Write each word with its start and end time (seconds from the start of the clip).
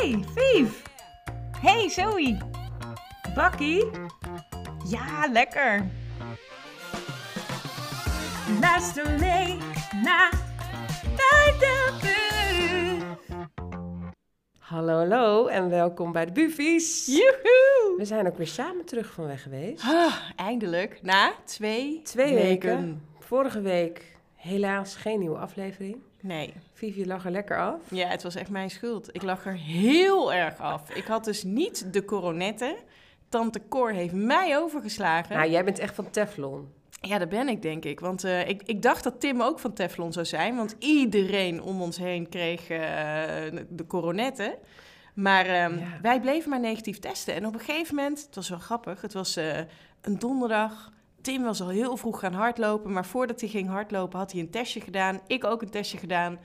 Hey, 0.00 0.24
Vief. 0.34 0.82
Hey, 1.60 1.88
Zoe. 1.88 2.38
Bakkie? 3.34 3.90
Ja, 4.86 5.28
lekker. 5.32 5.86
Luister 8.60 9.18
mee 9.18 9.58
naar 10.02 10.30
bij 11.02 11.54
de 11.58 11.98
buurt. 12.00 13.38
Hallo, 14.58 14.98
hallo 14.98 15.46
en 15.46 15.70
welkom 15.70 16.12
bij 16.12 16.26
de 16.26 16.32
Buffies. 16.32 17.06
Joehoe! 17.06 17.94
We 17.96 18.04
zijn 18.04 18.26
ook 18.26 18.36
weer 18.36 18.46
samen 18.46 18.84
terug 18.84 19.12
van 19.12 19.26
weg 19.26 19.42
geweest. 19.42 19.84
Ah, 19.84 20.14
eindelijk, 20.36 20.98
na 21.02 21.32
twee, 21.44 22.00
Twee 22.02 22.34
weken. 22.34 23.02
Vorige 23.18 23.60
week 23.60 24.16
helaas 24.34 24.94
geen 24.96 25.18
nieuwe 25.18 25.38
aflevering. 25.38 26.02
Nee, 26.22 26.52
Vivi 26.72 27.06
lag 27.06 27.24
er 27.24 27.30
lekker 27.30 27.58
af. 27.58 27.80
ja, 27.90 28.08
het 28.08 28.22
was 28.22 28.34
echt 28.34 28.50
mijn 28.50 28.70
schuld. 28.70 29.08
Ik 29.12 29.22
lag 29.22 29.46
er 29.46 29.56
heel 29.56 30.32
erg 30.32 30.58
af. 30.58 30.90
Ik 30.94 31.04
had 31.04 31.24
dus 31.24 31.42
niet 31.42 31.92
de 31.92 32.04
coronetten. 32.04 32.74
Tante 33.28 33.60
Cor 33.68 33.90
heeft 33.92 34.12
mij 34.14 34.58
overgeslagen. 34.58 35.36
Nou, 35.36 35.50
jij 35.50 35.64
bent 35.64 35.78
echt 35.78 35.94
van 35.94 36.10
Teflon. 36.10 36.72
Ja, 37.00 37.18
dat 37.18 37.28
ben 37.28 37.48
ik, 37.48 37.62
denk 37.62 37.84
ik. 37.84 38.00
Want 38.00 38.24
eh, 38.24 38.48
ik, 38.48 38.62
ik 38.62 38.82
dacht 38.82 39.04
dat 39.04 39.20
Tim 39.20 39.42
ook 39.42 39.58
van 39.58 39.72
Teflon 39.72 40.12
zou 40.12 40.26
zijn. 40.26 40.56
Want 40.56 40.76
iedereen 40.78 41.62
om 41.62 41.82
ons 41.82 41.96
heen 41.96 42.28
kreeg 42.28 42.68
eh, 42.68 42.78
de 43.68 43.86
coronetten. 43.86 44.54
Maar 45.14 45.46
ehm, 45.46 45.78
Ja. 45.78 45.98
wij 46.02 46.20
bleven 46.20 46.50
maar 46.50 46.60
negatief 46.60 46.98
testen. 46.98 47.34
En 47.34 47.46
op 47.46 47.54
een 47.54 47.60
gegeven 47.60 47.94
moment, 47.94 48.22
het 48.26 48.34
was 48.34 48.48
wel 48.48 48.58
grappig, 48.58 49.00
het 49.00 49.12
was 49.12 49.36
eh, 49.36 49.58
een 50.00 50.18
donderdag. 50.18 50.92
Tim 51.22 51.42
was 51.42 51.60
al 51.60 51.68
heel 51.68 51.96
vroeg 51.96 52.18
gaan 52.18 52.32
hardlopen. 52.32 52.92
Maar 52.92 53.06
voordat 53.06 53.40
hij 53.40 53.48
ging 53.48 53.68
hardlopen 53.68 54.18
had 54.18 54.32
hij 54.32 54.40
een 54.40 54.50
testje 54.50 54.80
gedaan. 54.80 55.20
Ik 55.26 55.44
ook 55.44 55.62
een 55.62 55.70
testje 55.70 55.98
gedaan. 55.98 56.38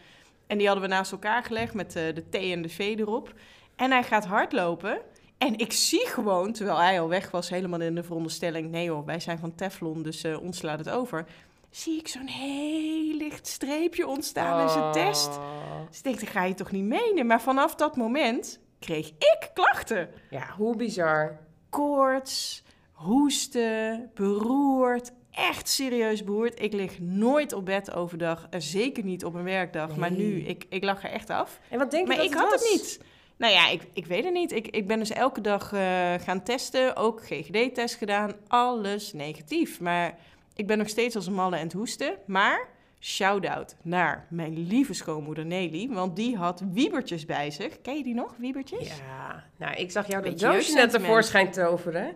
En 0.48 0.58
die 0.58 0.68
hadden 0.68 0.90
we 0.90 0.94
naast 0.94 1.12
elkaar 1.12 1.44
gelegd 1.44 1.74
met 1.74 1.96
eh, 1.96 2.16
de 2.16 2.30
T 2.30 2.36
en 2.36 2.62
de 2.62 2.70
V 2.70 2.80
erop. 2.80 3.34
En 3.76 3.92
hij 3.92 4.04
gaat 4.04 4.26
hardlopen. 4.26 5.02
En 5.38 5.58
ik 5.58 5.74
zie 5.74 6.08
gewoon, 6.08 6.54
terwijl 6.54 6.78
hij 6.78 7.02
al 7.02 7.09
weg 7.09 7.32
was, 7.32 7.50
helemaal 7.50 7.82
in 7.82 7.95
de 7.95 8.04
veronderstelling... 8.04 8.72
nee 8.72 8.90
hoor, 8.90 9.06
wij 9.06 9.20
zijn 9.20 9.38
van 9.38 9.56
Teflon, 9.56 10.04
dus 10.04 10.23
eh, 10.23 10.42
ons 10.42 10.58
slaat 10.58 10.80
het 10.80 10.89
over. 10.89 11.26
Zie 11.70 12.00
ik 12.00 12.08
zo'n 12.08 12.28
heel 12.28 13.16
licht 13.17 13.48
streepje 13.48 14.08
ontstaan 14.08 14.62
in 14.62 14.70
zijn 14.70 14.92
test. 14.92 15.28
Oh. 15.28 15.88
Dus 15.88 15.98
ik 15.98 16.04
denk, 16.04 16.20
dat 16.20 16.30
ga 16.30 16.44
je 16.44 16.54
toch 16.54 16.72
niet 16.72 16.84
menen? 16.84 17.26
Maar 17.26 17.42
vanaf 17.42 17.76
dat 17.76 17.95
moment 17.95 18.60
kreeg 18.80 19.08
ik 19.08 19.50
klachten. 19.54 20.10
Ja, 20.30 20.54
hoe 20.58 20.76
bizar. 20.76 21.39
Koorts, 21.70 22.64
hoesten, 23.06 24.11
beroerd. 24.14 25.11
Echt 25.31 25.70
serieus 25.70 26.23
beroerd. 26.23 26.61
Ik 26.61 26.73
lig 26.73 27.00
nooit 27.00 27.53
op 27.53 27.66
bed 27.66 27.94
overdag. 27.94 28.48
En 28.50 28.61
zeker 28.61 29.03
niet 29.03 29.25
op 29.25 29.34
een 29.34 29.44
werkdag. 29.44 29.95
Maar 29.95 30.11
nu, 30.11 30.39
ik, 30.39 30.66
ik 30.70 30.84
lag 30.84 31.03
er 31.03 31.09
echt 31.09 31.30
af. 31.30 31.59
En 31.70 31.78
wat 31.78 31.92
denk 31.92 32.03
je 32.03 32.08
Maar 32.08 32.23
dat 32.23 32.33
ik 32.33 32.38
had 32.38 32.52
het 32.52 32.70
niet. 32.72 33.00
Nou 33.38 33.53
ja, 33.53 33.70
ik, 33.70 33.81
ik 33.94 34.06
weet 34.06 34.23
het 34.23 34.33
niet. 34.33 34.52
Ik, 34.52 34.67
ik 34.67 34.88
ben 34.88 35.00
dus 35.00 35.11
elke 35.11 35.42
dag 35.42 35.73
eh, 35.73 36.14
gaan 36.14 36.44
testen. 36.44 36.95
Ook 36.95 37.22
GGD-test 37.26 37.95
gedaan. 37.95 38.33
Alles 38.48 39.14
negatief. 39.14 39.80
Maar 39.80 40.17
ik 40.56 40.67
ben 40.67 40.78
nog 40.78 40.89
steeds 40.89 41.16
als 41.16 41.28
een 41.28 41.33
malle 41.33 41.56
en 41.56 41.64
het 41.64 41.73
hoesten. 41.73 42.16
Maar 42.26 42.67
shout-out 43.00 43.76
naar 43.81 44.28
mijn 44.30 44.67
lieve 44.67 44.94
schoonmoeder 44.94 45.45
Nelly. 45.45 45.89
Want 45.92 46.16
die 46.16 46.36
had 46.36 46.64
wiebertjes 46.72 47.26
bij 47.26 47.52
zich. 47.52 47.81
Ken 47.81 47.98
je 47.98 48.03
die 48.03 48.14
nog, 48.14 48.33
wiebertjes? 48.38 48.88
Ja, 48.88 49.44
nou, 49.58 49.76
ik 49.76 49.92
zag 49.92 50.08
jou 50.08 50.23
dat 50.23 50.39
doosje 50.39 50.73
net 50.73 50.92
tevoorschijn 50.92 51.52
toveren. 51.52 52.16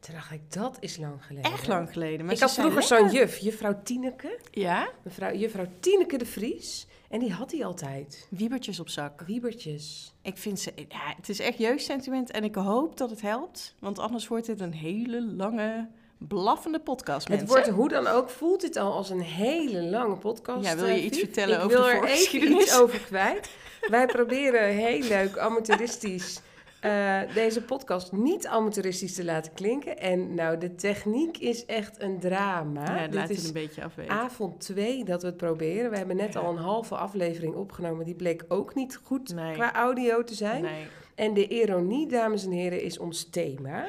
Toen 0.00 0.14
dacht 0.14 0.30
ik, 0.30 0.52
dat 0.52 0.76
is 0.80 0.96
lang 0.96 1.24
geleden. 1.24 1.52
Echt 1.52 1.66
lang 1.66 1.92
geleden. 1.92 2.26
Maar 2.26 2.34
ik 2.34 2.40
had 2.40 2.54
vroeger 2.54 2.82
zo'n 2.82 3.10
juf, 3.10 3.38
juffrouw 3.38 3.80
Tineke. 3.82 4.38
Ja? 4.50 4.88
Mevrouw, 5.02 5.34
juffrouw 5.34 5.66
Tineke 5.80 6.18
de 6.18 6.26
Vries. 6.26 6.86
En 7.08 7.18
die 7.20 7.32
had 7.32 7.50
die 7.50 7.64
altijd. 7.64 8.26
Wiebertjes 8.30 8.80
op 8.80 8.88
zak. 8.88 9.20
Wiebertjes. 9.20 10.14
Ik 10.22 10.38
vind 10.38 10.60
ze... 10.60 10.72
Ja, 10.76 11.14
het 11.16 11.28
is 11.28 11.40
echt 11.40 11.58
jeugdsentiment. 11.58 12.30
En 12.30 12.44
ik 12.44 12.54
hoop 12.54 12.96
dat 12.96 13.10
het 13.10 13.20
helpt. 13.20 13.74
Want 13.78 13.98
anders 13.98 14.28
wordt 14.28 14.46
dit 14.46 14.60
een 14.60 14.72
hele 14.72 15.22
lange, 15.22 15.88
blaffende 16.18 16.80
podcast, 16.80 17.28
Het 17.28 17.48
wordt 17.48 17.68
hoe 17.68 17.88
dan 17.88 18.06
ook, 18.06 18.30
voelt 18.30 18.60
dit 18.60 18.76
al 18.76 18.92
als 18.92 19.10
een 19.10 19.20
hele 19.20 19.82
lange 19.82 20.16
podcast. 20.16 20.64
Ja, 20.64 20.76
wil 20.76 20.86
je 20.86 20.92
eh, 20.92 21.04
iets 21.04 21.18
vertellen 21.18 21.58
ik 21.58 21.64
over 21.64 21.76
wil 21.76 21.86
de 21.86 21.90
er 21.90 22.04
even 22.04 22.52
iets 22.52 22.78
over 22.78 23.00
kwijt. 23.00 23.50
Wij 23.88 24.06
proberen 24.06 24.68
heel 24.68 25.02
leuk 25.02 25.38
amateuristisch 25.38 26.40
eh, 26.80 27.20
deze 27.34 27.62
podcast 27.62 28.12
niet 28.12 28.46
amateuristisch 28.46 29.14
te 29.14 29.24
laten 29.24 29.52
klinken. 29.52 29.98
En 29.98 30.34
nou, 30.34 30.58
de 30.58 30.74
techniek 30.74 31.38
is 31.38 31.66
echt 31.66 32.00
een 32.02 32.18
drama. 32.20 32.94
Ja, 32.96 33.04
Dit 33.06 33.14
laat 33.14 33.28
het 33.28 33.44
een 33.46 33.52
beetje 33.52 33.84
afweten. 33.84 34.12
avond 34.14 34.60
2 34.60 35.04
dat 35.04 35.20
we 35.22 35.28
het 35.28 35.36
proberen. 35.36 35.90
We 35.90 35.96
hebben 35.96 36.16
net 36.16 36.32
Ja. 36.32 36.40
al 36.40 36.50
een 36.50 36.56
halve 36.62 36.94
aflevering 36.96 37.54
opgenomen. 37.54 38.04
Die 38.04 38.14
bleek 38.14 38.44
ook 38.48 38.74
niet 38.74 39.00
goed 39.04 39.34
Nee. 39.34 39.52
qua 39.54 39.74
audio 39.74 40.24
te 40.24 40.34
zijn. 40.34 40.62
Nee. 40.62 40.86
En 41.14 41.34
de 41.34 41.48
ironie, 41.48 42.06
dames 42.06 42.44
en 42.44 42.50
heren, 42.50 42.82
is 42.82 42.98
ons 42.98 43.30
thema. 43.30 43.86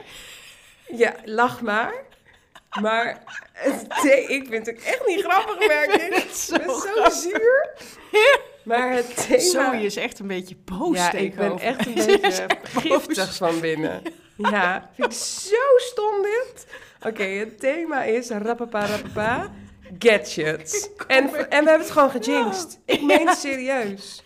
Ja, 0.88 1.16
lach 1.26 1.62
maar. 1.62 1.94
Maar 2.82 3.22
het 3.54 4.04
ik 4.28 4.46
vind 4.50 4.66
het 4.66 4.76
ook 4.76 4.82
echt 4.84 5.08
niet 5.08 5.22
grappig, 5.24 5.68
merk 5.68 5.92
ik. 5.94 6.14
Het 6.14 6.26
is 6.32 6.46
zo 6.46 6.56
zo, 6.58 7.10
zuur. 7.10 7.70
Maar 8.64 8.94
het 9.02 9.28
thema... 9.28 9.40
Zoe 9.40 9.84
is 9.84 9.96
echt 9.96 10.20
een 10.20 10.28
beetje 10.28 10.56
boos 10.66 10.98
ja, 10.98 11.12
ik 11.12 11.36
ben 11.36 11.60
echt 11.60 11.86
een 11.86 11.94
beetje 11.94 12.48
giftig 12.82 13.36
van 13.36 13.60
binnen. 13.60 14.02
Ja, 14.38 14.90
vind 14.94 15.12
ik 15.12 15.18
zo 15.18 15.78
stom 15.78 16.22
dit. 16.22 16.68
Oké, 17.06 17.24
het 17.24 17.60
thema 17.60 18.04
is 18.04 18.30
rapapa 18.30 18.86
rapapa 18.86 19.52
gadgets. 20.00 20.90
En, 21.08 21.24
en 21.24 21.64
we 21.64 21.70
hebben 21.70 21.80
het 21.80 21.92
gewoon 21.92 22.10
gejinxed. 22.10 22.80
Ik 22.86 23.02
meen 23.02 23.28
het 23.28 23.38
serieus. 23.38 24.24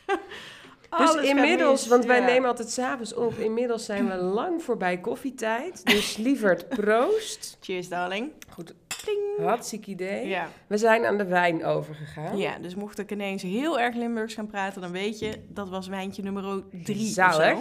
Dus 0.97 1.09
Alles 1.09 1.29
inmiddels, 1.29 1.87
want 1.87 2.05
wij 2.05 2.19
ja. 2.19 2.25
nemen 2.25 2.49
altijd 2.49 2.69
s'avonds 2.69 3.13
op. 3.13 3.37
Inmiddels 3.37 3.85
zijn 3.85 4.09
we 4.09 4.15
lang 4.15 4.63
voorbij 4.63 4.97
koffietijd. 4.97 5.85
Dus 5.85 6.17
lieverd 6.17 6.69
proost. 6.69 7.57
Cheers, 7.61 7.89
darling. 7.89 8.31
Goed, 8.49 8.73
Ding. 9.05 9.47
hartstikke 9.47 9.89
idee. 9.89 10.27
Ja. 10.27 10.47
We 10.67 10.77
zijn 10.77 11.05
aan 11.05 11.17
de 11.17 11.25
wijn 11.25 11.65
overgegaan. 11.65 12.37
ja, 12.37 12.57
dus 12.57 12.75
mocht 12.75 12.99
ik 12.99 13.11
ineens 13.11 13.41
heel 13.41 13.79
erg 13.79 13.95
Limburgs 13.95 14.33
gaan 14.33 14.47
praten, 14.47 14.81
dan 14.81 14.91
weet 14.91 15.19
je, 15.19 15.33
dat 15.47 15.69
was 15.69 15.87
wijntje 15.87 16.23
nummer 16.23 16.63
drie 16.83 17.07
Zalig. 17.07 17.57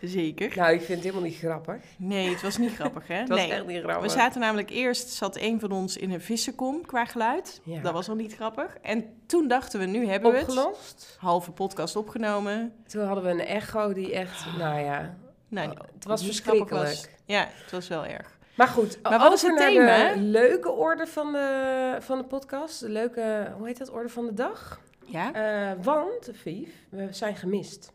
Zeker. 0.00 0.56
Nou, 0.56 0.72
ik 0.72 0.80
vind 0.80 0.88
het 0.88 1.02
helemaal 1.02 1.22
niet 1.22 1.38
grappig. 1.38 1.82
Nee, 1.96 2.28
het 2.30 2.42
was 2.42 2.58
niet 2.58 2.74
grappig, 2.74 3.06
hè? 3.06 3.14
Het 3.20 3.28
was 3.28 3.38
nee. 3.38 3.50
echt 3.50 3.66
niet 3.66 3.82
grappig. 3.82 4.02
We 4.02 4.18
zaten 4.18 4.40
namelijk 4.40 4.70
eerst, 4.70 5.08
zat 5.08 5.36
een 5.36 5.60
van 5.60 5.72
ons 5.72 5.96
in 5.96 6.10
een 6.10 6.20
vissenkom 6.20 6.86
qua 6.86 7.04
geluid. 7.04 7.60
Ja. 7.64 7.80
Dat 7.80 7.92
was 7.92 8.08
al 8.08 8.14
niet 8.14 8.34
grappig. 8.34 8.76
En 8.82 9.04
toen 9.26 9.48
dachten 9.48 9.80
we, 9.80 9.86
nu 9.86 10.06
hebben 10.06 10.32
we 10.32 10.38
het. 10.38 10.48
opgelost. 10.48 11.16
Halve 11.20 11.50
podcast 11.50 11.96
opgenomen. 11.96 12.74
Toen 12.86 13.06
hadden 13.06 13.24
we 13.24 13.30
een 13.30 13.46
echo 13.46 13.92
die 13.92 14.12
echt, 14.12 14.46
nou 14.58 14.80
ja... 14.80 15.16
Nou, 15.48 15.68
het 15.94 16.04
was 16.04 16.24
verschrikkelijk. 16.24 17.16
Ja, 17.24 17.48
het 17.50 17.70
was 17.70 17.88
wel 17.88 18.06
erg. 18.06 18.37
Maar 18.58 18.68
goed, 18.68 18.98
Maar 19.02 19.18
wat 19.18 19.32
is 19.32 19.42
het 19.42 19.54
naar 19.54 19.68
thema? 19.68 20.12
de 20.12 20.20
leuke 20.20 20.70
orde 20.70 21.06
van 21.06 21.32
de, 21.32 21.96
van 22.00 22.18
de 22.18 22.24
podcast. 22.24 22.80
De 22.80 22.88
leuke, 22.88 23.52
hoe 23.56 23.66
heet 23.66 23.78
dat, 23.78 23.90
orde 23.90 24.08
van 24.08 24.26
de 24.26 24.34
dag? 24.34 24.80
Ja? 25.04 25.32
Eh, 25.32 25.84
want, 25.84 26.30
Vief, 26.32 26.86
we 26.90 27.06
zijn 27.10 27.36
gemist. 27.36 27.92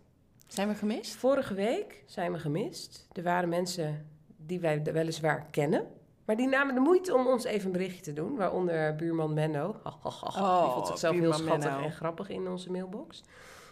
Zijn 0.47 0.68
we 0.68 0.75
gemist? 0.75 1.16
Vorige 1.16 1.53
week 1.53 2.03
zijn 2.06 2.31
we 2.31 2.40
gemist. 2.40 3.07
Er 3.12 3.24
waren 3.24 3.50
mensen 3.50 4.07
die 4.38 4.59
wij 4.59 4.84
weliswaar 4.84 5.46
kennen. 5.51 5.88
Maar 6.25 6.35
die 6.35 6.47
namen 6.47 6.75
de 6.75 6.81
moeite 6.81 7.16
om 7.16 7.28
ons 7.28 7.44
even 7.44 7.66
een 7.66 7.72
berichtje 7.72 8.01
te 8.01 8.13
doen. 8.13 8.35
Waaronder 8.35 8.95
buurman 8.95 9.34
Menno. 9.34 9.72
die 9.84 10.72
vond 10.74 10.88
zichzelf 10.88 11.16
heel 11.16 11.34
schattig 11.34 11.69
Menno. 11.69 11.84
en 11.84 11.91
grappig 11.91 12.30
in 12.30 12.47
onze 12.47 12.72
mailbox. 12.72 13.24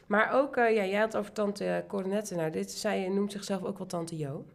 Maar 0.08 0.34
ook, 0.34 0.58
eh, 0.58 0.76
ja, 0.76 0.86
jij 0.86 1.00
had 1.00 1.18
over 1.18 1.32
tante 1.32 1.84
Coronette. 1.88 2.36
Nou, 2.36 2.52
dit, 2.52 2.72
zij 2.72 3.10
noemt 3.10 3.32
zichzelf 3.32 3.64
ook 3.64 3.78
wel 3.78 3.88
tante 3.88 4.18
Jo. 4.18 4.46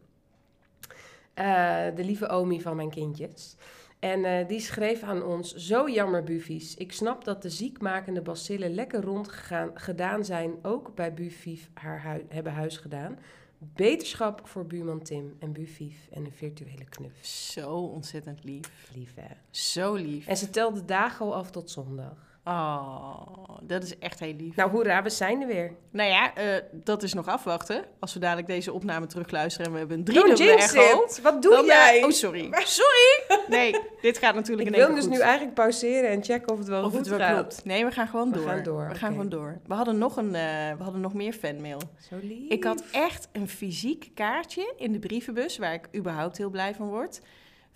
Eh, 1.37 1.85
de 1.95 2.03
lieve 2.03 2.29
omi 2.29 2.61
van 2.61 2.75
mijn 2.75 2.89
kindjes. 2.89 3.55
En 3.99 4.25
eh, 4.25 4.47
die 4.47 4.59
schreef 4.59 5.03
aan 5.03 5.23
ons, 5.23 5.53
zo 5.55 5.89
jammer 5.89 6.23
Bufies. 6.23 6.75
Ik 6.75 6.91
snap 6.91 7.23
dat 7.23 7.41
de 7.41 7.49
ziekmakende 7.49 8.21
bacillen 8.21 8.73
lekker 8.73 9.01
rondgegaan 9.01 9.71
gedaan 9.73 10.25
zijn, 10.25 10.51
ook 10.61 10.95
bij 10.95 11.13
Bufief 11.13 11.69
haar 11.73 12.01
hui- 12.03 12.25
hebben 12.29 12.53
huis 12.53 12.77
gedaan. 12.77 13.19
Beterschap 13.57 14.41
voor 14.47 14.65
buurman 14.65 15.01
Tim 15.01 15.35
en 15.39 15.51
Bufief 15.51 16.07
en 16.11 16.25
een 16.25 16.31
virtuele 16.31 16.85
knuf. 16.89 17.25
Zo 17.25 17.69
ontzettend 17.69 18.43
lief. 18.43 18.89
Lief 18.95 19.13
hè. 19.15 19.35
Zo 19.49 19.93
lief. 19.95 20.27
En 20.27 20.37
ze 20.37 20.49
telde 20.49 20.85
dagen 20.85 21.25
al 21.25 21.35
af 21.35 21.51
tot 21.51 21.69
zondag. 21.71 22.26
Oh, 22.47 23.57
dat 23.61 23.83
is 23.83 23.97
echt 23.99 24.19
heel 24.19 24.33
lief. 24.33 24.55
Nou 24.55 24.69
hoera, 24.71 25.03
we 25.03 25.09
zijn 25.09 25.41
er 25.41 25.47
weer. 25.47 25.71
Nou 25.91 26.09
ja, 26.09 26.35
eh, 26.35 26.45
dat 26.71 27.03
is 27.03 27.13
nog 27.13 27.27
afwachten. 27.27 27.85
Als 27.99 28.13
we 28.13 28.19
dadelijk 28.19 28.47
deze 28.47 28.73
opname 28.73 29.05
terugluisteren 29.05 29.65
en 29.67 29.71
we 29.73 29.77
hebben 29.79 29.97
een 29.97 30.03
driedubbele 30.03 30.43
jinx 30.49 30.73
echo. 30.73 31.03
it! 31.03 31.21
Wat 31.21 31.41
doe 31.41 31.51
dan, 31.51 31.59
eh, 31.61 31.65
jij? 31.67 32.03
oh, 32.03 32.09
sorry. 32.11 32.49
Sorry! 32.53 33.39
Nee, 33.47 33.75
dit 34.01 34.17
gaat 34.17 34.35
natuurlijk 34.35 34.69
ik 34.69 34.75
wil 34.75 34.93
dus 34.95 35.03
goed. 35.03 35.13
nu 35.13 35.19
eigenlijk 35.19 35.53
pauzeren 35.53 36.09
en 36.09 36.23
checken 36.23 36.51
of 36.51 36.57
het 36.57 36.67
wel 36.67 36.83
Of 36.83 36.89
goed 36.89 36.99
het 36.99 37.07
wel 37.07 37.19
gaat. 37.19 37.33
klopt. 37.33 37.65
Nee, 37.65 37.85
we 37.85 37.91
gaan 37.91 38.07
gewoon 38.07 38.31
We 38.31 38.37
door. 38.37 38.47
gaan 38.47 38.63
door, 38.63 38.87
We 38.89 38.95
gaan 38.95 39.11
gewoon 39.11 39.29
door. 39.29 39.59
We 39.67 39.73
hadden 39.73 39.97
nog, 39.97 40.17
een, 40.17 40.35
eh, 40.35 40.41
we 40.77 40.83
hadden 40.83 41.01
nog 41.01 41.13
meer 41.13 41.33
fanmail. 41.33 41.79
Zo 42.09 42.15
lief. 42.21 42.49
Ik 42.51 42.63
had 42.63 42.83
echt 42.91 43.27
een 43.31 43.49
fysiek 43.49 44.09
kaartje 44.13 44.73
in 44.77 44.91
de 44.91 44.99
brievenbus, 44.99 45.57
waar 45.57 45.73
ik 45.73 45.87
überhaupt 45.95 46.37
heel 46.37 46.49
blij 46.49 46.75
van 46.75 46.87
word. 46.87 47.19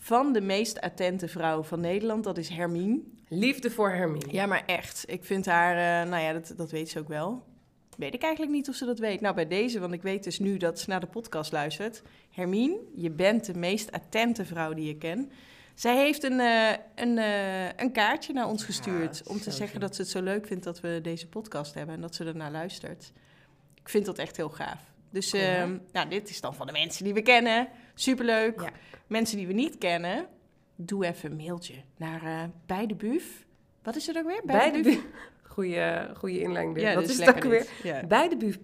Van 0.03 0.33
de 0.33 0.42
meest 0.42 0.81
attente 0.81 1.27
vrouw 1.27 1.63
van 1.63 1.80
Nederland, 1.80 2.24
dat 2.24 2.38
is 2.38 2.50
Hermine. 2.50 3.00
Liefde 3.27 3.71
voor 3.71 3.89
Hermine. 3.89 4.33
Ja, 4.33 4.45
maar 4.45 4.63
echt. 4.65 5.03
Ik 5.07 5.24
vind 5.24 5.45
haar, 5.45 6.03
eh, 6.03 6.09
nou 6.09 6.24
ja, 6.24 6.33
dat, 6.33 6.53
dat 6.57 6.71
weet 6.71 6.89
ze 6.89 7.00
ook 7.00 7.07
wel. 7.07 7.44
weet 7.98 8.13
ik 8.13 8.21
eigenlijk 8.21 8.53
niet 8.53 8.69
of 8.69 8.75
ze 8.75 8.86
dat 8.86 9.00
weet. 9.00 9.21
Nou, 9.21 9.36
bij 9.36 9.48
deze, 9.48 9.80
want 9.80 9.94
ik 9.94 10.01
weet 10.01 10.24
dus 10.24 10.39
nu 10.39 10.57
dat 10.57 10.80
ze 10.80 10.89
naar 10.89 11.00
de 11.00 11.07
podcast 11.07 11.51
luistert. 11.51 12.01
Hermine, 12.31 12.80
je 12.95 13.09
bent 13.09 13.45
de 13.45 13.57
meest 13.57 13.92
attente 13.92 14.45
vrouw 14.45 14.74
die 14.74 14.86
je 14.86 14.98
ken. 14.98 15.31
Zij 15.74 15.95
heeft 15.98 16.24
een, 16.24 16.39
eh, 16.39 16.71
een, 16.95 17.18
eh, 17.18 17.65
een 17.65 17.92
kaartje 17.92 18.33
naar 18.33 18.47
ons 18.47 18.63
gestuurd 18.63 19.21
om 19.27 19.39
te 19.39 19.51
zeggen 19.51 19.80
dat 19.80 19.95
ze 19.95 20.01
het 20.01 20.12
zo 20.12 20.21
leuk 20.21 20.47
vindt 20.47 20.63
dat 20.63 20.80
we 20.80 21.00
deze 21.01 21.27
podcast 21.27 21.74
hebben 21.74 21.95
en 21.95 22.01
dat 22.01 22.15
ze 22.15 22.25
ernaar 22.25 22.51
luistert. 22.51 23.12
Ik 23.75 23.89
vind 23.89 24.06
dat 24.06 24.18
echt 24.18 24.38
heel 24.38 24.50
gaaf. 24.50 24.80
Dus 25.09 25.31
hè? 25.31 25.56
ehm, 25.56 25.77
nou, 25.92 26.09
dit 26.09 26.30
is 26.30 26.42
dan 26.42 26.56
van 26.56 26.68
de 26.68 26.71
mensen 26.71 27.04
die 27.04 27.13
we 27.13 27.21
kennen. 27.21 27.68
Superleuk. 27.94 28.62
Ja. 28.62 28.71
Mensen 29.12 29.38
die 29.38 29.48
we 29.48 29.54
niet 29.54 29.78
kennen, 29.78 30.28
doe 30.75 31.06
even 31.06 31.31
een 31.31 31.38
mailtje 31.38 31.74
naar 31.98 32.24
eh 32.24 32.44
bij 32.66 32.86
de 32.86 32.96
buf. 32.96 33.46
Wat 33.84 33.96
is 33.96 34.08
het 34.08 34.18
ook 34.18 34.25
weer? 34.25 34.42
Bij 34.46 34.72
de 34.72 34.81
buuf. 34.81 35.06
Goeie, 35.54 36.16
goeie 36.16 36.40
inleiding 36.40 36.75
weer. 36.75 36.84
Ja, 36.84 36.94
Wat 36.94 37.04
dit 37.04 37.12
is 37.12 37.25
het 37.25 37.36
ook 37.36 37.44
weer? 37.44 37.68
Ja, 37.84 38.08
Bij 38.08 38.30
de 38.30 38.56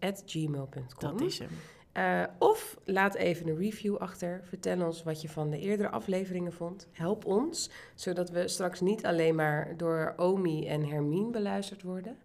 at 0.00 0.22
gmail.com. 0.26 0.86
dat 0.98 1.20
is 1.20 1.38
hem. 1.38 1.48
Eh, 1.92 2.22
of 2.38 2.78
laat 2.84 3.14
even 3.14 3.48
een 3.48 3.56
review 3.56 3.96
achter. 3.96 4.40
Vertel 4.44 4.86
ons 4.86 5.02
wat 5.02 5.22
je 5.22 5.28
van 5.28 5.50
de 5.50 5.58
eerdere 5.58 5.90
afleveringen 5.90 6.52
vond. 6.52 6.88
Help 6.92 7.24
ons, 7.24 7.70
zodat 7.94 8.30
we 8.30 8.48
straks 8.48 8.80
niet 8.80 9.06
alleen 9.06 9.34
maar 9.34 9.76
door 9.76 10.14
Omi 10.16 10.66
en 10.66 10.84
Hermine 10.86 11.30
beluisterd 11.30 11.82
worden. 11.82 12.16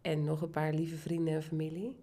En 0.00 0.24
nog 0.24 0.42
een 0.42 0.50
paar 0.50 0.72
lieve 0.72 0.96
vrienden 0.96 1.34
en 1.34 1.42
familie. 1.42 1.96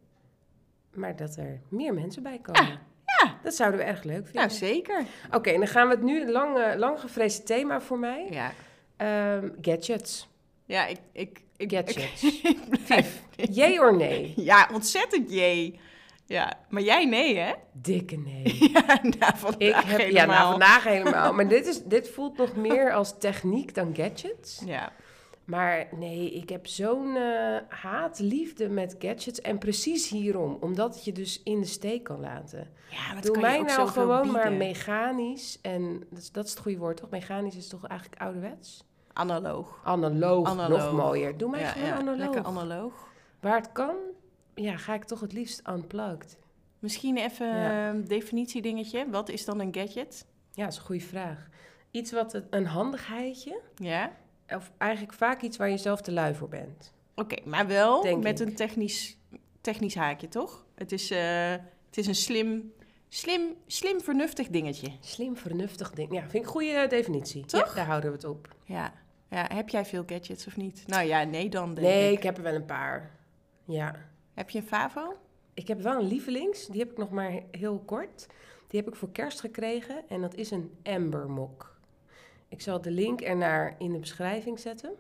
Maar 0.94 1.16
dat 1.16 1.36
er 1.36 1.62
meer 1.70 1.94
mensen 1.94 2.24
bij 2.24 2.40
komen. 2.40 2.66
Ja, 2.66 2.82
ja. 3.28 3.38
Dat 3.44 3.56
zouden 3.56 3.80
we 3.80 3.86
erg 3.86 4.04
leuk 4.04 4.16
vinden. 4.24 4.34
Nou, 4.34 4.50
zeker. 4.50 5.04
Oké, 5.32 5.52
dan 5.58 5.68
gaan 5.68 5.88
we 5.88 5.94
het 5.94 6.04
nu, 6.04 6.22
een 6.22 6.32
lang, 6.32 6.58
eh, 6.58 6.76
lang 6.78 7.00
gevreesd 7.00 7.46
thema 7.46 7.82
voor 7.82 8.00
mij. 8.00 8.28
Ja, 8.32 8.52
Ehm, 8.98 9.50
gadgets. 9.62 10.28
ja 10.66 10.86
ik... 10.86 10.98
ik, 11.12 11.42
ik 11.58 11.72
Gadgets. 11.72 12.24
Ik, 12.24 12.34
ik 12.72 12.86
blijf- 12.86 13.22
Jee 13.36 13.80
or 13.82 13.96
nee? 13.96 14.34
Ja, 14.36 14.70
ontzettend 14.74 15.32
jee. 15.32 15.80
Ja, 16.26 16.54
maar 16.70 16.82
jij 16.82 17.06
nee, 17.06 17.38
hè? 17.38 17.54
Dikke 17.74 18.18
nee. 18.18 18.58
Ja, 18.74 19.00
nou, 19.02 19.32
vandaag 19.36 19.58
Ik 19.60 19.74
heb, 19.76 20.00
ja, 20.00 20.06
helemaal. 20.06 20.28
nou, 20.38 20.50
vandaag 20.50 20.84
helemaal. 20.84 21.34
Maar 21.34 21.48
dit, 21.48 21.66
is, 21.68 21.84
dit 21.84 22.10
voelt 22.10 22.38
nog 22.38 22.56
meer 22.56 22.94
als 22.94 23.18
techniek 23.20 23.74
dan 23.76 23.96
gadgets. 23.96 24.62
Ja, 24.66 24.92
Maar 25.48 25.88
nee, 25.96 26.32
ik 26.32 26.50
heb 26.50 26.68
zo'n 26.68 27.16
eh, 27.16 27.58
haat-liefde 27.70 28.70
met 28.70 28.96
gadgets. 29.00 29.42
En 29.42 29.58
precies 29.58 30.10
hierom. 30.10 30.58
Omdat 30.60 30.96
het 30.96 31.06
je 31.06 31.12
dus 31.12 31.44
in 31.44 31.60
de 31.60 31.66
steek 31.68 32.04
kan 32.04 32.20
laten. 32.20 32.68
ja 32.90 33.14
dat 33.14 33.24
Doe 33.24 33.32
kan 33.32 33.42
mij 33.42 33.54
je 33.54 33.60
ook 33.62 33.68
nou 33.68 33.88
gewoon 33.90 34.32
maar 34.32 34.52
mechanisch. 34.52 35.60
En 35.62 36.00
dat 36.10 36.20
is, 36.20 36.32
dat 36.32 36.46
is 36.46 36.52
het 36.52 36.60
goede 36.60 36.78
woord, 36.78 36.98
toch? 36.98 37.10
Mechanisch 37.10 37.56
is 37.56 37.68
toch 37.68 37.86
eigenlijk 37.88 38.22
ouderwets? 38.22 38.86
Analoog. 39.14 39.80
Analoog, 39.84 40.48
Analoog. 40.48 40.80
nog 40.80 40.94
mooier. 41.06 41.38
Doe 41.38 41.50
mij 41.50 41.60
Ja, 41.60 41.68
gewoon 41.72 41.88
ja, 41.88 41.96
analoog. 41.96 42.18
lekker 42.20 42.44
analoog. 42.44 43.08
Waar 43.40 43.56
het 43.58 43.72
kan, 43.72 43.96
ja, 44.56 44.78
ga 44.78 44.94
ik 44.94 45.04
toch 45.04 45.20
het 45.20 45.34
liefst 45.34 45.68
unplugged. 45.70 46.38
Misschien 46.80 47.18
even 47.18 47.48
Ja. 47.48 47.90
een 47.90 48.06
definitiedingetje. 48.06 49.10
Wat 49.10 49.30
is 49.30 49.46
dan 49.46 49.60
een 49.60 49.74
gadget? 49.74 50.26
Ja, 50.52 50.64
dat 50.64 50.72
is 50.74 50.80
een 50.80 50.86
goede 50.86 51.02
vraag. 51.06 51.48
Iets 51.92 52.12
wat 52.12 52.32
het, 52.32 52.46
een 52.50 52.66
handigheidje, 52.66 53.62
Ja? 53.76 54.12
Of 54.56 54.72
eigenlijk 54.78 55.14
vaak 55.14 55.42
iets 55.42 55.58
waar 55.58 55.70
je 55.70 55.78
zelf 55.78 56.02
te 56.02 56.12
lui 56.12 56.36
voor 56.36 56.50
bent. 56.50 56.94
Oké, 57.16 57.36
maar 57.46 57.68
wel 57.68 58.02
Denk 58.02 58.24
met 58.24 58.40
ik. 58.40 58.48
een 58.48 58.56
technisch, 58.56 59.18
technisch 59.62 59.96
haakje, 59.96 60.28
toch? 60.28 60.66
Het 60.76 60.92
is, 60.92 61.12
eh, 61.12 61.52
het 61.86 61.98
is 61.98 62.08
een 62.08 62.16
slim, 62.16 62.74
slim, 63.10 63.42
slim, 63.68 64.02
vernuftig 64.02 64.48
dingetje. 64.48 64.88
Slim, 65.00 65.38
vernuftig 65.38 65.92
ding. 65.92 66.14
Ja, 66.14 66.20
vind 66.22 66.34
ik 66.34 66.40
een 66.42 66.46
goede 66.46 66.86
definitie. 66.90 67.46
Toch? 67.46 67.68
Ja, 67.68 67.74
daar 67.74 67.86
houden 67.86 68.10
we 68.10 68.16
het 68.16 68.26
op. 68.26 68.56
Ja. 68.64 68.94
ja. 69.30 69.46
Heb 69.54 69.70
jij 69.70 69.86
veel 69.86 70.04
gadgets 70.06 70.48
of 70.48 70.58
niet? 70.58 70.84
Nou 70.88 71.08
ja, 71.08 71.24
nee 71.24 71.50
dan, 71.50 71.74
denk 71.74 71.88
Nee, 71.88 72.12
ik. 72.12 72.18
ik 72.18 72.24
heb 72.24 72.38
er 72.38 72.44
wel 72.44 72.56
een 72.56 72.66
paar. 72.66 73.12
Ja. 73.66 73.96
Heb 74.34 74.50
je 74.50 74.60
een 74.60 74.68
favo? 74.68 75.18
Ik 75.54 75.68
heb 75.68 75.82
wel 75.82 76.00
een 76.00 76.08
lievelings, 76.08 76.66
die 76.68 76.80
heb 76.80 76.92
ik 76.92 76.98
nog 76.98 77.10
maar 77.10 77.40
heel 77.52 77.80
kort. 77.86 78.28
Die 78.68 78.80
heb 78.80 78.90
ik 78.90 78.96
voor 78.96 79.12
kerst 79.12 79.40
gekregen 79.40 80.04
en 80.10 80.22
dat 80.22 80.36
is 80.36 80.52
een 80.52 80.72
Amber 80.84 81.30
Mok. 81.30 81.77
Ik 82.50 82.62
zal 82.62 82.82
de 82.82 82.92
link 82.92 83.22
ernaar 83.22 83.76
in 83.78 83.92
de 83.92 84.00
beschrijving 84.00 84.60
zetten. 84.60 84.92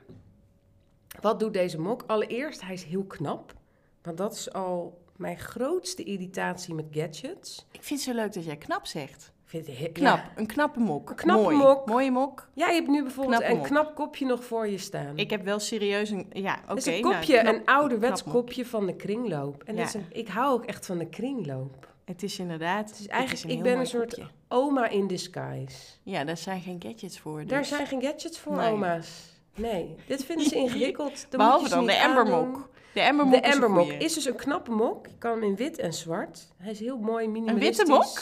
Wat 1.22 1.40
doet 1.40 1.54
deze 1.54 1.80
mok? 1.80 2.04
Allereerst, 2.08 2.62
hij 2.62 2.74
is 2.74 2.84
heel 2.84 3.04
knap. 3.04 3.54
Want 4.02 4.18
dat 4.18 4.34
is 4.34 4.54
al 4.54 5.02
mijn 5.16 5.40
grootste 5.40 6.04
irritatie 6.04 6.74
met 6.74 6.86
gadgets. 6.92 7.66
Ik 7.72 7.84
vind 7.84 8.00
het 8.06 8.10
zo 8.10 8.16
leuk 8.22 8.34
dat 8.34 8.46
jij 8.46 8.58
knap 8.58 8.86
zegt. 8.86 9.32
Ik 9.44 9.50
vind 9.64 9.78
het 9.80 9.92
Knap, 9.92 10.18
Ja. 10.18 10.32
een 10.36 10.46
knappe 10.48 10.80
mok. 10.80 11.10
Een 11.10 11.16
knappe 11.16 11.42
Mooi. 11.44 11.56
mok. 11.58 11.86
Mooie 11.86 12.12
mok. 12.12 12.48
Ja, 12.54 12.68
je 12.68 12.74
hebt 12.74 12.88
nu 12.88 13.02
bijvoorbeeld 13.04 13.36
Knappe 13.38 13.54
een 13.56 13.60
mok. 13.60 13.68
knap 13.68 13.96
kopje 13.96 14.26
nog 14.26 14.44
voor 14.44 14.68
je 14.68 14.78
staan. 14.78 15.18
Ik 15.18 15.30
heb 15.30 15.44
wel 15.44 15.60
serieus 15.60 16.10
een... 16.10 16.26
Ja, 16.32 16.54
oké. 16.64 16.70
Het 16.70 16.78
is 16.78 16.86
een 16.86 17.02
nou, 17.02 17.14
kopje, 17.16 17.40
knap- 17.40 17.56
een 17.56 17.66
ouderwets 17.66 18.24
kopje 18.24 18.66
van 18.66 18.86
de 18.86 18.96
kringloop. 18.96 19.64
En 19.64 19.76
Ja. 19.76 19.84
is 19.84 19.94
een, 19.94 20.06
ik 20.12 20.28
hou 20.28 20.54
ook 20.54 20.66
echt 20.66 20.86
van 20.86 20.98
de 20.98 21.08
kringloop. 21.10 21.96
Het 22.08 22.24
is 22.24 22.40
inderdaad... 22.40 22.90
Het 22.90 23.00
is 23.00 23.08
eigenlijk, 23.08 23.44
een 23.44 23.50
ik 23.50 23.64
ben 23.64 23.78
een 23.80 23.86
soort 23.88 24.14
kopje. 24.16 24.30
oma 24.48 24.88
in 24.90 25.08
disguise. 25.08 25.78
Ja, 26.04 26.24
daar 26.24 26.38
zijn 26.38 26.62
geen 26.62 26.82
gadgets 26.86 27.20
voor. 27.20 27.46
Daar 27.46 27.60
dus. 27.60 27.68
zijn 27.68 27.88
geen 27.88 28.02
gadgets 28.02 28.40
voor, 28.40 28.56
Nee. 28.56 28.72
oma's. 28.72 29.36
Nee, 29.56 29.96
dit 30.08 30.26
vinden 30.26 30.46
ze 30.46 30.56
ingewikkeld. 30.66 31.12
Moet 31.12 31.30
Behalve 31.30 31.70
dan 31.70 31.86
de 31.86 31.92
niet 31.92 32.02
Amber 32.02 32.20
aandoen. 32.34 32.50
mok. 32.50 32.70
De 32.94 33.08
Amber 33.08 33.26
mok 33.26 33.34
De 33.34 33.40
is 33.42 33.48
een 33.48 33.54
Amber 33.54 33.72
mok 33.72 33.84
goeie. 33.86 34.00
is 34.00 34.14
dus 34.14 34.26
een 34.26 34.36
knappe 34.36 34.72
mok. 34.72 35.06
Je 35.08 35.18
kan 35.18 35.32
hem 35.32 35.44
in 35.44 35.56
wit 35.56 35.78
en 35.78 35.94
zwart. 35.94 36.48
Hij 36.58 36.72
is 36.72 36.80
heel 36.80 36.98
mooi 36.98 37.28
minimalistisch. 37.28 37.78
witte 37.78 37.92
mok? 37.92 38.20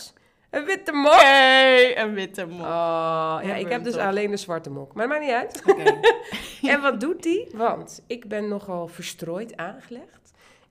Een 0.50 0.66
witte 0.66 0.92
mok? 0.92 1.12
Hey, 1.22 1.98
een 2.00 2.14
witte 2.14 2.46
mok. 2.46 2.60
Oh, 2.66 3.40
ja, 3.44 3.56
ik 3.56 3.70
heb 3.70 3.84
dus 3.84 3.96
alleen 3.96 4.32
de 4.32 4.38
zwarte 4.38 4.70
mok. 4.70 4.94
Maar 4.94 5.08
maakt 5.08 5.22
niet 5.22 5.32
uit. 5.32 5.62
Oké. 5.68 6.00
En 6.74 6.82
wat 6.82 7.00
doet 7.00 7.24
die? 7.24 7.48
Want 7.54 8.02
ik 8.08 8.28
ben 8.28 8.48
nogal 8.48 8.88
verstrooid 8.88 9.58
aangelegd. 9.58 10.25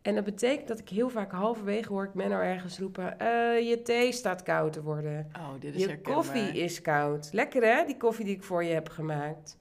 En 0.05 0.15
dat 0.15 0.25
betekent 0.25 0.69
dat 0.69 0.79
ik 0.79 0.89
heel 0.89 1.09
vaak 1.09 1.33
halverwege 1.33 1.89
hoor 1.89 2.05
ik 2.05 2.15
Menno 2.15 2.39
ergens 2.39 2.79
roepen... 2.79 3.19
"Eh, 3.19 3.69
je 3.69 3.83
thee 3.83 4.12
staat 4.12 4.43
koud 4.43 4.73
te 4.73 4.83
worden. 4.83 5.31
Oh, 5.37 5.49
dit 5.61 5.75
is 5.75 5.81
Je 5.83 5.87
herkenbaar. 5.89 6.15
koffie 6.15 6.53
is 6.62 6.81
koud. 6.81 7.29
Lekker 7.33 7.62
hè, 7.62 7.85
die 7.87 7.97
koffie 7.97 8.25
die 8.25 8.35
ik 8.35 8.43
voor 8.43 8.65
je 8.65 8.73
heb 8.75 8.89
gemaakt. 8.89 9.56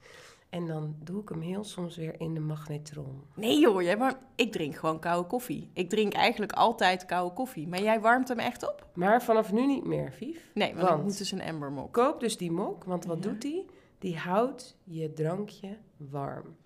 En 0.48 0.66
dan 0.66 0.96
doe 1.02 1.22
ik 1.22 1.28
hem 1.28 1.40
heel 1.40 1.64
soms 1.64 1.96
weer 1.96 2.14
in 2.20 2.34
de 2.34 2.40
magnetron. 2.40 3.22
Nee 3.34 3.58
joh, 3.58 3.82
jij 3.82 3.98
warmt... 3.98 4.16
ik 4.34 4.52
drink 4.52 4.74
gewoon 4.76 4.98
koude 5.00 5.28
koffie. 5.28 5.70
Ik 5.72 5.88
drink 5.88 6.12
eigenlijk 6.12 6.52
altijd 6.52 7.04
koude 7.06 7.34
koffie. 7.34 7.68
Maar 7.68 7.82
jij 7.82 8.00
warmt 8.00 8.28
hem 8.28 8.38
echt 8.38 8.68
op? 8.68 8.86
Maar 8.94 9.22
vanaf 9.22 9.52
nu 9.52 9.66
niet 9.66 9.84
meer, 9.84 10.12
Vief. 10.12 10.50
Nee, 10.54 10.74
want, 10.74 10.88
Want? 10.88 10.98
ik 11.00 11.04
moet 11.06 11.18
dus 11.18 11.32
een 11.32 11.42
Amber 11.42 11.72
mok. 11.72 11.92
Koop 11.92 12.20
dus 12.20 12.36
die 12.36 12.50
mok, 12.50 12.84
want 12.84 13.04
wat 13.04 13.16
Ja. 13.24 13.30
doet 13.30 13.42
die? 13.42 13.66
Die 13.98 14.16
houdt 14.16 14.76
je 14.84 15.12
drankje 15.12 15.76
warm. 15.96 16.56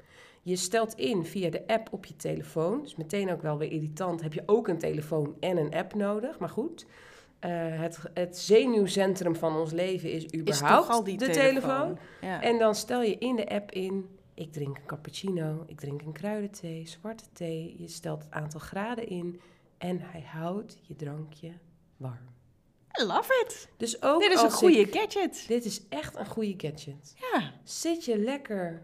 Je 0.49 0.57
stelt 0.57 0.95
in 0.95 1.25
via 1.25 1.51
de 1.51 1.67
app 1.67 1.89
op 1.93 2.05
je 2.05 2.17
telefoon. 2.17 2.83
Dus 2.83 2.97
meteen 2.97 3.31
ook 3.31 3.43
wel 3.43 3.59
weer 3.59 3.73
irritant. 3.73 4.23
Heb 4.23 4.33
je 4.33 4.43
ook 4.47 4.69
een 4.69 4.79
telefoon 4.79 5.37
en 5.41 5.57
een 5.57 5.75
app 5.75 5.95
nodig. 5.95 6.39
Maar 6.39 6.49
goed, 6.49 6.87
eh, 7.39 7.51
het, 7.81 7.99
het 8.15 8.39
zenuwcentrum 8.39 9.37
van 9.37 9.57
ons 9.57 9.73
leven 9.73 10.11
is 10.11 10.25
überhaupt 10.35 10.87
toch 10.87 10.97
al 10.97 11.05
die 11.05 11.19
de 11.19 11.25
telefoon. 11.31 11.61
telefoon. 11.61 11.99
Ja. 12.21 12.43
En 12.43 12.59
dan 12.59 12.75
stel 12.75 13.03
je 13.03 13.19
in 13.19 13.37
de 13.37 13.49
app 13.49 13.71
in... 13.73 14.09
Ik 14.35 14.53
drink 14.53 14.77
een 14.77 14.87
cappuccino, 14.87 15.65
ik 15.67 15.81
drink 15.81 16.03
een 16.03 16.13
kruidenthee, 16.13 16.87
zwarte 16.87 17.25
thee. 17.33 17.75
Je 17.79 17.89
stelt 17.89 18.23
het 18.23 18.33
aantal 18.33 18.61
graden 18.61 19.09
in 19.09 19.41
en 19.79 20.01
hij 20.01 20.21
houdt 20.27 20.79
je 20.83 20.97
drankje 20.97 21.53
warm. 21.97 22.29
I 23.01 23.05
love 23.05 23.45
it. 23.47 23.69
Dus 23.77 24.03
ook 24.03 24.21
Dit 24.21 24.33
is 24.33 24.43
een 24.43 24.51
goede 24.51 24.79
ik- 24.79 24.95
gadget. 24.95 25.45
dit 25.49 25.65
is 25.65 25.83
echt 25.89 26.17
een 26.17 26.27
goede 26.27 26.55
gadget. 26.57 27.15
Ja. 27.33 27.53
Zit 27.65 28.05
je 28.05 28.19
lekker 28.19 28.83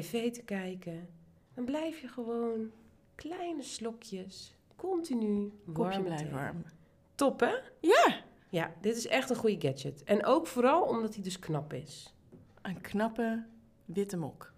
tv 0.00 0.32
te 0.32 0.42
kijken, 0.42 1.08
dan 1.54 1.64
blijf 1.64 2.00
je 2.00 2.08
gewoon 2.08 2.70
kleine 3.14 3.62
slokjes, 3.62 4.54
continu 4.76 5.52
blijft 5.72 6.16
thee. 6.18 6.30
warm. 6.30 6.64
Top, 7.14 7.40
hè? 7.40 7.54
Ja. 7.80 8.20
Ja, 8.48 8.72
dit 8.80 8.96
is 8.96 9.06
echt 9.06 9.30
een 9.30 9.36
goede 9.36 9.68
gadget. 9.68 10.04
En 10.04 10.24
ook 10.24 10.46
vooral 10.46 10.82
omdat 10.82 11.14
hij 11.14 11.22
dus 11.22 11.38
knap 11.38 11.72
is. 11.72 12.14
Een 12.62 12.80
knappe 12.80 13.44
witte 13.84 14.16
mok. 14.16 14.52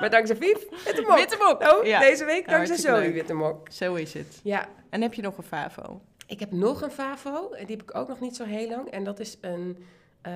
Maar 0.00 0.10
dankzij 0.10 0.36
Vief, 0.36 0.84
witte 0.84 1.02
mok. 1.02 1.16
Witte 1.16 1.36
mok. 1.36 1.72
Oh, 1.72 1.84
ja. 1.84 2.00
deze 2.00 2.24
week 2.24 2.48
dankzij 2.48 2.56
Hartstikke 2.56 2.96
Zoe, 2.96 3.00
leuk. 3.00 3.14
witte 3.14 3.34
mok. 3.34 3.70
Zo 3.70 3.94
is 3.94 4.14
het. 4.14 4.40
Ja, 4.42 4.68
En 4.90 5.02
heb 5.02 5.14
je 5.14 5.22
nog 5.22 5.36
een 5.36 5.44
favo? 5.44 6.00
ik 6.26 6.40
heb 6.40 6.52
nog 6.52 6.82
een 6.82 6.90
Favo. 6.90 7.50
En 7.50 7.66
die 7.66 7.76
heb 7.76 7.90
ik 7.90 7.94
ook 7.96 8.08
nog 8.08 8.20
niet 8.20 8.36
zo 8.36 8.44
heel 8.44 8.68
lang. 8.68 8.88
En 8.90 9.04
dat 9.04 9.20
is 9.20 9.38
een 9.40 9.84
eh, 10.20 10.34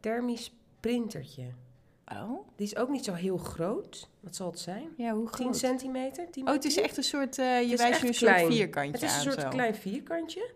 thermisch 0.00 0.54
printertje. 0.80 1.44
Oh? 2.12 2.48
Die 2.56 2.66
is 2.66 2.76
ook 2.76 2.88
niet 2.88 3.04
zo 3.04 3.12
heel 3.12 3.36
groot. 3.36 4.08
Wat 4.20 4.36
zal 4.36 4.50
het 4.50 4.58
zijn? 4.58 4.88
Ja, 4.96 5.12
hoe 5.12 5.30
10 5.30 5.32
groot? 5.32 5.56
centimeter? 5.56 6.30
10 6.30 6.46
Oh, 6.48 6.52
het 6.52 6.64
is 6.64 6.76
echt 6.80 6.96
een 6.96 7.02
soort, 7.02 7.38
eh, 7.38 7.70
je 7.70 7.76
wijst 7.76 8.02
nu 8.02 8.08
een 8.08 8.14
soort 8.14 8.46
vierkantje 8.46 8.92
Het 8.92 9.02
is 9.02 9.14
een 9.14 9.20
soort 9.22 9.40
zo. 9.40 9.48
klein 9.48 9.74
vierkantje. 9.74 10.50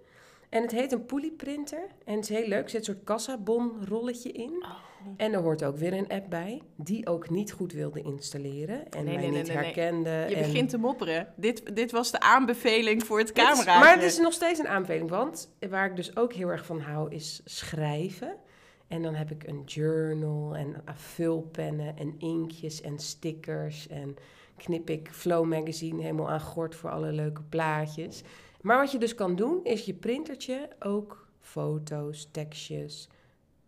En 0.48 0.62
het 0.62 0.70
heet 0.70 0.92
een 0.92 1.04
polyprinter. 1.06 1.86
En 2.04 2.14
het 2.14 2.30
is 2.30 2.36
heel 2.36 2.48
leuk. 2.48 2.62
Er 2.62 2.70
zit 2.70 2.78
een 2.78 2.84
soort 2.94 3.04
kassabonrolletje 3.04 4.32
in. 4.32 4.50
Oh. 4.50 4.70
En 5.16 5.32
er 5.32 5.40
hoort 5.40 5.64
ook 5.64 5.76
weer 5.76 5.92
een 5.92 6.08
app 6.08 6.30
bij. 6.30 6.62
Die 6.76 7.06
ook 7.06 7.30
niet 7.30 7.52
goed 7.52 7.72
wilde 7.72 8.02
installeren. 8.02 8.90
En 8.90 9.04
Nee, 9.04 9.14
mij 9.14 9.28
nee, 9.28 9.38
niet 9.38 9.46
nee, 9.46 9.56
herkende. 9.56 10.10
Je 10.10 10.34
en... 10.34 10.42
begint 10.42 10.68
te 10.70 10.78
mopperen. 10.78 11.32
Dit, 11.36 11.76
dit 11.76 11.90
was 11.90 12.10
de 12.10 12.20
aanbeveling 12.20 13.04
voor 13.04 13.18
het 13.18 13.32
camera. 13.32 13.78
Maar 13.78 13.94
het 13.94 14.02
is 14.02 14.18
nog 14.18 14.32
steeds 14.32 14.58
een 14.58 14.68
aanbeveling. 14.68 15.10
Want 15.10 15.50
waar 15.70 15.86
ik 15.86 15.96
dus 15.96 16.16
ook 16.16 16.32
heel 16.32 16.48
erg 16.48 16.66
van 16.66 16.80
hou, 16.80 17.14
is 17.14 17.40
schrijven. 17.44 18.36
En 18.88 19.02
dan 19.02 19.14
heb 19.14 19.30
ik 19.30 19.46
een 19.46 19.62
journal 19.64 20.56
en 20.56 20.82
vulpennen 20.94 21.96
en 21.96 22.14
inkjes 22.18 22.80
en 22.80 22.98
stickers. 22.98 23.88
En 23.88 24.16
knip 24.56 24.90
ik 24.90 25.08
Flow 25.12 25.44
Magazine 25.44 26.02
helemaal 26.02 26.30
aan 26.30 26.40
gort 26.40 26.74
voor 26.74 26.90
alle 26.90 27.12
leuke 27.12 27.42
plaatjes. 27.42 28.22
Maar 28.60 28.78
wat 28.78 28.92
je 28.92 28.98
dus 28.98 29.14
kan 29.14 29.36
doen, 29.36 29.64
is 29.64 29.84
je 29.84 29.94
printertje 29.94 30.68
ook 30.78 31.28
foto's, 31.40 32.28
tekstjes, 32.30 33.08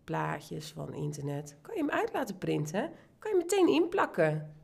plaatjes 0.05 0.73
van 0.73 0.95
internet. 0.95 1.57
Kan 1.63 1.75
je 1.75 1.81
hem 1.81 1.91
uit 1.91 2.13
laten 2.13 2.39
printen, 2.39 2.91
kan 3.19 3.31
je 3.31 3.37
meteen 3.37 3.69
inplakken. 3.69 4.55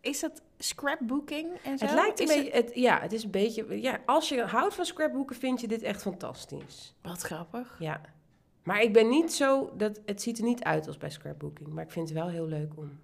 Is 0.00 0.20
dat 0.20 0.42
scrapbooking 0.58 1.58
en 1.64 1.78
zo? 1.78 1.84
Het 1.84 1.94
lijkt 1.94 2.20
een 2.20 2.26
beetje, 2.26 2.50
het, 2.50 2.70
ja, 2.74 3.00
het 3.00 3.12
is 3.12 3.24
een 3.24 3.30
beetje, 3.30 3.80
ja, 3.80 4.00
als 4.06 4.28
je 4.28 4.42
houdt 4.42 4.74
van 4.74 4.84
scrapboeken, 4.84 5.36
vind 5.36 5.60
je 5.60 5.68
dit 5.68 5.82
echt 5.82 6.02
fantastisch. 6.02 6.94
Wat 7.02 7.22
grappig. 7.22 7.76
Ja. 7.78 8.00
Maar 8.66 8.82
ik 8.82 8.92
ben 8.92 9.08
niet 9.08 9.32
zo, 9.32 9.72
dat, 9.76 10.00
het 10.06 10.22
ziet 10.22 10.38
er 10.38 10.44
niet 10.44 10.62
uit 10.64 10.86
als 10.86 10.96
bij 10.96 11.10
scrapbooking, 11.10 11.68
maar 11.68 11.84
ik 11.84 11.90
vind 11.90 12.08
het 12.08 12.18
wel 12.18 12.28
heel 12.28 12.46
leuk 12.46 12.72
om. 12.76 12.98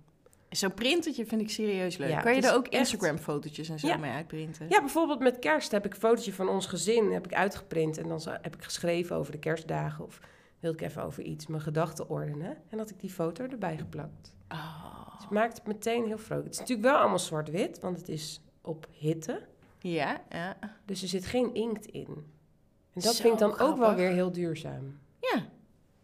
Zo'n 0.50 0.74
printertje 0.74 1.26
vind 1.26 1.40
ik 1.40 1.50
serieus 1.50 1.96
leuk. 1.96 2.08
Ja, 2.10 2.20
kan 2.20 2.34
je 2.34 2.42
er 2.42 2.54
ook 2.54 2.68
Instagram-fotootjes 2.68 3.68
en 3.68 3.78
zo 3.78 3.86
Ja. 3.86 3.96
mee 3.96 4.10
uitprinten? 4.10 4.66
Ja, 4.68 4.80
bijvoorbeeld 4.80 5.18
met 5.20 5.38
kerst 5.38 5.70
heb 5.70 5.84
ik 5.86 5.92
een 5.94 6.00
fotootje 6.00 6.32
van 6.32 6.48
ons 6.48 6.66
gezin 6.66 7.12
heb 7.12 7.24
ik 7.24 7.34
uitgeprint 7.34 7.98
en 7.98 8.08
dan 8.08 8.20
heb 8.42 8.54
ik 8.56 8.62
geschreven 8.62 9.16
over 9.16 9.32
de 9.32 9.38
kerstdagen 9.38 10.04
of 10.04 10.20
wilde 10.60 10.78
ik 10.78 10.84
even 10.84 11.02
over 11.02 11.22
iets 11.22 11.46
mijn 11.46 11.62
gedachten 11.62 12.08
ordenen 12.08 12.56
en 12.68 12.78
had 12.78 12.90
ik 12.90 13.00
die 13.00 13.10
foto 13.10 13.44
erbij 13.44 13.76
geplakt. 13.78 14.32
Oh. 14.48 15.12
Dus 15.12 15.22
het 15.22 15.30
maakt 15.30 15.58
het 15.58 15.66
meteen 15.66 16.06
heel 16.06 16.18
vrolijk. 16.18 16.44
Het 16.44 16.54
is 16.54 16.60
natuurlijk 16.60 16.88
wel 16.88 16.96
allemaal 16.98 17.18
zwart-wit, 17.18 17.80
want 17.80 17.96
het 17.96 18.08
is 18.08 18.40
op 18.62 18.86
hitte, 18.90 19.40
Ja, 19.78 20.22
ja. 20.30 20.56
dus 20.84 21.02
er 21.02 21.08
zit 21.08 21.26
geen 21.26 21.54
inkt 21.54 21.86
in. 21.86 22.06
En 22.06 23.00
dat 23.00 23.14
Zo 23.14 23.22
vind 23.22 23.32
ik 23.34 23.38
dan 23.38 23.58
ook 23.58 23.78
wel 23.78 23.94
weer 23.94 24.10
heel 24.10 24.32
duurzaam. 24.32 24.98
Ja, 25.32 25.46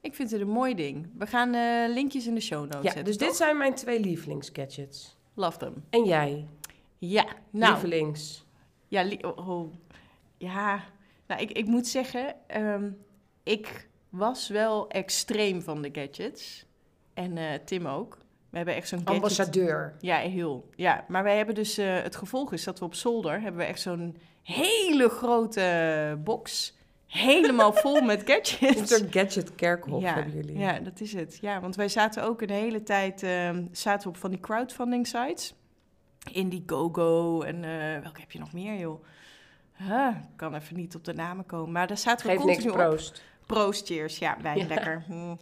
ik 0.01 0.15
vind 0.15 0.31
het 0.31 0.41
een 0.41 0.49
mooi 0.49 0.75
ding. 0.75 1.11
We 1.19 1.27
gaan 1.27 1.55
eh, 1.55 1.95
linkjes 1.95 2.27
in 2.27 2.35
de 2.35 2.41
show 2.41 2.61
notes 2.61 2.77
Ja, 2.83 2.83
zetten, 2.83 3.05
dus 3.05 3.17
dit 3.17 3.37
zijn 3.37 3.57
mijn 3.59 3.75
twee 3.75 4.01
lievelingsgadgets. 4.01 5.17
Love 5.35 5.59
them. 5.59 5.85
En 5.91 6.05
jij, 6.05 6.47
Ja, 6.99 7.27
nou... 7.51 7.73
lievelings. 7.73 8.45
Ja, 8.89 9.03
li- 9.03 9.19
oh, 9.23 9.49
oh. 9.49 9.73
ja. 10.37 10.85
Nou, 11.27 11.41
ik, 11.41 11.51
ik 11.51 11.67
moet 11.67 11.87
zeggen, 11.87 12.35
ehm, 12.47 12.91
ik 13.43 13.89
was 14.09 14.49
wel 14.49 14.89
extreem 14.89 15.63
van 15.63 15.83
de 15.83 15.89
gadgets. 15.93 16.65
En 17.15 17.37
eh, 17.39 17.55
Tim 17.65 17.87
ook. 17.87 18.19
We 18.51 18.57
hebben 18.57 18.75
echt 18.75 18.89
zo'n. 18.89 19.05
Ambassadeur. 19.05 19.95
Ja, 20.01 20.17
heel. 20.17 20.69
Ja, 20.77 21.05
maar 21.09 21.23
wij 21.23 21.37
hebben 21.37 21.55
dus... 21.55 21.79
eh, 21.79 22.03
het 22.03 22.17
gevolg 22.17 22.53
is 22.53 22.65
dat 22.65 22.79
we 22.79 22.85
op 22.85 22.95
zolder 22.95 23.41
hebben 23.41 23.61
we 23.61 23.67
echt 23.67 23.81
zo'n 23.81 24.17
hele 24.43 25.09
grote 25.09 26.19
box. 26.25 26.77
Helemaal 27.09 27.73
vol 27.73 28.01
met 28.01 28.21
Een 28.21 28.27
gadgets. 28.35 28.95
soort 28.95 29.07
gadget 29.17 29.55
kerkhof 29.55 30.03
ja, 30.03 30.15
hebben 30.15 30.35
jullie. 30.35 30.59
ja, 30.59 30.79
dat 30.79 31.01
is 31.01 31.13
het. 31.13 31.39
Ja, 31.41 31.61
want 31.61 31.77
wij 31.77 31.89
zaten 31.89 32.23
ook 32.23 32.43
een 32.43 32.51
hele 32.51 32.83
tijd 32.83 33.23
ehm, 33.23 33.65
zaten 33.73 34.09
op 34.09 34.17
van 34.17 34.31
die 34.31 34.41
crowdfunding 34.41 35.07
sites. 35.07 35.55
Indiegogo 36.33 37.41
en 37.43 37.65
eh, 37.65 38.03
welke 38.03 38.21
heb 38.21 38.31
je 38.33 38.39
nog 38.39 38.53
meer, 38.53 38.79
joh? 38.79 39.05
Huh, 39.77 40.09
ik 40.31 40.37
kan 40.37 40.55
even 40.55 40.77
niet 40.77 40.95
op 40.95 41.05
de 41.05 41.15
namen 41.15 41.47
komen. 41.47 41.73
Maar 41.73 41.87
daar 41.87 41.99
zaten 41.99 42.27
we 42.27 42.33
Geef 42.33 42.45
niks 42.45 42.63
continu 42.63 42.83
op. 42.85 42.89
proost. 42.89 43.23
Proost, 43.47 43.87
cheers. 43.87 44.19
Ja, 44.19 44.37
wijn, 44.43 44.59
Ja. 44.59 44.67
lekker. 44.67 45.05
Hm. 45.07 45.35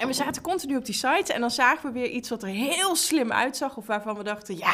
en 0.00 0.06
we 0.06 0.12
zaten 0.12 0.42
continu 0.42 0.76
op 0.76 0.84
die 0.84 0.94
sites 0.94 1.28
en 1.30 1.40
dan 1.40 1.50
zagen 1.50 1.92
we 1.92 1.98
weer 2.00 2.08
iets 2.10 2.28
wat 2.28 2.42
er 2.42 2.48
heel 2.48 2.96
slim 2.96 3.32
uitzag. 3.32 3.76
Of 3.76 3.86
waarvan 3.86 4.16
we 4.16 4.22
dachten, 4.22 4.56
ja, 4.56 4.72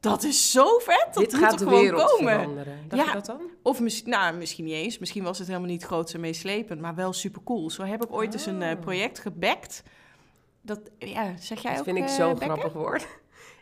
dat 0.00 0.22
is 0.24 0.50
zo 0.50 0.78
vet. 0.78 1.08
Dat 1.12 1.22
Dit 1.24 1.32
moet 1.32 1.40
gaat 1.42 1.52
er 1.52 1.58
de 1.58 1.64
gewoon 1.64 1.80
wereld 1.80 2.10
komen. 2.10 2.32
veranderen. 2.32 2.78
Dacht 2.88 3.02
Ja. 3.02 3.08
je 3.08 3.14
dat 3.14 3.26
dan? 3.26 3.40
Of 3.62 3.80
misschien, 3.80 4.10
nou, 4.10 4.36
misschien 4.36 4.64
niet 4.64 4.74
eens. 4.74 4.98
Misschien 4.98 5.22
was 5.24 5.38
het 5.38 5.46
helemaal 5.46 5.68
niet 5.68 5.84
groots 5.84 6.14
en 6.14 6.20
meeslepend, 6.20 6.80
maar 6.80 6.94
wel 6.94 7.12
super 7.12 7.42
cool. 7.44 7.70
Zo 7.70 7.82
heb 7.82 8.04
ik 8.04 8.12
ooit 8.12 8.32
eens 8.32 8.46
een 8.46 8.62
eh, 8.62 8.70
Oh. 8.70 8.80
project 8.80 9.18
gebackt. 9.18 9.82
Dat, 10.62 10.80
ja, 10.98 11.34
zeg 11.38 11.60
jij 11.62 11.70
Dat 11.70 11.78
ook 11.80 11.84
vind 11.86 11.98
ik 11.98 12.04
eh, 12.04 12.10
zo'n 12.10 12.28
bekken? 12.38 12.48
grappig 12.50 12.72
woord. 12.72 13.06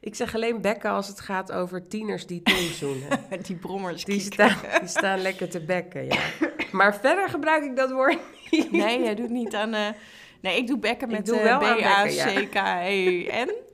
Ik 0.01 0.15
zeg 0.15 0.35
alleen 0.35 0.61
bekken 0.61 0.91
als 0.91 1.09
het 1.09 1.21
gaat 1.21 1.53
over 1.53 1.87
tieners 1.89 2.27
die 2.27 2.43
tongzoenen. 2.43 3.09
Die 3.47 3.57
brommers. 3.57 4.05
Die 4.05 4.21
staan, 4.21 4.57
die 4.81 4.89
staan 4.89 5.19
lekker 5.21 5.49
te 5.49 5.61
bekken, 5.61 6.05
ja. 6.05 6.21
Maar 6.73 6.97
verder 6.97 7.29
gebruik 7.29 7.65
ik 7.65 7.77
dat 7.77 7.91
woord 7.91 8.19
niet. 8.51 8.71
Nee, 8.73 9.03
jij 9.03 9.15
doet 9.15 9.31
niet 9.31 9.55
aan... 9.55 9.75
eh, 9.75 9.89
nee, 10.41 10.57
ik 10.57 10.67
doe 10.67 10.79
bekken 10.79 11.11
Ik 11.11 11.17
met 11.17 11.31
eh, 11.33 11.43
wel 11.43 11.53
aan 11.53 11.59
bekken, 11.77 12.13
ja. 12.15 12.25
B-A-C-K-E-N. 12.27 13.51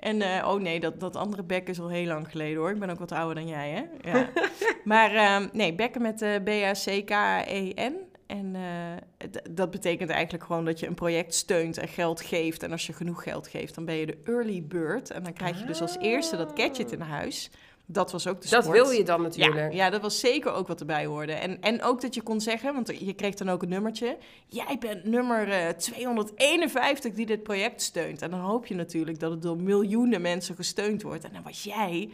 En, 0.00 0.22
eh, 0.22 0.48
oh 0.48 0.60
nee, 0.60 0.80
dat, 0.80 1.00
dat 1.00 1.16
andere 1.16 1.42
bekken 1.42 1.72
is 1.72 1.80
al 1.80 1.88
heel 1.88 2.06
lang 2.06 2.30
geleden 2.30 2.56
hoor. 2.56 2.70
Ik 2.70 2.78
ben 2.78 2.90
ook 2.90 2.98
wat 2.98 3.12
ouder 3.12 3.34
dan 3.34 3.48
jij, 3.48 3.70
hè? 3.70 4.10
Ja. 4.10 4.28
maar 4.84 5.14
ehm, 5.14 5.48
nee, 5.52 5.74
bekken 5.74 6.02
met 6.02 6.22
eh 6.22 6.34
B-A-C-K-E-N. 6.44 8.08
En 8.26 8.54
eh, 8.54 9.30
dat 9.50 9.70
betekent 9.70 10.10
eigenlijk 10.10 10.44
gewoon 10.44 10.64
dat 10.64 10.80
je 10.80 10.86
een 10.86 10.94
project 10.94 11.34
steunt 11.34 11.78
en 11.78 11.88
geld 11.88 12.20
geeft. 12.20 12.62
En 12.62 12.72
als 12.72 12.86
je 12.86 12.92
genoeg 12.92 13.22
geld 13.22 13.48
geeft, 13.48 13.74
dan 13.74 13.84
ben 13.84 13.94
je 13.94 14.06
de 14.06 14.18
early 14.24 14.62
bird. 14.62 15.10
En 15.10 15.22
dan 15.22 15.32
krijg 15.32 15.58
je 15.60 15.66
dus 15.66 15.80
als 15.80 15.98
eerste 15.98 16.36
dat 16.36 16.52
gadget 16.54 16.92
in 16.92 17.00
huis. 17.00 17.50
Dat 17.92 18.12
was 18.12 18.26
ook 18.26 18.40
de 18.42 18.48
Dat 18.48 18.62
sport. 18.64 18.76
wil 18.78 18.90
je 18.90 19.04
dan 19.04 19.22
natuurlijk. 19.22 19.72
ja, 19.72 19.90
dat 19.90 20.00
was 20.02 20.20
zeker 20.20 20.52
ook 20.52 20.68
wat 20.68 20.80
erbij 20.80 21.06
hoorde. 21.06 21.32
En, 21.32 21.60
en 21.60 21.82
ook 21.82 22.00
dat 22.00 22.14
je 22.14 22.22
kon 22.22 22.40
zeggen, 22.40 22.74
want 22.74 22.98
je 23.06 23.12
kreeg 23.12 23.34
dan 23.34 23.48
ook 23.50 23.62
een 23.62 23.68
nummertje. 23.68 24.16
Jij 24.46 24.76
bent 24.78 25.04
nummer 25.04 25.48
eh, 25.50 25.68
251 25.68 27.12
die 27.14 27.26
dit 27.26 27.42
project 27.42 27.82
steunt. 27.82 28.22
En 28.22 28.30
dan 28.30 28.40
hoop 28.40 28.66
je 28.66 28.74
natuurlijk 28.74 29.18
dat 29.20 29.30
het 29.30 29.42
door 29.42 29.56
miljoenen 29.56 30.20
mensen 30.20 30.54
gesteund 30.56 31.02
wordt. 31.02 31.24
En 31.24 31.32
dan 31.32 31.42
was 31.42 31.62
jij 31.64 32.10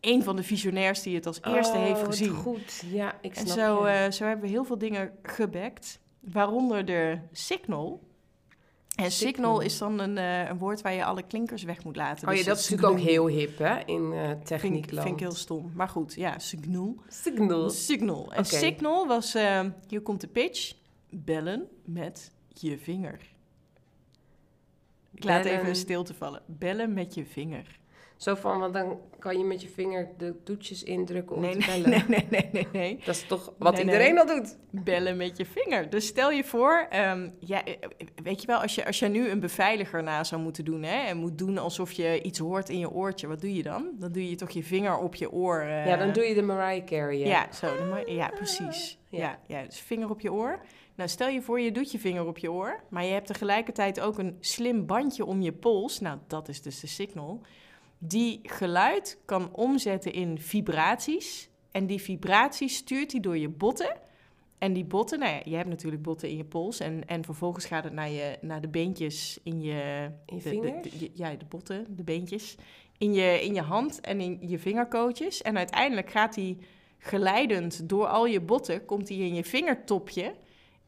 een 0.00 0.22
van 0.22 0.36
de 0.36 0.42
visionairs 0.42 1.02
die 1.02 1.14
het 1.14 1.26
als 1.26 1.40
eerste 1.42 1.76
Oh, 1.76 1.82
heeft 1.84 2.02
gezien. 2.04 2.30
goed. 2.30 2.82
Ja, 2.90 3.14
ik 3.20 3.36
En 3.36 3.46
snap 3.46 3.58
zo, 3.58 3.86
je. 3.86 3.92
eh, 3.92 4.10
zo 4.10 4.24
hebben 4.24 4.44
we 4.44 4.50
heel 4.50 4.64
veel 4.64 4.78
dingen 4.78 5.12
gebackt. 5.22 5.98
Waaronder 6.20 6.84
de 6.84 7.18
Signal. 7.32 8.00
En 8.96 9.10
Signal, 9.10 9.60
is 9.60 9.78
dan 9.78 9.98
een, 9.98 10.18
eh, 10.18 10.48
een 10.48 10.58
woord 10.58 10.80
waar 10.80 10.92
je 10.92 11.04
alle 11.04 11.22
klinkers 11.22 11.62
weg 11.62 11.84
moet 11.84 11.96
laten. 11.96 12.28
Oh 12.28 12.34
ja, 12.34 12.38
Dus 12.38 12.46
dat 12.48 12.58
is 12.58 12.68
natuurlijk 12.68 12.98
ook 12.98 13.06
heel 13.06 13.26
hip, 13.26 13.58
hè, 13.58 13.78
in 13.84 14.12
eh 14.12 14.24
Vind 14.26 14.40
ik, 14.40 14.44
techniekland. 14.46 15.06
vind 15.06 15.20
ik 15.20 15.26
heel 15.26 15.34
stom. 15.34 15.72
Maar 15.74 15.88
goed, 15.88 16.14
ja, 16.14 16.38
Signal. 16.38 16.96
Signal. 17.08 17.70
Signal. 17.70 18.32
En. 18.32 18.44
Signal 18.44 19.06
was, 19.06 19.34
eh, 19.34 19.64
hier 19.88 20.00
komt 20.00 20.20
de 20.20 20.26
pitch, 20.28 20.72
bellen 21.10 21.68
met 21.84 22.30
je 22.48 22.78
vinger. 22.78 23.18
Ik 25.14 25.24
laat 25.24 25.44
even 25.44 25.76
stilte 25.76 26.14
vallen. 26.14 26.42
Bellen 26.46 26.92
met 26.92 27.14
je 27.14 27.26
vinger. 27.26 27.79
Zo 28.20 28.34
van, 28.34 28.58
want 28.58 28.74
dan 28.74 28.98
kan 29.18 29.38
je 29.38 29.44
met 29.44 29.62
je 29.62 29.68
vinger 29.68 30.08
de 30.18 30.34
toetjes 30.44 30.82
indrukken 30.82 31.36
om 31.36 31.42
Nee, 31.42 31.56
te 31.56 31.70
nee, 31.70 31.82
bellen. 31.82 32.04
nee, 32.08 32.26
nee, 32.30 32.40
nee, 32.42 32.48
nee, 32.52 32.66
nee. 32.72 32.96
Dat 33.04 33.14
is 33.14 33.26
toch 33.26 33.52
wat 33.58 33.72
Nee, 33.72 33.84
iedereen 33.84 34.14
nee. 34.14 34.20
al 34.22 34.26
doet? 34.26 34.56
Bellen 34.70 35.16
met 35.16 35.36
je 35.36 35.44
vinger. 35.46 35.90
Dus 35.90 36.06
stel 36.06 36.30
je 36.30 36.44
voor, 36.44 36.86
ehm, 36.90 37.30
ja, 37.38 37.64
eh, 37.64 37.74
weet 38.22 38.40
je 38.40 38.46
wel, 38.46 38.60
als 38.62 38.74
je, 38.74 38.86
als 38.86 38.98
je 38.98 39.08
nu 39.08 39.28
een 39.28 39.40
beveiliger 39.40 40.02
na 40.02 40.24
zou 40.24 40.40
moeten 40.40 40.64
doen... 40.64 40.82
Hè, 40.82 41.06
en 41.06 41.16
moet 41.16 41.38
doen 41.38 41.58
alsof 41.58 41.92
je 41.92 42.22
iets 42.22 42.38
hoort 42.38 42.68
in 42.68 42.78
je 42.78 42.90
oortje, 42.90 43.26
wat 43.26 43.40
doe 43.40 43.54
je 43.54 43.62
dan? 43.62 43.90
Dan 43.98 44.12
doe 44.12 44.28
je 44.30 44.34
toch 44.36 44.50
je 44.50 44.62
vinger 44.62 44.98
op 44.98 45.14
je 45.14 45.30
oor. 45.32 45.60
eh, 45.60 45.86
ja, 45.86 45.96
dan 45.96 46.12
doe 46.12 46.24
je 46.24 46.34
de 46.34 46.42
Mariah 46.42 46.84
Carey. 46.84 47.18
Ja, 47.18 47.52
zo. 47.52 47.66
Ja, 48.06 48.28
precies. 48.28 48.98
Ja. 49.08 49.18
Ja. 49.18 49.38
Ja, 49.46 49.64
dus 49.64 49.80
vinger 49.80 50.10
op 50.10 50.20
je 50.20 50.32
oor. 50.32 50.60
Nou, 50.94 51.08
stel 51.08 51.28
je 51.28 51.42
voor, 51.42 51.60
je 51.60 51.72
doet 51.72 51.92
je 51.92 51.98
vinger 51.98 52.26
op 52.26 52.38
je 52.38 52.52
oor, 52.52 52.80
maar 52.88 53.04
je 53.04 53.12
hebt 53.12 53.26
tegelijkertijd 53.26 54.00
ook 54.00 54.18
een 54.18 54.36
slim 54.40 54.86
bandje 54.86 55.24
om 55.24 55.40
je 55.42 55.52
pols. 55.52 56.00
Nou, 56.00 56.18
dat 56.26 56.48
is 56.48 56.62
dus 56.62 56.80
de 56.80 56.86
signal. 56.86 57.40
Die 58.02 58.40
geluid 58.42 59.18
kan 59.24 59.54
omzetten 59.54 60.12
in 60.12 60.38
vibraties. 60.38 61.48
En 61.70 61.86
die 61.86 62.00
vibraties 62.00 62.76
stuurt 62.76 63.12
hij 63.12 63.20
door 63.20 63.38
je 63.38 63.48
botten. 63.48 63.96
En 64.58 64.72
die 64.72 64.84
botten, 64.84 65.18
nou 65.18 65.32
ja, 65.32 65.40
je 65.44 65.56
hebt 65.56 65.68
natuurlijk 65.68 66.02
botten 66.02 66.28
in 66.28 66.36
je 66.36 66.44
pols. 66.44 66.80
En, 66.80 67.06
en 67.06 67.24
vervolgens 67.24 67.64
gaat 67.64 67.84
het 67.84 67.92
naar, 67.92 68.10
je, 68.10 68.38
naar 68.40 68.60
de 68.60 68.68
beentjes 68.68 69.38
in 69.42 69.60
je... 69.62 70.10
In 70.26 70.36
je 70.36 70.42
de- 70.42 70.50
de- 70.50 70.60
vingers? 70.60 70.90
de- 70.98 71.10
ja, 71.14 71.34
de 71.34 71.44
botten, 71.48 71.86
de 71.96 72.02
beentjes. 72.04 72.56
In 72.98 73.12
je, 73.14 73.42
in 73.44 73.54
je 73.54 73.60
hand 73.60 74.00
en 74.00 74.20
in 74.20 74.38
je 74.40 74.58
vingerkootjes. 74.58 75.42
En 75.42 75.56
uiteindelijk 75.56 76.10
gaat 76.10 76.34
die 76.34 76.58
geleidend 76.98 77.88
door 77.88 78.06
al 78.06 78.26
je 78.26 78.40
botten, 78.40 78.84
komt 78.84 79.06
die 79.06 79.22
in 79.22 79.34
je 79.34 79.44
vingertopje. 79.44 80.34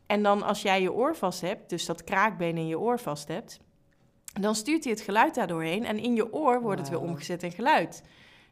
En 0.07 0.23
dan 0.23 0.43
als 0.43 0.63
jij 0.63 0.83
je 0.83 0.93
oor 0.93 1.17
vast 1.17 1.41
hebt, 1.41 1.71
dus 1.71 1.87
dat 1.87 2.05
kraakbeen 2.05 2.57
in 2.57 2.67
je 2.67 2.79
oor 2.79 2.99
vast 2.99 3.29
hebt, 3.29 3.61
dan 4.41 4.55
stuurt 4.55 4.85
hij 4.85 4.93
het 4.93 5.03
geluid 5.03 5.35
daardoorheen. 5.35 5.85
En 5.85 5.99
in 5.99 6.15
je 6.15 6.33
oor 6.33 6.61
wordt 6.61 6.81
het 6.81 6.89
weer 6.89 7.01
omgezet 7.01 7.43
in 7.43 7.53
geluid. 7.53 8.03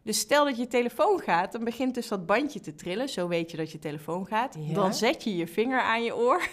Dus 0.03 0.19
stel 0.19 0.45
dat 0.45 0.57
je 0.57 0.67
telefoon 0.67 1.21
gaat, 1.21 1.53
dan 1.53 1.65
begint 1.65 1.95
dus 1.95 2.09
dat 2.09 2.27
bandje 2.27 2.61
te 2.61 2.75
trillen. 2.75 3.09
Zo 3.09 3.29
weet 3.29 3.51
je 3.51 3.57
dat 3.57 3.73
je 3.73 3.79
telefoon 3.79 4.27
gaat. 4.27 4.57
Ja. 4.59 4.75
Dan 4.75 4.95
zet 4.95 5.25
je 5.25 5.37
je 5.37 5.47
vinger 5.47 5.81
aan 5.81 6.03
je 6.03 6.17
oor. 6.17 6.49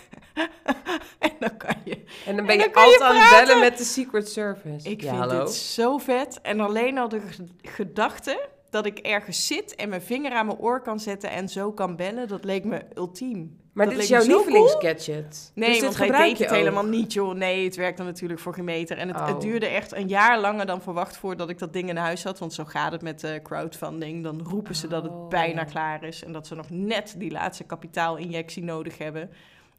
en 1.19 1.31
dan 1.39 1.57
kan 1.57 1.75
je 1.83 1.95
En 2.25 2.35
dan 2.35 2.37
En 2.37 2.45
ben 2.45 2.55
je 2.55 2.61
dan 2.61 2.71
kan 2.71 2.89
je 2.89 2.99
altijd 2.99 3.01
aan 3.01 3.15
het 3.15 3.45
bellen 3.45 3.59
met 3.59 3.77
de 3.77 3.83
Secret 3.83 4.29
Service. 4.29 4.89
Ik 4.89 5.01
ja, 5.01 5.09
vind 5.09 5.19
hallo? 5.23 5.39
het 5.39 5.53
zo 5.53 5.97
vet. 5.97 6.41
En 6.41 6.59
alleen 6.59 6.97
al 6.97 7.09
de 7.09 7.21
gedachte 7.61 8.49
dat 8.69 8.85
ik 8.85 8.99
ergens 8.99 9.47
zit 9.47 9.75
en 9.75 9.89
mijn 9.89 10.01
vinger 10.01 10.31
aan 10.31 10.45
mijn 10.45 10.57
oor 10.57 10.81
kan 10.81 10.99
zetten 10.99 11.29
en 11.29 11.49
zo 11.49 11.71
kan 11.71 11.95
bellen, 11.95 12.27
dat 12.27 12.43
leek 12.43 12.63
me 12.63 12.85
ultiem. 12.95 13.59
Maar 13.77 13.85
dat 13.85 13.95
dit 13.95 14.03
is 14.03 14.09
jouw 14.09 14.25
lievelingsgadget. 14.37 15.51
Nee, 15.53 15.67
dus 15.69 15.75
dit 15.79 15.83
want 15.85 15.97
hij 15.97 16.05
gebruik 16.07 16.27
deed 16.29 16.37
je 16.37 16.43
het 16.43 16.53
ook. 16.53 16.59
helemaal 16.59 16.85
niet, 16.85 17.13
joh. 17.13 17.33
Nee, 17.35 17.63
het 17.65 17.75
werkte 17.75 18.03
natuurlijk 18.03 18.39
voor 18.39 18.53
geen 18.53 18.63
meter. 18.65 18.97
En 18.97 19.07
het, 19.07 19.17
Oh. 19.17 19.27
het 19.27 19.41
duurde 19.41 19.65
echt 19.65 19.95
een 19.95 20.07
jaar 20.07 20.39
langer 20.39 20.65
dan 20.65 20.81
verwacht 20.81 21.17
voordat 21.17 21.49
ik 21.49 21.57
dat 21.59 21.73
ding 21.73 21.89
in 21.89 21.95
huis 21.97 22.23
had. 22.23 22.39
Want 22.39 22.53
zo 22.53 22.63
gaat 22.65 22.91
het 22.91 23.01
met 23.01 23.23
eh, 23.23 23.41
crowdfunding. 23.43 24.23
Dan 24.23 24.41
roepen 24.41 24.75
ze 24.75 24.87
dat 24.87 25.07
Oh. 25.07 25.19
het 25.19 25.29
bijna 25.29 25.63
klaar 25.63 26.03
is. 26.03 26.23
En 26.23 26.31
dat 26.31 26.47
ze 26.47 26.55
nog 26.55 26.69
net 26.69 27.15
die 27.17 27.31
laatste 27.31 27.63
kapitaalinjectie 27.63 28.63
nodig 28.63 28.97
hebben. 28.97 29.29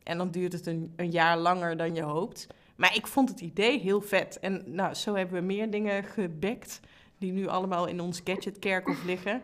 En 0.03 0.19
dan 0.19 0.31
duurt 0.31 0.53
het 0.53 0.67
een, 0.67 0.93
een 0.97 1.11
jaar 1.11 1.39
langer 1.39 1.77
dan 1.77 1.95
je 1.95 2.03
hoopt. 2.03 2.47
Maar 2.77 2.95
ik 2.97 3.07
vond 3.07 3.29
het 3.29 3.41
idee 3.41 3.81
heel 3.81 4.01
vet. 4.01 4.39
En 4.41 4.63
nou, 4.67 4.95
zo 4.95 5.15
hebben 5.15 5.35
we 5.41 5.47
meer 5.47 5.71
dingen 5.71 6.05
gebackt. 6.05 6.81
Die 7.19 7.33
nu 7.33 7.47
allemaal 7.47 7.87
in 7.87 8.01
ons 8.01 8.21
gadgetkerkhof 8.25 9.05
liggen. 9.05 9.43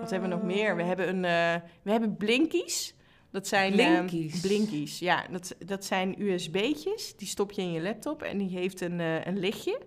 Wat 0.00 0.10
hebben 0.10 0.28
we 0.28 0.34
nog 0.34 0.44
meer? 0.44 0.76
We 0.76 0.82
hebben, 0.82 1.08
een, 1.08 1.24
eh, 1.24 1.60
we 1.82 1.90
hebben 1.90 2.16
blinkies. 2.16 2.94
Dat 3.34 3.46
zijn 3.46 3.78
eh, 3.78 3.86
Blinkies? 3.86 4.40
blinkies. 4.40 4.98
Ja, 4.98 5.24
dat, 5.30 5.54
dat 5.66 5.84
zijn 5.84 6.22
USB'tjes. 6.22 7.16
Die 7.16 7.28
stop 7.28 7.52
je 7.52 7.62
in 7.62 7.72
je 7.72 7.80
laptop 7.82 8.22
en 8.22 8.38
die 8.38 8.48
heeft 8.48 8.80
een, 8.80 9.00
eh, 9.00 9.24
een 9.26 9.38
lichtje. 9.38 9.80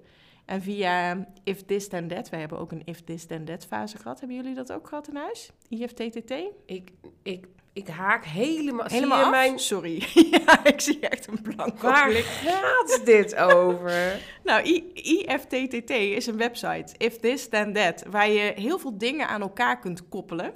En 0.46 0.62
via 0.62 1.28
If 1.44 1.64
This 1.66 1.88
Then 1.88 2.08
That, 2.08 2.30
wij 2.30 2.40
hebben 2.40 2.60
ook 2.60 2.72
een 2.72 2.82
If 2.86 3.02
This 3.02 3.26
Then 3.26 3.46
That 3.46 3.66
fase 3.66 3.98
gehad. 3.98 4.20
Hebben 4.20 4.38
jullie 4.38 4.54
dat 4.56 4.72
ook 4.72 4.88
gehad 4.88 5.08
in 5.08 5.16
huis? 5.16 5.52
IFTTT? 5.70 6.32
Ik, 6.66 6.92
ik, 7.24 7.46
ik 7.74 7.88
haak 7.88 8.26
helemaal... 8.26 8.86
Helemaal 8.88 9.24
af? 9.24 9.30
mijn... 9.30 9.60
Sorry. 9.60 10.04
ja, 10.46 10.66
ik 10.66 10.82
zie 10.82 11.00
echt 11.00 11.28
een 11.28 11.42
blanco 11.42 11.88
Waar 11.88 12.10
blik. 12.10 12.24
gaat 12.24 13.02
dit 13.06 13.36
over? 13.36 14.20
Nou, 14.44 14.68
I- 14.68 14.92
IFTTT 14.94 15.90
is 15.90 16.26
een 16.26 16.38
website, 16.38 16.94
If 16.98 17.18
This 17.18 17.50
Then 17.50 17.74
That, 17.74 18.04
waar 18.10 18.30
je 18.30 18.54
heel 18.56 18.80
veel 18.80 18.98
dingen 18.98 19.28
aan 19.28 19.42
elkaar 19.42 19.80
kunt 19.80 20.10
koppelen. 20.10 20.54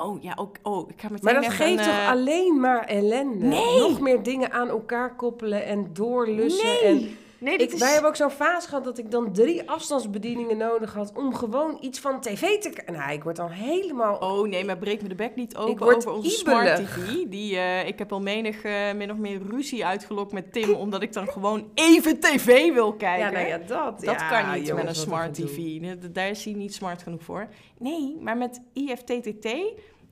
Oh, 0.00 0.22
ja, 0.22 0.32
ook, 0.36 0.56
oh, 0.62 0.88
ik 0.90 1.00
ga 1.00 1.08
meteen 1.10 1.32
Maar 1.32 1.42
dat 1.42 1.52
geeft 1.52 1.70
een, 1.78 1.84
toch 1.84 1.94
eh, 1.94 2.08
alleen 2.10 2.60
maar 2.60 2.84
ellende? 2.84 3.46
Nee. 3.46 3.78
Nog 3.78 4.00
meer 4.00 4.22
dingen 4.22 4.52
aan 4.52 4.68
elkaar 4.68 5.16
koppelen 5.16 5.64
en 5.64 5.90
doorlussen. 5.92 6.66
Nee, 6.66 6.78
En 6.82 7.16
nee, 7.42 7.56
ik, 7.56 7.72
is... 7.72 7.80
Wij 7.80 7.92
hebben 7.92 8.10
ook 8.10 8.16
zo'n 8.16 8.30
fase 8.30 8.68
gehad 8.68 8.84
dat 8.84 8.98
ik 8.98 9.10
dan 9.10 9.32
drie 9.32 9.70
afstandsbedieningen 9.70 10.56
nodig 10.56 10.94
had 10.94 11.12
om 11.14 11.34
gewoon 11.34 11.78
iets 11.80 11.98
van 11.98 12.20
tv 12.20 12.58
te 12.58 12.70
kijken. 12.70 12.92
Nou, 12.92 13.12
ik 13.12 13.22
word 13.22 13.36
dan 13.36 13.50
helemaal... 13.50 14.16
Oh 14.16 14.48
nee, 14.48 14.64
maar 14.64 14.78
breek 14.78 15.02
me 15.02 15.08
de 15.08 15.14
bek 15.14 15.34
niet 15.34 15.56
open 15.56 15.96
over 15.96 16.12
onze 16.12 16.30
smart. 16.30 16.76
TV. 16.76 17.26
Die, 17.28 17.56
eh, 17.56 17.86
ik 17.86 17.98
heb 17.98 18.12
al 18.12 18.20
menig 18.20 18.62
eh, 18.62 18.92
min 18.94 19.10
of 19.10 19.16
meer 19.16 19.40
ruzie 19.50 19.86
uitgelokt 19.86 20.32
met 20.32 20.52
Tim, 20.52 20.74
omdat 20.74 21.02
ik 21.02 21.12
dan 21.12 21.28
gewoon 21.28 21.70
even 21.74 22.20
tv 22.20 22.72
wil 22.72 22.92
kijken. 22.92 23.26
ja, 23.26 23.30
nou 23.30 23.46
ja, 23.46 23.58
dat. 23.58 24.00
Dat 24.00 24.20
ja, 24.20 24.28
kan 24.28 24.54
niet 24.54 24.66
jongens, 24.66 24.86
met 24.86 24.96
een 24.96 25.02
smart. 25.02 25.34
TV. 25.34 25.80
Daar 26.12 26.28
is 26.28 26.44
hij 26.44 26.52
niet 26.54 26.74
smart 26.74 27.02
genoeg 27.02 27.22
voor. 27.22 27.48
Nee, 27.78 28.16
maar 28.20 28.36
met 28.36 28.62
IFTTT... 28.72 29.48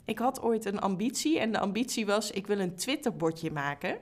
Ik 0.04 0.18
had 0.18 0.42
ooit 0.42 0.64
een 0.64 0.80
ambitie 0.80 1.38
en 1.38 1.52
de 1.52 1.58
ambitie 1.58 2.06
was... 2.06 2.30
ik 2.30 2.46
wil 2.46 2.58
een 2.58 2.76
Twitterbordje 2.76 3.50
maken. 3.50 3.98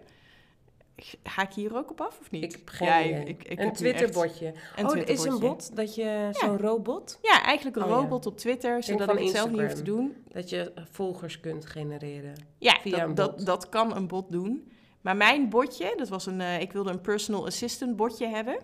Ga 1.24 1.42
ik 1.42 1.52
hier 1.52 1.76
ook 1.76 1.90
op 1.90 2.00
af 2.00 2.18
of 2.20 2.30
niet? 2.30 2.42
Ik 2.44 2.52
heb 2.52 2.68
geen 2.68 2.88
Ja, 2.88 3.02
idee. 3.04 3.24
ik- 3.24 3.42
ik 3.42 3.48
heb 3.48 3.58
een 3.58 3.64
nu 3.66 3.72
Twitterbordje. 3.72 4.52
echt 4.76 4.90
Oh, 4.90 4.96
er 4.96 5.08
is 5.08 5.24
een 5.24 5.38
bot 5.38 5.76
dat 5.76 5.94
je... 5.94 6.28
Zo'n 6.32 6.58
robot? 6.58 7.18
Ja, 7.22 7.42
eigenlijk 7.42 7.76
een 7.76 7.82
Oh, 7.82 7.88
ja. 7.88 7.94
robot 7.94 8.26
op 8.26 8.36
Twitter, 8.38 8.82
zodat 8.82 9.12
ik 9.12 9.18
het 9.18 9.30
zelf 9.30 9.50
niet 9.50 9.60
hoef 9.60 9.72
te 9.72 9.82
doen. 9.82 10.16
Dat 10.32 10.48
je 10.50 10.72
volgers 10.90 11.40
kunt 11.40 11.66
genereren. 11.66 12.34
Ja, 12.58 12.78
Via 12.80 13.06
dat, 13.06 13.16
dat, 13.16 13.46
dat 13.46 13.68
kan 13.68 13.96
een 13.96 14.06
bot 14.06 14.30
doen. 14.32 14.72
Maar 15.00 15.16
mijn 15.16 15.48
botje, 15.48 15.94
dat 15.96 16.08
was 16.08 16.26
een, 16.26 16.40
eh, 16.40 16.60
ik 16.60 16.72
wilde 16.72 16.90
een 16.90 17.00
personal 17.00 17.46
assistant 17.46 17.96
botje 17.96 18.26
hebben. 18.26 18.58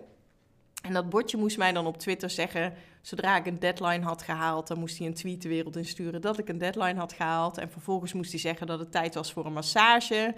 En 0.83 0.93
dat 0.93 1.09
botje 1.09 1.37
moest 1.37 1.57
mij 1.57 1.71
dan 1.71 1.85
op 1.87 1.97
Twitter 1.97 2.29
zeggen, 2.29 2.73
zodra 3.01 3.37
ik 3.37 3.45
een 3.45 3.59
deadline 3.59 4.03
had 4.05 4.21
gehaald, 4.21 4.67
dan 4.67 4.79
moest 4.79 4.97
hij 4.97 5.07
een 5.07 5.13
tweet 5.13 5.41
de 5.41 5.49
wereld 5.49 5.75
insturen 5.75 6.21
dat 6.21 6.37
ik 6.37 6.49
een 6.49 6.57
deadline 6.57 6.99
had 6.99 7.13
gehaald. 7.13 7.57
En 7.57 7.69
vervolgens 7.71 8.13
moest 8.13 8.31
hij 8.31 8.39
zeggen 8.39 8.67
dat 8.67 8.79
het 8.79 8.91
tijd 8.91 9.13
was 9.15 9.33
voor 9.33 9.45
een 9.45 9.53
massage. 9.53 10.33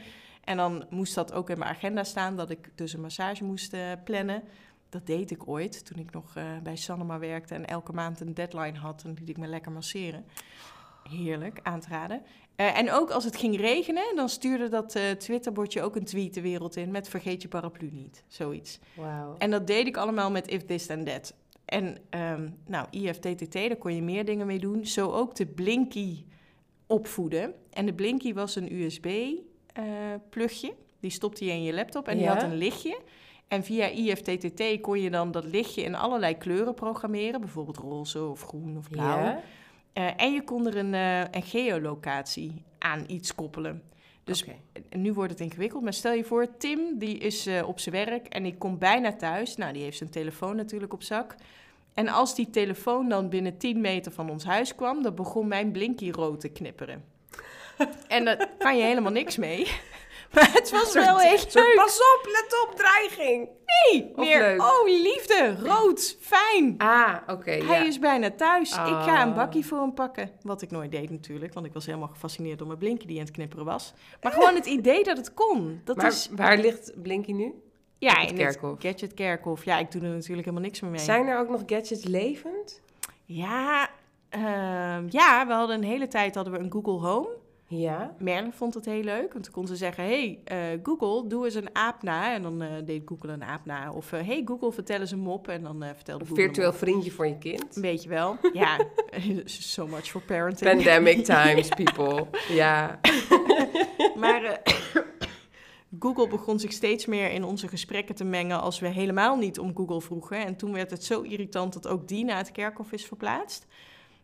En 0.48 0.58
dan 0.58 0.86
moest 0.90 1.16
dat 1.16 1.34
ook 1.34 1.50
in 1.50 1.60
mijn 1.60 1.72
agenda 1.72 2.04
staan, 2.04 2.36
dat 2.36 2.50
ik 2.50 2.72
dus 2.76 2.94
een 2.94 3.02
massage 3.02 3.44
moest 3.44 3.74
eh, 3.74 3.92
plannen. 4.04 4.44
Dat 4.90 5.06
deed 5.06 5.32
ik 5.32 5.48
ooit, 5.48 5.86
toen 5.86 6.00
ik 6.00 6.12
nog 6.12 6.36
eh, 6.36 6.44
bij 6.64 6.76
Sanoma 6.76 7.20
werkte 7.20 7.54
en 7.54 7.66
elke 7.66 7.94
maand 7.94 8.20
een 8.20 8.34
deadline 8.34 8.78
had. 8.78 9.04
En 9.04 9.16
liet 9.20 9.30
ik 9.30 9.38
me 9.38 9.48
lekker 9.48 9.72
masseren. 9.72 10.26
Heerlijk, 11.10 11.60
aan 11.64 11.80
te 11.80 11.90
raden. 11.90 12.22
Eh, 12.58 12.78
en 12.78 12.92
ook 12.92 13.10
als 13.10 13.24
het 13.24 13.36
ging 13.36 13.58
regenen, 13.58 14.16
dan 14.16 14.30
stuurde 14.30 14.70
dat 14.70 14.96
eh, 14.96 15.12
Twitterbordje 15.12 15.82
ook 15.82 15.96
een 15.96 16.06
tweet 16.06 16.34
de 16.34 16.42
wereld 16.42 16.76
in 16.76 16.92
met 16.92 17.10
vergeet 17.10 17.42
je 17.42 17.48
paraplu 17.48 17.90
niet, 17.92 18.24
zoiets. 18.28 18.80
Wauw. 18.96 19.36
En 19.38 19.52
dat 19.52 19.68
deed 19.68 19.88
ik 19.88 19.98
allemaal 19.98 20.32
met 20.32 20.48
if 20.48 20.66
this 20.66 20.86
then 20.86 21.04
that. 21.04 21.34
En 21.66 21.98
ehm, 22.10 22.50
nou, 22.66 22.88
IFTTT, 22.90 23.54
daar 23.54 23.76
kon 23.76 23.96
je 23.96 24.02
meer 24.02 24.26
dingen 24.26 24.48
mee 24.48 24.60
doen. 24.60 24.86
Zo 24.86 25.12
ook 25.12 25.36
de 25.36 25.46
Blinky 25.46 26.26
opvoeden. 26.88 27.54
En 27.70 27.86
de 27.86 27.94
Blinky 27.94 28.34
was 28.34 28.56
een 28.56 28.72
USB-plugje. 29.78 30.74
die 31.00 31.12
stopte 31.12 31.46
je 31.46 31.52
in 31.52 31.64
je 31.64 31.74
laptop 31.74 32.08
en 32.08 32.18
die 32.18 32.26
Ja. 32.26 32.34
had 32.34 32.44
een 32.44 32.56
lichtje. 32.58 33.00
En 33.48 33.64
via 33.64 33.88
IFTTT 33.90 34.82
kon 34.82 35.02
je 35.02 35.10
dan 35.10 35.32
dat 35.32 35.44
lichtje 35.46 35.82
in 35.82 35.96
allerlei 35.96 36.38
kleuren 36.38 36.74
programmeren. 36.74 37.40
Bijvoorbeeld 37.40 37.78
roze 37.78 38.26
of 38.26 38.42
groen 38.42 38.78
of 38.78 38.90
blauw. 38.90 39.20
Ja? 39.24 39.40
Eh, 39.94 40.10
en 40.18 40.34
je 40.34 40.44
kon 40.44 40.68
er 40.68 40.78
een, 40.78 40.94
eh, 40.94 41.20
een 41.20 41.44
geolocatie 41.44 42.64
aan 42.78 43.04
iets 43.08 43.36
koppelen. 43.36 43.82
Dus 44.24 44.46
nu 44.90 45.14
wordt 45.14 45.32
het 45.32 45.40
ingewikkeld, 45.42 45.84
maar 45.84 45.94
stel 45.94 46.14
je 46.14 46.24
voor, 46.24 46.58
Tim 46.58 46.98
die 46.98 47.18
is 47.18 47.46
eh, 47.48 47.68
op 47.68 47.80
zijn 47.80 47.96
werk 48.06 48.28
en 48.28 48.46
ik 48.46 48.60
kom 48.60 48.78
bijna 48.78 49.14
thuis. 49.14 49.56
Nou, 49.56 49.74
die 49.74 49.84
heeft 49.84 49.98
zijn 49.98 50.10
telefoon 50.10 50.56
natuurlijk 50.56 50.94
op 50.94 51.04
zak. 51.04 51.36
En 51.94 52.08
als 52.08 52.36
die 52.36 52.50
telefoon 52.50 53.10
dan 53.10 53.30
binnen 53.30 53.58
10 53.58 53.82
meter 53.82 54.12
van 54.12 54.30
ons 54.30 54.44
huis 54.44 54.76
kwam, 54.76 55.04
dan 55.04 55.16
begon 55.16 55.48
mijn 55.48 55.72
blinky 55.72 56.12
rood 56.12 56.40
te 56.40 56.50
knipperen. 56.50 57.04
En 58.08 58.26
daar 58.26 58.50
kan 58.58 58.78
je 58.78 58.84
helemaal 58.84 59.12
niks 59.12 59.38
mee. 59.38 59.68
Maar 60.34 60.52
het 60.54 60.70
was 60.72 60.92
Soort- 60.92 61.06
wel 61.06 61.22
echt 61.22 61.52
soort, 61.52 61.66
leuk. 61.66 61.76
Pas 61.76 62.00
op, 62.00 62.26
let 62.26 62.66
op, 62.68 62.76
dreiging. 62.76 63.50
Nee, 63.66 64.12
Of 64.16 64.26
meer, 64.26 64.40
leuk. 64.42 64.62
oh 64.62 64.86
liefde, 64.86 65.58
rood, 65.64 66.18
fijn. 66.20 66.76
Ah, 66.78 67.16
oké. 67.28 67.52
Hij 67.52 67.80
ja. 67.80 67.86
is 67.86 68.00
bijna 68.00 68.32
thuis. 68.32 68.72
Ik 68.72 68.76
ga 68.78 69.22
een 69.22 69.30
Ah. 69.30 69.36
bakkie 69.36 69.66
voor 69.66 69.80
hem 69.80 69.94
pakken. 69.94 70.32
Wat 70.42 70.62
ik 70.62 70.72
nooit 70.72 70.92
deed 70.92 71.10
natuurlijk, 71.10 71.54
want 71.54 71.66
ik 71.66 71.74
was 71.74 71.86
helemaal 71.86 72.08
gefascineerd 72.08 72.58
door 72.58 72.68
mijn 72.68 72.80
blinky 72.80 73.06
die 73.06 73.20
aan 73.20 73.26
het 73.26 73.34
knipperen 73.34 73.66
was. 73.66 73.94
Maar 74.22 74.32
gewoon 74.32 74.56
het 74.56 74.66
idee 74.66 75.04
dat 75.04 75.18
het 75.18 75.34
kon. 75.34 75.82
Dat 75.84 75.96
maar 75.96 76.06
is 76.08 76.30
waar 76.32 76.58
ligt 76.58 77.02
Blinky 77.02 77.32
nu? 77.32 77.54
ja, 77.98 78.12
op 78.12 78.18
het 78.20 78.30
in 78.30 78.36
kerkhof? 78.38 78.72
het 78.72 78.82
Gadget 78.82 79.14
Kerkhof. 79.14 79.66
Ja, 79.66 79.78
ik 79.78 79.92
doe 79.92 80.02
er 80.02 80.08
natuurlijk 80.10 80.40
helemaal 80.48 80.62
niks 80.66 80.80
meer 80.82 80.92
mee. 80.92 81.00
Zijn 81.00 81.28
er 81.28 81.40
ook 81.40 81.50
nog 81.50 81.62
gadgets 81.66 82.04
levend? 82.04 82.82
Ja, 83.26 83.90
ehm, 84.30 85.06
ja, 85.10 85.48
we 85.48 85.54
hadden 85.54 85.76
een 85.76 85.84
hele 85.90 86.08
tijd 86.08 86.36
hadden 86.36 86.54
we 86.54 86.60
een 86.60 86.72
Google 86.72 87.08
Home. 87.08 87.30
Ja. 87.70 88.16
Merle 88.20 88.52
vond 88.52 88.74
het 88.74 88.86
heel 88.86 89.04
leuk, 89.04 89.34
want 89.34 89.44
toen 89.44 89.54
kon 89.54 89.68
ze 89.68 89.76
zeggen... 89.76 90.04
hey, 90.04 90.40
eh, 90.44 90.58
Google, 90.84 91.28
doe 91.28 91.46
eens 91.46 91.56
een 91.56 91.76
aap 91.76 92.04
na. 92.04 92.34
En 92.34 92.42
dan 92.42 92.62
eh, 92.62 92.70
deed 92.86 93.02
Google 93.06 93.32
een 93.32 93.44
aap 93.44 93.66
na. 93.66 93.92
Of 93.92 94.12
eh, 94.12 94.26
hey, 94.26 94.42
Google, 94.46 94.72
vertel 94.72 95.00
eens 95.00 95.12
een 95.12 95.20
mop. 95.20 95.48
En 95.48 95.64
dan 95.64 95.84
vertelde 95.96 96.26
Google 96.26 96.44
een 96.44 96.48
virtueel 96.48 96.74
vriendje 96.74 97.12
voor 97.12 97.28
je 97.28 97.38
kind. 97.38 97.76
Een 97.76 97.82
beetje 97.82 98.10
wel. 98.10 98.38
Ja, 98.54 98.78
so 99.46 99.88
much 99.88 100.06
for 100.06 100.22
parenting. 100.22 100.72
Pandemic 100.72 101.26
times, 101.36 101.68
people. 101.68 102.28
Ja. 102.50 103.00
Maar 104.16 104.62
Google 106.00 106.28
begon 106.28 106.60
zich 106.60 106.72
steeds 106.72 107.06
meer 107.06 107.32
in 107.32 107.44
onze 107.44 107.68
gesprekken 107.68 108.16
te 108.16 108.24
mengen 108.24 108.62
als 108.62 108.80
we 108.80 108.88
helemaal 108.88 109.38
niet 109.38 109.60
om 109.60 109.76
Google 109.76 110.02
vroegen. 110.02 110.46
En 110.46 110.56
toen 110.56 110.74
werd 110.74 110.92
het 110.92 111.04
zo 111.04 111.22
irritant 111.22 111.74
dat 111.74 111.88
ook 111.88 112.08
die 112.08 112.26
naar 112.26 112.38
het 112.38 112.52
kerkhof 112.52 112.92
is 112.92 113.06
verplaatst. 113.06 113.68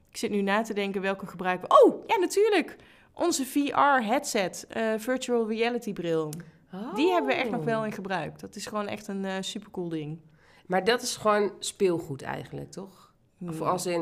Ik 0.10 0.18
zit 0.18 0.32
nu 0.32 0.42
na 0.42 0.62
te 0.62 0.74
denken 0.74 1.02
welke 1.02 1.28
gebruiken 1.28 1.70
we. 1.70 1.84
Oh, 1.84 2.08
ja, 2.08 2.18
natuurlijk. 2.18 2.76
Onze 3.14 3.46
VR-headset, 3.46 4.66
eh, 4.70 4.94
virtual 4.98 5.48
reality 5.48 5.94
bril. 5.94 6.30
Die 6.96 7.12
hebben 7.12 7.32
we 7.32 7.38
echt 7.38 7.52
nog 7.52 7.64
wel 7.64 7.86
in 7.86 7.92
gebruik. 7.92 8.40
Dat 8.40 8.56
is 8.56 8.66
gewoon 8.66 8.88
echt 8.88 9.08
een 9.08 9.26
eh 9.26 9.36
supercool 9.40 9.90
ding. 9.90 10.20
Maar 10.66 10.84
dat 10.84 11.02
is 11.02 11.16
gewoon 11.16 11.52
speelgoed 11.60 12.22
eigenlijk, 12.22 12.72
toch? 12.72 13.14
Of 13.48 13.58
Hmm. 13.58 13.68
als 13.68 13.86
in... 13.86 14.02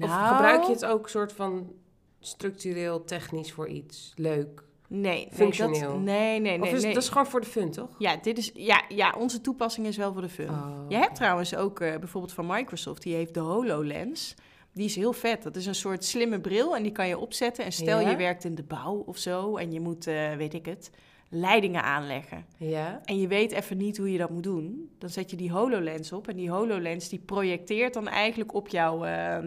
Of 0.00 0.08
Nou, 0.08 0.34
gebruik 0.34 0.62
je 0.64 0.72
het 0.72 0.84
ook 0.84 1.08
soort 1.08 1.32
van 1.32 1.72
structureel, 2.20 3.04
technisch 3.04 3.52
voor 3.52 3.68
iets? 3.68 4.12
Leuk. 4.16 4.62
Nee, 4.88 5.00
nee, 5.00 5.28
functioneel? 5.32 5.92
Dat, 5.92 6.00
nee, 6.00 6.40
nee, 6.40 6.58
nee. 6.58 6.68
of 6.68 6.76
is, 6.76 6.82
nee. 6.82 6.94
dat 6.94 7.02
is 7.02 7.08
gewoon 7.08 7.26
voor 7.26 7.40
de 7.40 7.46
fun, 7.46 7.70
toch? 7.70 7.88
Ja, 7.98 8.16
dit 8.16 8.38
is, 8.38 8.50
ja, 8.54 8.84
ja, 8.88 9.14
onze 9.18 9.40
toepassing 9.40 9.86
is 9.86 9.96
wel 9.96 10.12
voor 10.12 10.22
de 10.22 10.28
fun. 10.28 10.48
Oh, 10.48 10.84
Je 10.88 10.96
hebt 10.96 11.14
trouwens 11.14 11.56
ook 11.56 11.80
eh, 11.80 11.96
bijvoorbeeld 11.98 12.32
van 12.32 12.46
Microsoft, 12.46 13.02
die 13.02 13.14
heeft 13.14 13.34
de 13.34 13.40
HoloLens. 13.40 14.34
Die 14.74 14.84
is 14.84 14.96
heel 14.96 15.12
vet. 15.12 15.42
Dat 15.42 15.56
is 15.56 15.66
een 15.66 15.74
soort 15.74 16.04
slimme 16.04 16.40
bril 16.40 16.76
en 16.76 16.82
die 16.82 16.92
kan 16.92 17.08
je 17.08 17.18
opzetten. 17.18 17.64
En 17.64 17.72
stel 17.72 18.00
Ja? 18.00 18.10
je 18.10 18.16
werkt 18.16 18.44
in 18.44 18.54
de 18.54 18.62
bouw 18.62 19.02
of 19.06 19.16
zo 19.18 19.56
en 19.56 19.72
je 19.72 19.80
moet, 19.80 20.06
eh, 20.06 20.34
weet 20.36 20.54
ik 20.54 20.66
het, 20.66 20.90
leidingen 21.28 21.82
aanleggen. 21.82 22.44
Ja? 22.56 23.00
En 23.04 23.20
je 23.20 23.28
weet 23.28 23.52
even 23.52 23.76
niet 23.76 23.96
hoe 23.96 24.12
je 24.12 24.18
dat 24.18 24.30
moet 24.30 24.42
doen. 24.42 24.90
Dan 24.98 25.10
zet 25.10 25.30
je 25.30 25.36
die 25.36 25.50
HoloLens 25.50 26.12
op 26.12 26.28
en 26.28 26.36
die 26.36 26.50
HoloLens 26.50 27.08
die 27.08 27.18
projecteert 27.18 27.94
dan 27.94 28.08
eigenlijk 28.08 28.54
op 28.54 28.68
jouw, 28.68 29.04
eh, 29.04 29.36
eh, 29.36 29.44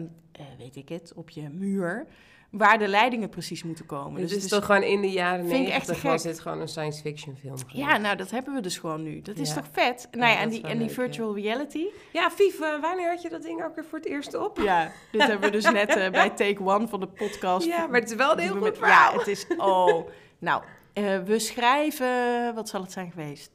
weet 0.58 0.76
ik 0.76 0.88
het, 0.88 1.12
op 1.14 1.30
je 1.30 1.48
muur, 1.48 2.06
waar 2.50 2.78
de 2.78 2.88
leidingen 2.88 3.28
precies 3.28 3.62
moeten 3.62 3.86
komen. 3.86 4.20
Dus 4.20 4.30
Dus 4.32 4.44
is 4.44 4.48
toch 4.50 4.64
gewoon 4.64 4.82
in 4.82 5.00
de 5.00 5.10
jaren 5.10 5.46
90 5.46 6.02
was 6.02 6.22
dit 6.22 6.40
gewoon 6.40 6.60
een 6.60 6.68
science 6.68 7.00
fiction 7.00 7.36
film. 7.36 7.56
ja, 7.66 7.96
nou 7.96 8.16
dat 8.16 8.30
hebben 8.30 8.54
we 8.54 8.60
dus 8.60 8.78
gewoon 8.78 9.02
nu. 9.02 9.20
Dat 9.22 9.36
is 9.36 9.48
Ja. 9.48 9.54
toch 9.54 9.66
vet? 9.72 10.08
Nou 10.10 10.32
ja, 10.32 10.38
en 10.38 10.48
die, 10.48 10.62
en 10.62 10.68
die 10.68 10.78
leuk, 10.78 10.88
ja. 10.88 10.94
virtual 10.94 11.34
reality. 11.34 11.84
Ja, 12.12 12.30
Vief, 12.30 12.60
eh, 12.60 12.80
wanneer 12.80 13.08
had 13.08 13.22
je 13.22 13.28
dat 13.28 13.42
ding 13.42 13.64
ook 13.64 13.74
weer 13.74 13.84
voor 13.84 13.98
het 13.98 14.06
eerst 14.08 14.34
op? 14.34 14.58
Ja, 14.58 14.92
dit 15.12 15.20
hebben 15.20 15.40
we 15.40 15.50
dus 15.50 15.70
net 15.80 15.96
eh, 15.96 16.10
bij 16.10 16.30
Take 16.30 16.60
One 16.64 16.88
van 16.88 17.00
de 17.00 17.06
podcast. 17.08 17.66
Ja, 17.66 17.86
maar 17.86 18.00
het 18.00 18.10
is 18.10 18.16
wel 18.16 18.32
een 18.32 18.38
heel 18.38 18.56
goed 18.56 18.78
verhaal. 18.78 19.12
Ja, 19.12 19.18
het 19.18 19.26
is... 19.28 19.46
Oh, 19.56 20.08
nou, 20.38 20.62
eh, 20.92 21.18
we 21.24 21.38
schrijven... 21.38 22.54
Wat 22.54 22.68
zal 22.68 22.82
het 22.82 22.92
zijn 22.92 23.10
geweest? 23.10 23.50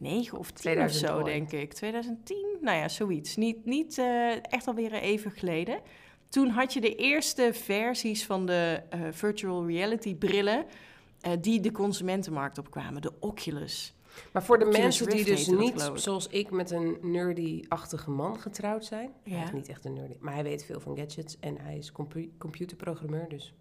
2009 0.00 0.38
of 0.38 0.46
10 0.50 0.54
2000 0.56 1.02
of 1.10 1.16
zo, 1.16 1.22
denk 1.22 1.52
ik. 1.52 1.72
2010? 1.72 2.46
Nou 2.60 2.76
ja, 2.76 2.88
zoiets. 2.88 3.36
Niet, 3.36 3.64
niet 3.64 3.98
eh, 3.98 4.30
echt 4.52 4.66
alweer 4.66 4.92
even 4.92 5.30
geleden. 5.30 5.80
Toen 6.28 6.48
had 6.48 6.72
je 6.72 6.80
de 6.80 6.94
eerste 6.94 7.50
versies 7.52 8.26
van 8.26 8.46
de 8.46 8.82
eh, 8.90 9.00
virtual 9.10 9.66
reality 9.66 10.14
brillen... 10.14 10.64
eh, 11.20 11.32
die 11.40 11.60
de 11.60 11.72
consumentenmarkt 11.72 12.58
opkwamen, 12.58 13.02
de 13.02 13.12
Oculus. 13.20 13.94
Maar 14.32 14.42
voor 14.44 14.58
de 14.58 14.64
Oculus 14.64 14.82
mensen 14.82 15.08
die 15.08 15.24
dus 15.24 15.44
dat, 15.44 15.58
niet, 15.58 15.90
zoals 15.94 16.26
ik, 16.28 16.50
met 16.50 16.70
een 16.70 16.98
nerdy-achtige 17.02 18.10
man 18.10 18.40
getrouwd 18.40 18.84
zijn. 18.84 19.10
Ja. 19.24 19.34
Hij 19.36 19.44
is 19.44 19.52
niet 19.52 19.68
echt 19.68 19.84
een 19.84 19.92
nerdy, 19.92 20.14
maar 20.20 20.34
hij 20.34 20.42
weet 20.42 20.64
veel 20.64 20.80
van 20.80 20.96
gadgets 20.96 21.36
en 21.40 21.56
hij 21.58 21.78
is 21.78 21.92
compu- 21.92 22.32
computerprogrammeur. 22.38 23.28
Dus 23.28 23.54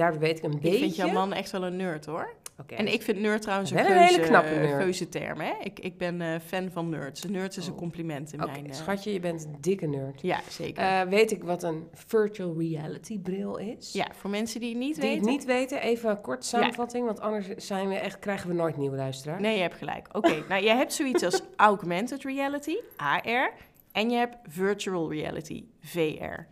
daar 0.00 0.18
weet 0.18 0.38
ik 0.38 0.44
een 0.44 0.50
beetje. 0.50 0.68
Ik 0.70 0.78
vind 0.78 0.96
jouw 0.96 1.12
man 1.12 1.32
echt 1.32 1.50
wel 1.50 1.64
een 1.64 1.76
nerd 1.76 2.06
hoor. 2.06 2.32
Oké, 2.60 2.74
En 2.74 2.92
ik 2.92 3.02
vind 3.02 3.20
nerd 3.20 3.42
trouwens 3.42 3.70
een, 3.70 3.78
geuze, 3.78 3.92
hele 4.14 4.20
knappe 4.26 4.50
nerd. 4.54 4.82
geuze 4.82 5.08
term. 5.08 5.40
Hè? 5.40 5.52
Ik, 5.62 5.78
ik 5.80 5.98
ben 5.98 6.20
eh, 6.20 6.40
fan 6.46 6.70
van 6.70 6.88
nerds. 6.88 7.24
Nerds 7.24 7.56
is 7.56 7.66
een 7.66 7.72
Oh. 7.72 7.78
compliment 7.78 8.32
in 8.32 8.38
mijn... 8.38 8.66
eh, 8.66 8.72
schatje, 8.72 9.12
je 9.12 9.20
bent 9.20 9.44
een 9.44 9.56
dikke 9.60 9.86
nerd. 9.86 10.20
Ja, 10.22 10.40
zeker. 10.48 10.82
Eh, 10.82 11.02
weet 11.02 11.30
ik 11.30 11.44
wat 11.44 11.62
een 11.62 11.88
virtual 11.94 12.54
reality 12.58 13.18
bril 13.20 13.56
is? 13.56 13.92
ja, 13.92 14.06
voor 14.12 14.30
mensen 14.30 14.60
die 14.60 14.68
het 14.68 14.78
niet 14.78 14.94
Die 14.94 15.02
weten. 15.04 15.20
het 15.20 15.28
niet 15.30 15.44
weten, 15.44 15.80
even 15.80 16.10
een 16.10 16.20
kort 16.20 16.44
samenvatting, 16.44 17.04
want 17.06 17.20
anders 17.20 17.46
zijn 17.56 17.88
we 17.88 17.94
echt, 17.94 18.18
krijgen 18.18 18.48
we 18.48 18.54
nooit 18.54 18.76
nieuwe 18.76 18.96
luisteraars. 18.96 19.40
Nee, 19.42 19.54
je 19.56 19.62
hebt 19.62 19.76
gelijk. 19.76 20.08
Oké, 20.16 20.42
nou 20.48 20.62
je 20.62 20.70
hebt 20.70 20.92
zoiets 20.92 21.22
als 21.24 21.42
augmented 21.56 22.22
reality, 22.24 22.76
AR, 22.96 23.52
en 23.92 24.10
je 24.10 24.16
hebt 24.16 24.36
virtual 24.48 25.12
reality, 25.12 25.64
VR. 25.80 26.46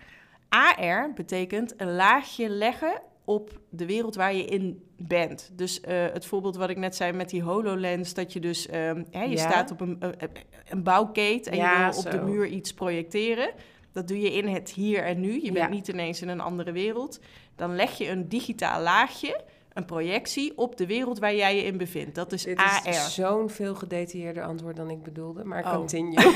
AR 0.49 1.13
betekent 1.15 1.75
een 1.77 1.95
laagje 1.95 2.49
leggen 2.49 3.01
op 3.29 3.61
de 3.71 3.87
wereld 3.87 4.15
waar 4.15 4.35
je 4.35 4.45
in 4.45 4.83
bent. 4.97 5.51
Dus 5.53 5.81
eh, 5.81 5.97
het 6.13 6.27
voorbeeld 6.27 6.57
wat 6.57 6.71
ik 6.71 6.77
net 6.77 6.97
zei 6.97 7.13
met 7.13 7.31
die 7.31 7.43
HoloLens, 7.43 8.15
dat 8.15 8.33
je 8.33 8.41
dus, 8.41 8.67
ehm, 8.67 9.05
hè, 9.11 9.23
je 9.23 9.31
Ja. 9.31 9.37
staat 9.37 9.71
op 9.71 9.81
een, 9.81 9.97
een, 10.01 10.17
een 10.69 10.83
bouwkeet 10.83 11.47
en 11.47 11.57
Ja, 11.57 11.87
je 11.87 11.93
wil 11.93 11.99
op 12.03 12.11
de 12.11 12.21
muur 12.21 12.47
iets 12.47 12.75
projecteren. 12.75 13.51
Dat 13.93 14.09
doe 14.09 14.21
je 14.21 14.33
in 14.33 14.47
het 14.47 14.71
hier 14.71 15.03
en 15.05 15.21
nu. 15.21 15.33
Je 15.33 15.45
Ja. 15.45 15.53
bent 15.53 15.71
niet 15.71 15.89
ineens 15.89 16.23
in 16.23 16.29
een 16.29 16.41
andere 16.41 16.73
wereld. 16.73 17.21
Dan 17.57 17.75
leg 17.75 17.99
je 17.99 18.09
een 18.11 18.29
digitaal 18.29 18.83
laagje, 18.83 19.41
een 19.79 19.85
projectie, 19.85 20.53
op 20.57 20.77
de 20.77 20.87
wereld 20.87 21.19
waar 21.19 21.35
jij 21.35 21.57
je 21.57 21.63
in 21.65 21.77
bevindt. 21.77 22.15
Dat 22.15 22.33
is 22.33 22.43
Dit 22.43 22.59
AR. 22.59 22.81
is 22.89 23.15
zo'n 23.15 23.51
veel 23.51 23.75
gedetailleerder 23.75 24.43
antwoord 24.43 24.77
dan 24.77 24.91
ik 24.91 25.03
bedoelde, 25.03 25.45
maar 25.45 25.65
Oh. 25.65 25.75
continue. 25.75 26.15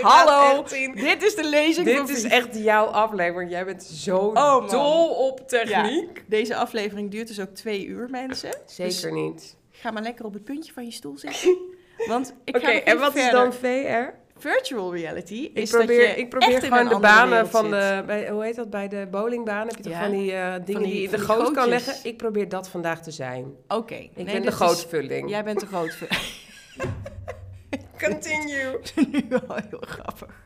Hallo, 0.00 0.62
dit 0.94 1.22
is 1.22 1.34
de 1.34 1.48
lezing 1.48 1.86
Dit 1.86 2.08
is 2.08 2.24
echt 2.24 2.48
jouw 2.58 2.84
aflevering. 2.84 3.50
Jij 3.50 3.64
bent 3.64 3.82
zo 3.82 4.16
Oh, 4.18 4.68
dol 4.68 5.08
op 5.08 5.48
techniek. 5.48 6.24
Deze 6.26 6.56
aflevering 6.56 7.10
duurt 7.10 7.28
dus 7.28 7.40
ook 7.40 7.54
twee 7.54 7.86
uur, 7.86 8.08
mensen. 8.10 8.50
Dus 8.50 8.74
Zeker 9.00 9.12
niet. 9.12 9.56
ga 9.70 9.90
maar 9.90 10.02
lekker 10.02 10.24
op 10.24 10.32
het 10.32 10.44
puntje 10.44 10.72
van 10.72 10.84
je 10.84 10.90
stoel 10.90 11.18
zitten. 11.18 11.56
Want 12.06 12.34
ik 12.44 12.56
Oké, 12.56 12.66
en 12.70 12.98
wat 12.98 13.16
is 13.16 13.30
dan 13.30 13.52
VR? 13.52 14.18
Virtual 14.40 14.94
reality 14.94 15.34
Ik 15.34 15.56
is 15.62 15.70
probeer, 15.70 16.06
dat 16.06 16.16
je 16.16 16.22
ik 16.22 16.28
probeer 16.28 16.48
echt 16.54 16.62
in 16.62 16.68
gewoon 16.72 16.88
de 16.88 16.98
banen 16.98 17.48
van 17.48 17.62
zit. 17.64 17.70
de, 17.72 18.02
bij, 18.06 18.30
hoe 18.30 18.44
heet 18.44 18.56
dat, 18.56 18.70
bij 18.70 18.88
de 18.88 19.08
bowlingbaan 19.10 19.66
heb 19.66 19.76
je 19.76 19.82
toch 19.82 19.92
Ja. 19.92 20.00
van 20.02 20.10
die 20.10 20.32
eh, 20.32 20.52
dingen 20.52 20.64
die- 20.64 20.76
die 20.92 20.94
je 20.96 21.02
in 21.02 21.10
de 21.10 21.18
goot 21.18 21.50
kan 21.50 21.68
leggen? 21.68 21.94
Ik 22.02 22.16
probeer 22.16 22.48
dat 22.48 22.68
vandaag 22.68 23.02
te 23.02 23.10
zijn. 23.10 23.52
Oké. 23.68 23.94
Ik 23.94 24.10
nee, 24.16 24.24
ben 24.24 24.42
de 24.42 24.52
gootvulling. 24.52 25.30
Jij 25.30 25.44
bent 25.44 25.60
de 25.60 25.66
groot. 25.66 25.96
Continue. 27.98 28.78
nu 29.12 29.24
wel 29.28 29.56
heel 29.70 29.82
grappig. 29.86 30.44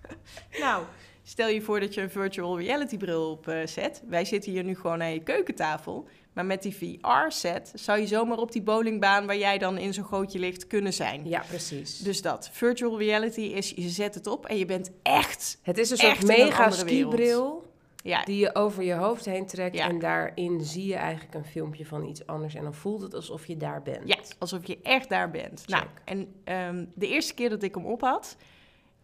Nou, 0.61 0.83
stel 1.23 1.49
je 1.49 1.63
voor 1.63 1.81
dat 1.81 1.95
je 1.95 2.01
een 2.01 2.11
virtual 2.11 2.59
reality 2.61 2.97
bril 2.97 3.31
op 3.31 3.49
eh, 3.49 3.67
zet. 3.67 4.03
Wij 4.09 4.25
zitten 4.25 4.53
hier 4.53 4.65
nu 4.65 4.77
gewoon 4.77 5.03
aan 5.03 5.13
je 5.13 5.23
keukentafel. 5.23 6.09
Maar 6.35 6.47
met 6.47 6.63
die 6.63 6.77
VR-set 6.77 7.73
zou 7.75 8.01
je 8.01 8.07
zomaar 8.07 8.39
op 8.39 8.53
die 8.53 8.63
bowlingbaan 8.63 9.27
waar 9.27 9.37
jij 9.37 9.59
dan 9.59 9.79
in 9.79 9.95
zo'n 9.95 10.05
gootje 10.05 10.39
ligt 10.39 10.67
kunnen 10.67 10.93
zijn. 10.93 11.29
Ja, 11.29 11.45
precies. 11.49 11.99
Dus 11.99 12.23
dat. 12.23 12.49
Virtual 12.53 12.99
reality 12.99 13.41
is, 13.41 13.73
je 13.77 13.89
zet 13.89 14.15
het 14.15 14.27
op 14.27 14.47
en 14.47 14.57
je 14.57 14.65
bent 14.65 14.91
echt... 15.03 15.59
het 15.63 15.79
is 15.79 15.91
een 15.91 15.97
soort 15.97 16.27
mega 16.27 16.71
skibril 16.71 17.73
Ja, 18.03 18.25
die 18.25 18.39
je 18.39 18.55
over 18.55 18.83
je 18.83 18.93
hoofd 18.93 19.25
heen 19.25 19.47
trekt. 19.47 19.77
Ja. 19.77 19.89
En 19.89 19.99
daarin 19.99 20.61
zie 20.61 20.87
je 20.87 20.95
eigenlijk 20.95 21.35
een 21.35 21.45
filmpje 21.45 21.87
van 21.87 22.05
iets 22.05 22.27
anders. 22.27 22.55
En 22.55 22.63
dan 22.63 22.75
voelt 22.75 23.01
het 23.01 23.15
alsof 23.15 23.47
je 23.47 23.57
daar 23.57 23.83
bent. 23.83 24.09
ja, 24.09 24.17
alsof 24.39 24.67
je 24.67 24.79
echt 24.83 25.09
daar 25.09 25.31
bent. 25.31 25.69
Nou, 25.69 25.87
en 26.05 26.35
ehm, 26.45 26.85
de 26.95 27.09
eerste 27.09 27.35
keer 27.35 27.51
dat 27.51 27.63
ik 27.63 27.75
hem 27.75 27.87
op 27.87 28.01
had, 28.01 28.37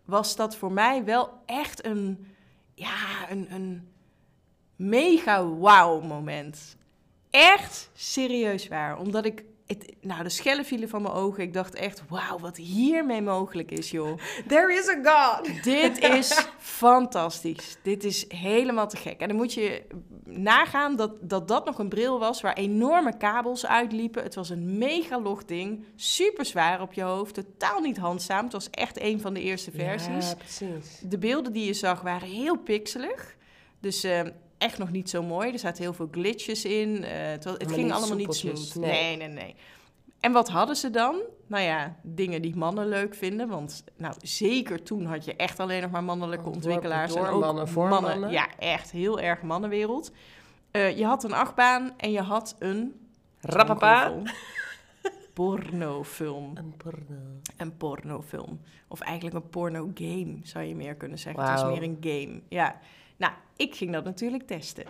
was 0.05 0.37
dat 0.37 0.57
voor 0.57 0.73
mij 0.73 1.05
wel 1.05 1.31
echt 1.47 1.85
een... 1.85 2.27
Ja, 2.75 3.31
een, 3.31 3.53
een 3.53 3.89
mega 4.77 5.45
wow 5.45 6.05
moment. 6.05 6.79
Echt 7.31 7.91
serieus 7.95 8.69
waar. 8.69 8.99
Omdat 8.99 9.25
ik... 9.25 9.45
Het, 9.67 9.95
nou, 10.01 10.23
de 10.23 10.29
schellen 10.29 10.65
vielen 10.65 10.89
van 10.89 11.03
mijn 11.03 11.15
ogen. 11.15 11.43
Ik 11.43 11.53
dacht 11.53 11.75
echt, 11.75 12.03
wauw, 12.09 12.39
wat 12.39 12.57
hiermee 12.57 13.23
mogelijk 13.23 13.71
is, 13.71 13.91
joh. 13.91 14.19
There 14.47 14.73
is 14.75 14.89
a 14.89 14.99
God! 15.03 15.65
Dit 15.65 15.99
is 16.19 16.47
fantastisch. 16.59 17.77
Dit 17.83 18.05
is 18.05 18.25
helemaal 18.29 18.89
te 18.89 18.97
gek. 18.97 19.21
En 19.21 19.29
dan 19.29 19.37
moet 19.37 19.55
je 19.55 19.83
nagaan 20.25 20.97
dat, 20.97 21.31
dat 21.31 21.49
dat 21.49 21.65
nog 21.65 21.79
een 21.79 21.89
bril 21.89 22.19
was 22.19 22.41
waar 22.41 22.55
enorme 22.55 23.17
kabels 23.17 23.67
uitliepen. 23.67 24.23
Het 24.23 24.35
was 24.35 24.51
een 24.51 24.79
mega 24.79 25.21
log 25.21 25.45
ding. 25.45 25.85
Super 25.97 26.45
zwaar 26.45 26.81
op 26.81 26.93
je 26.93 27.03
hoofd. 27.03 27.35
Totaal 27.35 27.81
niet 27.81 27.99
handzaam. 27.99 28.45
Het 28.45 28.53
was 28.53 28.71
echt 28.71 29.01
een 29.01 29.21
van 29.21 29.35
de 29.35 29.41
eerste 29.41 29.71
versies. 29.71 30.29
Ja, 30.29 30.35
precies. 30.35 31.01
De 31.03 31.19
beelden 31.19 31.53
die 31.53 31.67
je 31.67 31.75
zag 31.75 32.01
waren 32.01 32.29
heel 32.29 32.59
pixelig. 32.59 33.37
Dus 33.81 34.05
eh, 34.05 34.21
echt 34.61 34.79
nog 34.79 34.91
niet 34.91 35.11
zo 35.11 35.23
mooi. 35.23 35.53
Er 35.53 35.59
zaten 35.59 35.83
heel 35.83 35.93
veel 35.93 36.09
glitches 36.11 36.65
in. 36.65 37.05
Eh, 37.05 37.11
het 37.31 37.45
was- 37.45 37.53
het 37.53 37.65
Maar 37.67 37.75
ging 37.75 37.93
allemaal 37.93 38.17
niet 38.17 38.35
smooth. 38.35 38.75
nee. 38.75 38.91
Nee. 38.91 39.17
nee, 39.17 39.29
nee, 39.29 39.55
En 40.21 40.33
wat 40.33 40.49
hadden 40.49 40.77
ze 40.77 40.91
dan? 40.91 41.21
Nou 41.47 41.63
ja, 41.65 41.97
dingen 42.03 42.43
die 42.43 42.57
mannen 42.57 42.89
leuk 42.89 43.15
vinden. 43.15 43.49
Want 43.49 43.85
nou, 43.97 44.15
zeker 44.23 44.83
toen 44.83 45.05
had 45.07 45.25
je 45.25 45.37
echt 45.37 45.61
alleen 45.61 45.83
nog 45.83 45.91
maar 45.91 46.05
mannelijke 46.05 46.45
Door- 46.45 46.53
ontwikkelaars. 46.55 47.13
door 47.15 47.27
en 47.27 47.33
ook 47.33 47.41
mannen, 47.41 47.69
voor 47.69 47.89
mannen. 47.89 48.31
Ja, 48.31 48.49
echt 48.59 48.91
heel 48.91 49.21
erg 49.21 49.43
mannenwereld. 49.43 50.13
Eh, 50.71 50.99
je 50.99 51.05
had 51.05 51.25
een 51.25 51.33
achtbaan 51.33 51.93
en 51.97 52.11
je 52.13 52.21
had 52.21 52.57
een... 52.59 52.95
Rappapa. 53.41 54.13
Pornofilm. 55.35 56.57
Een 56.57 56.75
porno. 56.77 57.17
Een 57.57 57.77
pornofilm. 57.77 58.61
Of 58.89 59.01
eigenlijk 59.01 59.37
een 59.37 59.51
porno-game, 59.51 60.37
zou 60.43 60.65
je 60.65 60.75
meer 60.75 60.95
kunnen 60.95 61.19
zeggen. 61.19 61.45
Het 61.45 61.61
Wauw. 61.61 61.71
meer 61.71 61.83
een 61.83 61.97
game, 62.01 62.41
ja. 62.49 62.81
Nou, 63.21 63.33
ik 63.57 63.75
ging 63.75 63.93
dat 63.93 64.05
natuurlijk 64.05 64.47
testen. 64.47 64.85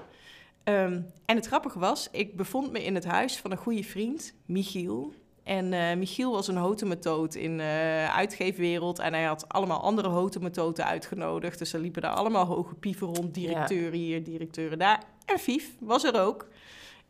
Ehm, 0.65 1.01
en 1.27 1.37
het 1.37 1.47
grappige 1.47 1.79
was, 1.79 2.09
ik 2.13 2.37
bevond 2.37 2.73
me 2.73 2.85
in 2.85 2.95
het 2.95 3.05
huis 3.05 3.37
van 3.37 3.51
een 3.51 3.57
goede 3.57 3.85
vriend, 3.85 4.35
Michiel. 4.47 5.13
En 5.45 5.73
eh, 5.73 5.97
Michiel 5.97 6.33
was 6.33 6.49
een 6.49 6.57
hotemetoot 6.57 7.35
in 7.35 7.57
de 7.57 8.07
uitgeefwereld. 8.15 8.99
En 8.99 9.13
hij 9.13 9.25
had 9.25 9.49
allemaal 9.49 9.81
andere 9.81 10.09
hotemetoten 10.09 10.85
uitgenodigd. 10.85 11.59
Dus 11.59 11.73
er 11.73 11.81
liepen 11.81 12.03
daar 12.03 12.13
allemaal 12.13 12.45
hoge 12.47 12.75
pieven 12.75 13.07
rond. 13.07 13.35
Directeuren 13.35 13.99
hier, 13.99 14.25
directeuren 14.25 14.79
daar. 14.79 15.03
En 15.27 15.39
Fief 15.39 15.71
was 15.81 16.05
er 16.05 16.21
ook. 16.21 16.49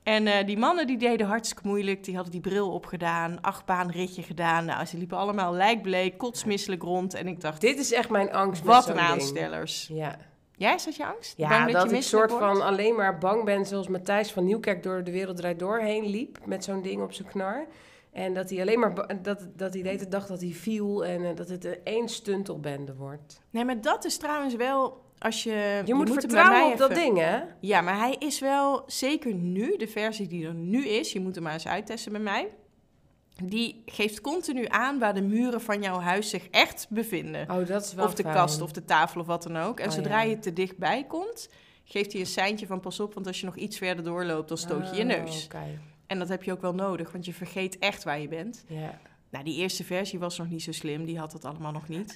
En 0.03 0.27
eh, 0.27 0.47
die 0.47 0.59
mannen 0.59 0.87
die 0.87 0.99
deden 0.99 1.27
hartstikke 1.27 1.69
moeilijk. 1.69 2.05
Die 2.05 2.15
hadden 2.15 2.33
die 2.33 2.41
bril 2.41 2.71
opgedaan, 2.73 3.41
achtbaanritje 3.41 4.23
gedaan. 4.23 4.65
Nou, 4.65 4.85
ze 4.85 4.97
liepen 4.99 5.17
allemaal 5.19 5.53
lijkbleek, 5.53 6.19
kotsmisselijk 6.19 6.83
rond. 6.83 7.15
En 7.15 7.27
ik 7.27 7.41
dacht, 7.41 7.61
Dit 7.61 7.79
is 7.79 7.93
echt 7.93 8.11
mijn 8.11 8.33
angst. 8.33 8.65
wat 8.65 8.89
een 8.89 8.95
ding. 8.95 9.07
aanstellers. 9.07 9.89
Ja, 9.93 10.17
Ja, 10.61 10.75
is 10.75 10.85
dat 10.85 10.97
je 10.97 11.07
angst? 11.07 11.35
ja 11.37 11.49
Bang 11.49 11.73
dat, 11.73 11.91
je 11.91 11.97
ik 11.97 12.03
soort 12.03 12.31
wordt? 12.31 12.45
van 12.45 12.63
alleen 12.63 12.95
maar 12.95 13.19
bang 13.19 13.45
ben, 13.45 13.67
zoals 13.67 13.89
Matthijs 13.89 14.33
van 14.33 14.45
Nieuwkerk 14.45 14.83
door 14.83 15.05
de 15.05 15.11
wereld 15.11 15.37
draait 15.37 15.59
doorheen 15.59 16.07
liep 16.07 16.39
met 16.45 16.65
zo'n 16.65 16.83
ding 16.83 17.03
op 17.03 17.13
zijn 17.13 17.29
knar. 17.29 17.67
En 18.13 18.35
dat 18.35 18.51
hij 18.51 18.61
alleen 18.61 18.79
maar 18.79 19.23
dat, 19.23 19.49
dat 19.57 19.73
hij 19.73 19.83
de 19.83 19.89
hele 19.89 20.09
dag 20.09 20.27
dat 20.27 20.41
hij 20.41 20.51
viel 20.51 21.05
en 21.05 21.25
eh, 21.25 21.37
dat 21.37 21.49
het 21.49 21.65
een 21.65 21.79
één 21.85 22.09
stuntelbende 22.09 22.95
wordt. 22.95 23.43
Nee, 23.51 23.65
maar 23.65 23.81
dat 23.81 24.05
is 24.05 24.17
trouwens 24.17 24.55
wel... 24.55 25.09
Als 25.19 25.43
je, 25.43 25.83
Je, 25.85 25.95
moet 25.95 26.09
hem 26.09 26.17
bij 26.17 26.25
vertrouwen 26.29 26.63
mij 26.63 26.73
op 26.73 26.79
dat 26.79 26.95
ding, 26.95 27.19
hè? 27.19 27.41
Ja, 27.61 27.81
maar 27.81 27.99
hij 27.99 28.17
is 28.19 28.41
wel, 28.41 28.83
zeker 28.87 29.35
nu, 29.35 29.77
de 29.77 29.89
versie 29.89 30.27
die 30.27 30.47
er 30.47 30.55
nu 30.55 30.87
is, 30.87 31.13
je 31.13 31.21
moet 31.21 31.35
hem 31.35 31.45
maar 31.45 31.53
eens 31.53 31.67
uittesten 31.67 32.13
bij 32.13 32.21
mij. 32.21 32.49
Die 33.43 33.83
geeft 33.87 34.21
continu 34.21 34.65
aan 34.69 34.99
waar 34.99 35.15
de 35.15 35.23
muren 35.23 35.61
van 35.61 35.83
jouw 35.83 35.99
huis 36.01 36.31
zich 36.31 36.49
echt 36.51 36.87
bevinden. 36.91 37.51
Oh, 37.51 37.67
dat 37.67 37.85
is 37.85 37.95
wel 37.95 38.05
Of 38.07 38.15
de 38.15 38.23
fijn. 38.23 38.35
kast 38.35 38.61
of 38.61 38.73
de 38.73 38.85
tafel 38.85 39.21
of 39.21 39.27
wat 39.27 39.43
dan 39.43 39.57
ook. 39.57 39.81
En 39.81 39.87
Oh, 39.89 39.93
zodra 39.95 40.21
ja. 40.23 40.31
je 40.31 40.39
te 40.39 40.53
dichtbij 40.53 41.05
komt, 41.09 41.49
geeft 41.85 42.13
hij 42.13 42.21
een 42.21 42.27
seintje 42.27 42.67
van 42.67 42.81
pas 42.81 43.01
op, 43.01 43.15
want 43.15 43.27
als 43.27 43.41
je 43.41 43.47
nog 43.47 43.57
iets 43.57 43.79
verder 43.79 44.05
doorloopt, 44.05 44.49
dan 44.49 44.59
stoot 44.59 44.91
je 44.91 44.97
je 44.97 45.15
Oh, 45.15 45.25
neus. 45.25 45.49
En 46.07 46.19
dat 46.19 46.29
heb 46.29 46.43
je 46.43 46.53
ook 46.53 46.61
wel 46.61 46.75
nodig, 46.75 47.13
want 47.13 47.25
je 47.25 47.33
vergeet 47.35 47.79
echt 47.79 48.05
waar 48.05 48.21
je 48.21 48.29
bent. 48.29 48.65
Ja. 48.69 48.99
Nou, 49.31 49.45
die 49.45 49.57
eerste 49.57 49.85
versie 49.85 50.19
was 50.19 50.39
nog 50.39 50.49
niet 50.49 50.63
zo 50.63 50.73
slim, 50.73 51.05
die 51.05 51.19
had 51.19 51.33
het 51.33 51.45
allemaal 51.45 51.73
nog 51.73 51.89
niet. 51.89 52.15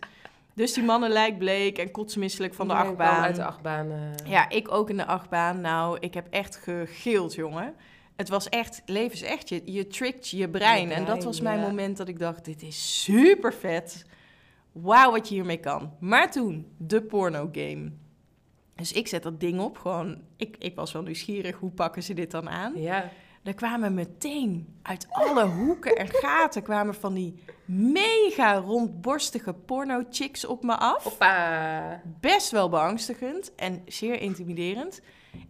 Dus 0.55 0.73
die 0.73 0.85
mannen 0.85 1.11
lijkt 1.11 1.39
bleek 1.39 1.79
en 1.79 1.91
kotsmisselijk 1.91 2.55
van 2.55 2.69
de 2.69 2.75
achtbaan. 2.75 3.23
uit 3.23 3.37
de 3.37 3.45
achtbaan. 3.45 3.91
eh. 3.91 4.31
Ja, 4.31 4.49
ik 4.49 4.71
ook 4.73 4.91
in 4.91 4.97
de 4.97 5.07
achtbaan. 5.07 5.61
Nou, 5.61 5.97
ik 6.01 6.15
heb 6.15 6.27
echt 6.31 6.57
gegild, 6.57 7.35
jongen. 7.35 7.75
Het 8.17 8.29
was 8.29 8.49
echt, 8.49 8.83
leven 8.87 9.13
is 9.13 9.23
echt, 9.23 9.49
je, 9.49 9.63
je 9.65 9.87
trickt 9.87 10.29
je 10.29 10.49
brein. 10.49 10.89
Je 10.89 10.95
en 10.95 11.05
dat 11.05 11.25
was 11.25 11.41
mijn 11.41 11.59
ja. 11.59 11.67
moment 11.67 11.97
dat 11.97 12.09
ik 12.09 12.19
dacht, 12.19 12.45
dit 12.45 12.63
is 12.63 13.03
super 13.03 13.55
vet. 13.55 14.07
Wauw, 14.73 15.11
wat 15.11 15.29
je 15.29 15.35
hiermee 15.35 15.61
kan. 15.61 15.93
Maar 16.01 16.31
toen, 16.31 16.67
de 16.77 17.03
porno 17.03 17.49
game. 17.53 17.93
Dus 18.75 18.93
ik 18.93 19.09
zet 19.09 19.23
dat 19.23 19.41
ding 19.41 19.61
op, 19.61 19.79
gewoon, 19.79 20.23
ik, 20.37 20.57
ik 20.59 20.75
was 20.75 20.93
wel 20.93 21.03
nieuwsgierig, 21.03 21.57
hoe 21.57 21.71
pakken 21.71 22.03
ze 22.03 22.15
dit 22.15 22.31
dan 22.31 22.49
aan? 22.49 22.73
Ja. 22.77 23.11
Er 23.43 23.55
kwamen 23.55 23.95
meteen 23.95 24.79
uit 24.83 25.07
alle 25.11 25.47
hoeken 25.47 25.97
en 25.97 26.09
gaten 26.09 26.63
kwamen 26.63 26.95
van 26.95 27.15
die 27.15 27.35
mega 27.65 28.55
rondborstige 28.55 29.55
porno-chicks 29.55 30.47
op 30.47 30.63
me 30.63 30.77
af. 30.77 31.05
Hoppa. 31.05 32.03
Best 32.21 32.51
wel 32.51 32.69
beangstigend 32.69 33.55
en 33.55 33.83
zeer 33.87 34.21
intimiderend. 34.21 35.01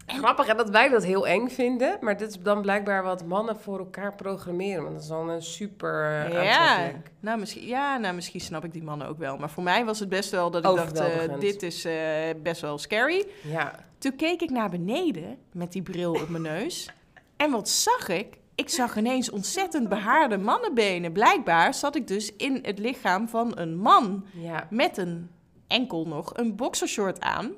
Grappig 0.07 0.47
hè, 0.47 0.55
dat 0.55 0.71
wij 0.71 0.89
dat 0.89 1.05
heel 1.05 1.27
eng 1.27 1.49
vinden. 1.49 1.97
Maar 2.01 2.17
dit 2.17 2.29
is 2.29 2.41
dan 2.41 2.63
blijkbaar 2.63 3.03
wat 3.03 3.25
mannen 3.25 3.61
voor 3.61 3.79
elkaar 3.79 4.15
programmeren. 4.15 4.83
Want 4.83 4.95
dat 4.95 5.03
is 5.03 5.09
dan 5.09 5.29
een 5.29 5.43
super 5.43 6.27
uh, 6.33 6.45
Ja, 6.45 6.91
nou, 7.21 7.39
misschien, 7.39 7.67
ja, 7.67 7.97
nou, 7.97 8.15
misschien 8.15 8.41
snap 8.41 8.65
ik 8.65 8.73
die 8.73 8.83
mannen 8.83 9.09
ook 9.09 9.19
wel. 9.19 9.37
Maar 9.37 9.51
voor 9.51 9.63
mij 9.63 9.85
was 9.85 10.01
het 10.01 10.09
best 10.09 10.31
wel 10.31 10.51
dat 10.51 10.65
ik 10.65 10.77
dacht, 10.77 10.99
eh, 11.01 11.39
dit 11.39 11.63
is 11.63 11.85
eh, 11.85 11.95
best 12.43 12.61
wel 12.61 12.79
scary. 12.79 13.27
Ja. 13.43 13.75
Toen 13.99 14.17
keek 14.17 14.43
ik 14.43 14.51
naar 14.51 14.71
beneden 14.71 15.39
met 15.53 15.73
die 15.73 15.83
bril 15.83 16.13
op 16.13 16.29
mijn 16.29 16.43
neus. 16.43 16.89
En 17.37 17.51
wat 17.51 17.69
zag 17.69 18.09
ik? 18.09 18.39
Ik 18.55 18.69
zag 18.69 18.97
ineens 18.97 19.31
ontzettend 19.31 19.89
behaarde 19.89 20.39
mannenbenen. 20.39 21.13
Blijkbaar 21.13 21.75
zat 21.75 21.97
ik 21.97 22.07
dus 22.07 22.37
in 22.37 22.59
het 22.63 22.79
lichaam 22.79 23.29
van 23.29 23.59
een 23.59 23.77
man 23.77 24.25
Ja. 24.33 24.67
met 24.71 24.97
een 24.97 25.31
enkel 25.67 26.07
nog 26.07 26.37
een 26.37 26.57
boxershort 26.57 27.21
aan. 27.21 27.53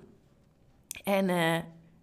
En 1.05 1.29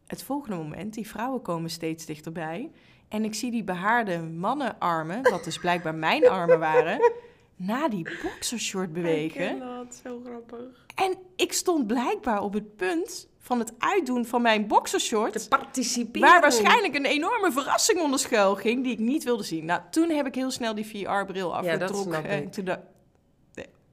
het 0.08 0.24
volgende 0.24 0.56
moment, 0.58 0.94
die 0.94 1.08
vrouwen 1.08 1.42
komen 1.42 1.70
steeds 1.70 2.06
dichterbij. 2.06 2.72
En 3.08 3.24
ik 3.24 3.34
zie 3.34 3.52
die 3.52 3.64
behaarde 3.64 4.18
mannenarmen, 4.20 5.22
wat 5.22 5.44
dus 5.44 5.60
blijkbaar 5.60 5.96
mijn 5.96 6.30
armen 6.30 6.60
waren, 6.60 7.12
na 7.56 7.90
die 7.90 8.08
boxershort 8.24 8.94
bewegen. 8.94 9.60
dat, 9.60 10.02
zo 10.04 10.22
grappig. 10.26 10.86
En 10.96 11.18
ik 11.36 11.54
stond 11.54 11.88
blijkbaar 11.88 12.42
op 12.42 12.54
het 12.54 12.76
punt 12.76 13.28
van 13.40 13.60
het 13.60 13.74
uitdoen 13.78 14.26
van 14.26 14.42
mijn 14.42 14.68
boxershort. 14.68 15.34
Te 15.34 15.48
participeren. 15.48 16.30
Waar 16.30 16.42
waarschijnlijk 16.42 16.96
een 16.96 17.06
enorme 17.06 17.52
verrassing 17.52 18.00
onder 18.00 18.20
schuil 18.20 18.56
ging, 18.56 18.84
die 18.84 18.92
ik 18.92 19.00
niet 19.00 19.24
wilde 19.24 19.44
zien. 19.44 19.66
Nou, 19.66 19.82
toen 19.90 20.10
heb 20.10 20.26
ik 20.26 20.36
heel 20.36 20.52
snel 20.52 20.76
die 20.76 20.86
VR-bril 20.86 21.64
Ja, 21.64 21.78
dat 21.78 21.90
afgetrokken. 21.90 22.24
snap 22.24 22.42
ik. 22.42 22.52
toen 22.52 22.78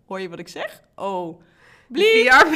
hoor 0.06 0.20
je 0.20 0.28
wat 0.28 0.38
ik 0.38 0.48
zeg? 0.48 0.82
Oh. 0.96 1.40
VR. 1.92 2.46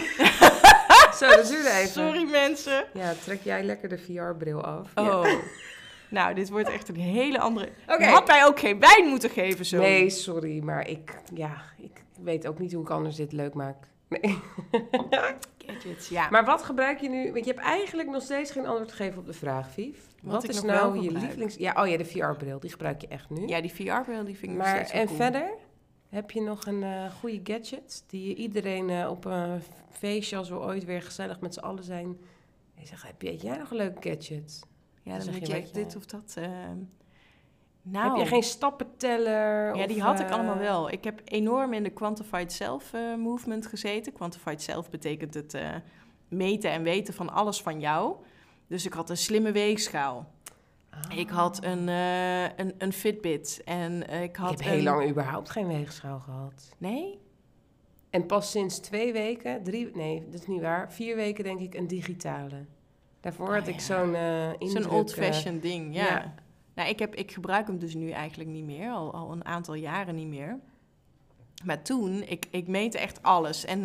Zo, 1.19 1.29
dat 1.29 1.49
duurde 1.49 1.71
even. 1.71 1.89
Sorry 1.89 2.31
mensen. 2.31 2.85
Ja, 2.95 3.13
trek 3.25 3.41
jij 3.43 3.63
lekker 3.63 3.89
de 3.89 3.99
VR-bril 3.99 4.65
af. 4.65 4.91
Oh. 4.95 5.27
Ja. 5.27 5.37
Nou, 6.09 6.35
dit 6.35 6.51
wordt 6.51 6.71
echt 6.71 6.89
een 6.89 6.97
hele 6.97 7.39
andere... 7.39 7.69
Je 7.99 8.05
had 8.05 8.27
mij 8.27 8.45
ook 8.45 8.59
geen 8.59 8.81
wijn 8.81 9.07
moeten 9.07 9.31
geven 9.31 9.65
zo. 9.65 9.79
Nee, 9.79 10.11
sorry, 10.11 10.63
maar 10.63 10.89
ik, 10.89 11.17
ja, 11.35 11.63
ik 11.79 12.03
weet 12.23 12.47
ook 12.47 12.59
niet 12.59 12.73
hoe 12.73 12.83
ik 12.83 12.91
anders 12.91 13.17
dit 13.17 13.33
leuk 13.33 13.55
maak. 13.55 13.77
Nee. 14.09 14.39
Gadgets, 15.67 16.09
ja. 16.09 16.31
Maar 16.31 16.45
wat 16.45 16.63
gebruik 16.63 17.01
je 17.01 17.09
nu? 17.09 17.33
Want 17.33 17.45
je 17.45 17.51
hebt 17.53 17.65
eigenlijk 17.65 18.09
nog 18.09 18.23
steeds 18.23 18.51
geen 18.51 18.67
antwoord 18.67 18.93
gegeven 18.93 19.19
op 19.19 19.27
de 19.27 19.33
vraag, 19.33 19.71
Vief. 19.71 19.99
Wat, 20.23 20.49
is 20.49 20.55
nog 20.55 20.65
nou 20.65 20.97
je 20.97 21.03
gebruik. 21.03 21.25
lievelings... 21.25 21.57
Ja, 21.57 21.83
oh 21.83 21.89
ja, 21.89 21.97
de 21.97 22.05
VR-bril, 22.05 22.61
die 22.61 22.71
gebruik 22.71 23.01
je 23.01 23.09
echt 23.09 23.31
nu. 23.31 23.47
Ja, 23.47 23.61
die 23.61 23.73
VR-bril 23.73 24.25
die 24.25 24.39
vind 24.39 24.53
ik 24.53 24.59
nog 24.59 24.67
maar 24.67 24.75
steeds 24.75 24.93
wel 24.93 25.01
en 25.01 25.07
cool. 25.07 25.19
verder? 25.19 25.51
Heb 26.15 26.31
je 26.31 26.41
nog 26.41 26.67
een 26.67 26.83
eh, 26.83 27.11
goede 27.21 27.41
gadget 27.45 28.05
die 28.07 28.35
iedereen 28.35 28.91
eh, 28.91 29.11
op 29.11 29.25
een 29.25 29.61
feestje, 29.91 30.37
als 30.37 30.49
we 30.49 30.59
ooit 30.59 30.85
weer 30.85 31.03
gezellig 31.03 31.41
met 31.41 31.55
z'n 31.55 31.61
allen 31.61 31.85
zijn... 31.85 32.19
Je 32.75 32.87
zegt, 32.87 33.07
heb 33.07 33.23
je, 33.23 33.37
jij 33.37 33.57
nog 33.57 33.71
een 33.71 33.77
leuke 33.77 34.11
gadget? 34.11 34.61
Ja, 35.03 35.17
Dan 35.17 35.25
dan 35.25 35.47
zeg 35.47 35.67
je 35.67 35.73
dit 35.73 35.97
of 35.97 36.07
dat... 36.07 36.39
Nou, 37.83 38.09
Heb 38.09 38.17
je 38.17 38.27
geen 38.27 38.43
stappenteller? 38.43 39.77
Ja, 39.77 39.83
of, 39.83 39.87
die 39.87 40.03
had 40.03 40.21
ik 40.21 40.31
allemaal 40.31 40.59
wel. 40.59 40.91
Ik 40.91 41.05
heb 41.05 41.21
enorm 41.25 41.73
in 41.73 41.83
de 41.83 41.91
Quantified 41.91 42.53
Self 42.53 42.93
movement 43.19 43.67
gezeten. 43.67 44.13
Quantified 44.13 44.63
Self 44.63 44.91
betekent 44.91 45.35
het 45.35 45.57
meten 46.29 46.71
en 46.71 46.83
weten 46.83 47.15
van 47.15 47.33
alles 47.33 47.63
van 47.63 47.81
jou. 47.81 48.17
Dus 48.67 48.87
ik 48.87 48.93
had 48.93 49.11
een 49.11 49.17
slimme 49.17 49.53
weegschaal. 49.53 50.34
Ik 51.17 51.29
had 51.31 51.65
een, 51.65 51.89
eh, 51.89 52.43
een, 52.43 52.75
een 52.79 52.93
Fitbit. 52.93 53.63
En 53.65 54.09
eh, 54.09 54.23
ik 54.23 54.29
Ik 54.29 54.37
had 54.37 54.51
heb 54.51 54.59
een... 54.61 54.67
heel 54.67 54.83
lang 54.83 55.09
überhaupt 55.11 55.51
geen 55.51 55.67
weegschaal 55.67 56.21
gehad. 56.21 56.75
Nee? 56.79 57.19
En 58.11 58.27
pas 58.27 58.51
sinds 58.51 58.79
twee 58.79 59.13
weken, 59.13 59.63
drie, 59.63 59.91
nee, 59.95 60.23
dat 60.31 60.41
is 60.41 60.47
niet 60.47 60.61
waar, 60.61 60.93
vier 60.93 61.17
weken 61.17 61.45
denk 61.45 61.61
ik 61.61 61.75
een 61.75 61.87
digitale. 61.87 62.65
Daarvoor 63.21 63.49
Ah, 63.49 63.55
had 63.55 63.67
ik 63.67 63.75
ja. 63.75 63.81
zo'n 63.81 64.15
indruk, 64.59 64.83
Zo'n 64.83 64.93
old-fashioned 64.93 65.63
ding, 65.63 65.95
ja. 65.95 66.07
ja. 66.07 66.35
Nou, 66.75 66.89
ik, 66.89 66.99
heb, 66.99 67.15
ik 67.15 67.33
gebruik 67.33 67.67
hem 67.67 67.79
dus 67.79 67.95
nu 67.95 68.11
eigenlijk 68.11 68.51
niet 68.51 68.65
meer. 68.65 68.91
Al, 68.91 69.15
al 69.15 69.33
een 69.33 69.45
aantal 69.45 69.75
jaren 69.75 70.15
niet 70.15 70.29
meer. 70.29 70.59
Maar 71.65 71.83
toen, 71.83 72.23
ik, 72.23 72.47
ik 72.51 72.69
meette 72.69 72.99
echt 72.99 73.23
alles. 73.23 73.65
En 73.65 73.85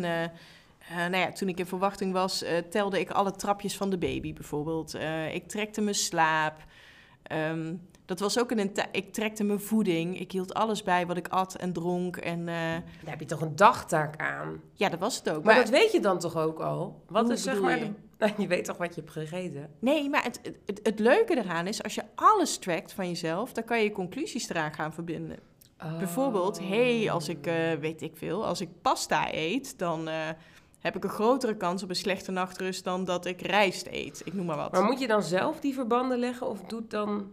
nou 0.90 1.16
ja, 1.16 1.32
toen 1.32 1.48
ik 1.48 1.58
in 1.58 1.66
verwachting 1.66 2.12
was, 2.12 2.44
telde 2.70 3.00
ik 3.00 3.10
alle 3.10 3.30
trapjes 3.30 3.76
van 3.76 3.90
de 3.90 3.98
baby 3.98 4.32
bijvoorbeeld. 4.32 4.94
Ik 5.32 5.48
trekte 5.48 5.80
mijn 5.80 5.94
slaap. 5.94 6.64
Ehm, 7.30 7.74
dat 8.04 8.20
was 8.20 8.38
ook 8.38 8.50
een... 8.50 8.72
Ik 8.92 9.12
trekte 9.12 9.44
mijn 9.44 9.60
voeding. 9.60 10.20
Ik 10.20 10.32
hield 10.32 10.54
alles 10.54 10.82
bij 10.82 11.06
wat 11.06 11.16
ik 11.16 11.28
at 11.28 11.54
en 11.54 11.72
dronk. 11.72 12.16
En 12.16 12.38
eh, 12.48 12.54
Daar 12.54 12.82
heb 13.04 13.20
je 13.20 13.26
toch 13.26 13.40
een 13.40 13.56
dagtaak 13.56 14.16
aan. 14.20 14.60
ja, 14.74 14.88
dat 14.88 14.98
was 14.98 15.16
het 15.16 15.30
ook. 15.30 15.44
Maar, 15.44 15.54
dat 15.54 15.68
weet 15.68 15.92
je 15.92 16.00
dan 16.00 16.18
toch 16.18 16.36
ook 16.36 16.58
al? 16.60 17.02
Wat 17.08 17.24
Hoe 17.24 17.32
is 17.32 17.42
zeg 17.42 17.60
maar... 17.60 17.78
je? 17.78 17.90
Nou, 18.20 18.32
je 18.36 18.46
weet 18.46 18.64
toch 18.64 18.76
wat 18.76 18.94
je 18.94 19.00
hebt 19.00 19.12
gegeten? 19.12 19.70
Nee, 19.78 20.08
maar 20.08 20.22
het, 20.22 20.40
het- 20.82 20.98
leuke 20.98 21.36
eraan 21.38 21.66
is, 21.66 21.82
als 21.82 21.94
je 21.94 22.02
alles 22.14 22.58
trackt 22.58 22.92
van 22.92 23.08
jezelf, 23.08 23.52
dan 23.52 23.64
kan 23.64 23.82
je 23.82 23.92
conclusies 23.92 24.48
eraan 24.48 24.72
gaan 24.74 24.92
verbinden. 24.92 25.38
Bijvoorbeeld, 25.98 26.58
Oh. 26.60 26.68
hey, 26.68 27.10
als 27.10 27.28
ik, 27.28 27.46
eh, 27.46 27.72
weet 27.72 28.02
ik 28.02 28.16
veel, 28.16 28.46
als 28.46 28.60
ik 28.60 28.68
pasta 28.82 29.34
eet, 29.34 29.78
dan 29.78 30.08
eh, 30.08 30.28
heb 30.80 30.96
ik 30.96 31.04
een 31.04 31.10
grotere 31.10 31.56
kans 31.56 31.82
op 31.82 31.88
een 31.88 31.96
slechte 31.96 32.30
nachtrust 32.30 32.84
dan 32.84 33.04
dat 33.04 33.26
ik 33.26 33.40
rijst 33.40 33.86
eet. 33.86 34.22
Ik 34.24 34.32
noem 34.32 34.46
maar 34.46 34.56
wat. 34.56 34.72
Maar 34.72 34.84
moet 34.84 35.00
je 35.00 35.06
dan 35.06 35.22
zelf 35.22 35.60
die 35.60 35.74
verbanden 35.74 36.18
leggen 36.18 36.48
of 36.48 36.60
doet 36.60 36.90
dan 36.90 37.32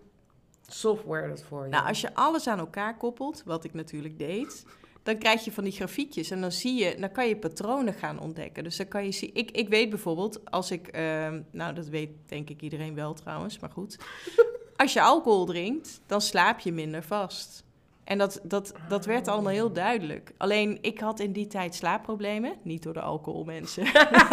software 0.68 1.28
dat 1.28 1.44
voor 1.44 1.64
je? 1.64 1.70
Nou, 1.70 1.88
als 1.88 2.02
je 2.02 2.14
alles 2.14 2.48
aan 2.48 2.60
elkaar 2.60 2.98
koppelt, 2.98 3.44
wat 3.46 3.64
ik 3.64 3.74
natuurlijk 3.74 4.18
deed, 4.20 4.66
dan 5.04 5.18
krijg 5.18 5.46
je 5.46 5.52
van 5.52 5.64
die 5.64 5.74
grafiekjes 5.74 6.32
en 6.32 6.42
dan 6.42 6.52
zie 6.52 6.84
je, 6.84 6.96
dan 7.00 7.12
kan 7.12 7.28
je 7.28 7.38
patronen 7.38 7.94
gaan 7.94 8.20
ontdekken. 8.20 8.64
Dus 8.64 8.78
dan 8.78 8.88
kan 8.88 9.06
je 9.06 9.12
zien, 9.12 9.30
ik, 9.34 9.52
ik 9.52 9.70
weet 9.70 9.90
bijvoorbeeld, 9.90 10.52
als 10.52 10.72
ik, 10.72 10.88
ehm, 10.88 11.42
nou 11.52 11.74
dat 11.74 11.88
weet 11.88 12.10
denk 12.26 12.50
ik 12.50 12.62
iedereen 12.62 12.96
wel 12.96 13.14
trouwens, 13.14 13.60
maar 13.60 13.70
goed. 13.70 13.98
Als 14.78 14.94
je 14.94 15.02
alcohol 15.02 15.46
drinkt, 15.46 16.02
dan 16.06 16.22
slaap 16.22 16.60
je 16.60 16.72
minder 16.72 17.04
vast. 17.04 17.64
En 18.08 18.17
dat, 18.17 18.39
dat, 18.43 18.74
dat 18.89 19.06
werd 19.06 19.28
allemaal 19.28 19.52
heel 19.52 19.74
duidelijk. 19.74 20.32
Alleen, 20.38 20.78
ik 20.82 21.00
had 21.00 21.20
in 21.20 21.32
die 21.32 21.48
tijd 21.48 21.76
slaapproblemen. 21.76 22.54
Niet 22.62 22.84
door 22.84 22.93
de 22.93 23.02
alcohol, 23.02 23.43
mensen. 23.43 23.84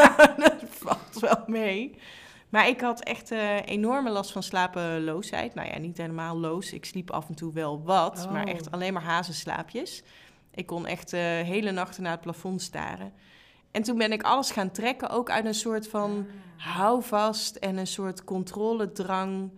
dat 0.44 0.54
valt 0.68 1.18
wel 1.20 1.42
mee. 1.46 1.94
Maar 2.48 2.68
ik 2.68 2.80
had 2.80 3.02
echt 3.02 3.30
eh, 3.30 3.66
enorme 3.66 4.10
last 4.10 4.32
van 4.32 4.42
slapeloosheid. 4.42 5.54
Nou 5.54 5.68
ja, 5.68 5.78
niet 5.78 5.96
helemaal 5.96 6.38
loos. 6.38 6.72
Ik 6.72 6.84
sliep 6.84 7.10
af 7.10 7.28
en 7.28 7.34
toe 7.34 7.52
wel 7.52 7.82
wat, 7.82 8.24
Oh. 8.26 8.32
maar 8.32 8.46
echt 8.46 8.70
alleen 8.70 8.92
maar 8.92 9.02
hazenslaapjes. 9.02 10.02
Ik 10.54 10.66
kon 10.66 10.86
echt 10.86 11.12
eh, 11.12 11.20
hele 11.20 11.70
nachten 11.70 12.02
naar 12.02 12.12
het 12.12 12.20
plafond 12.20 12.62
staren. 12.62 13.12
En 13.70 13.82
toen 13.82 13.98
ben 13.98 14.12
ik 14.12 14.22
alles 14.22 14.50
gaan 14.50 14.70
trekken, 14.70 15.10
ook 15.10 15.30
uit 15.30 15.44
een 15.44 15.54
soort 15.54 15.88
van 15.88 16.26
houvast 16.56 17.56
en 17.56 17.76
een 17.76 17.86
soort 17.86 18.24
controledrang. 18.24 19.50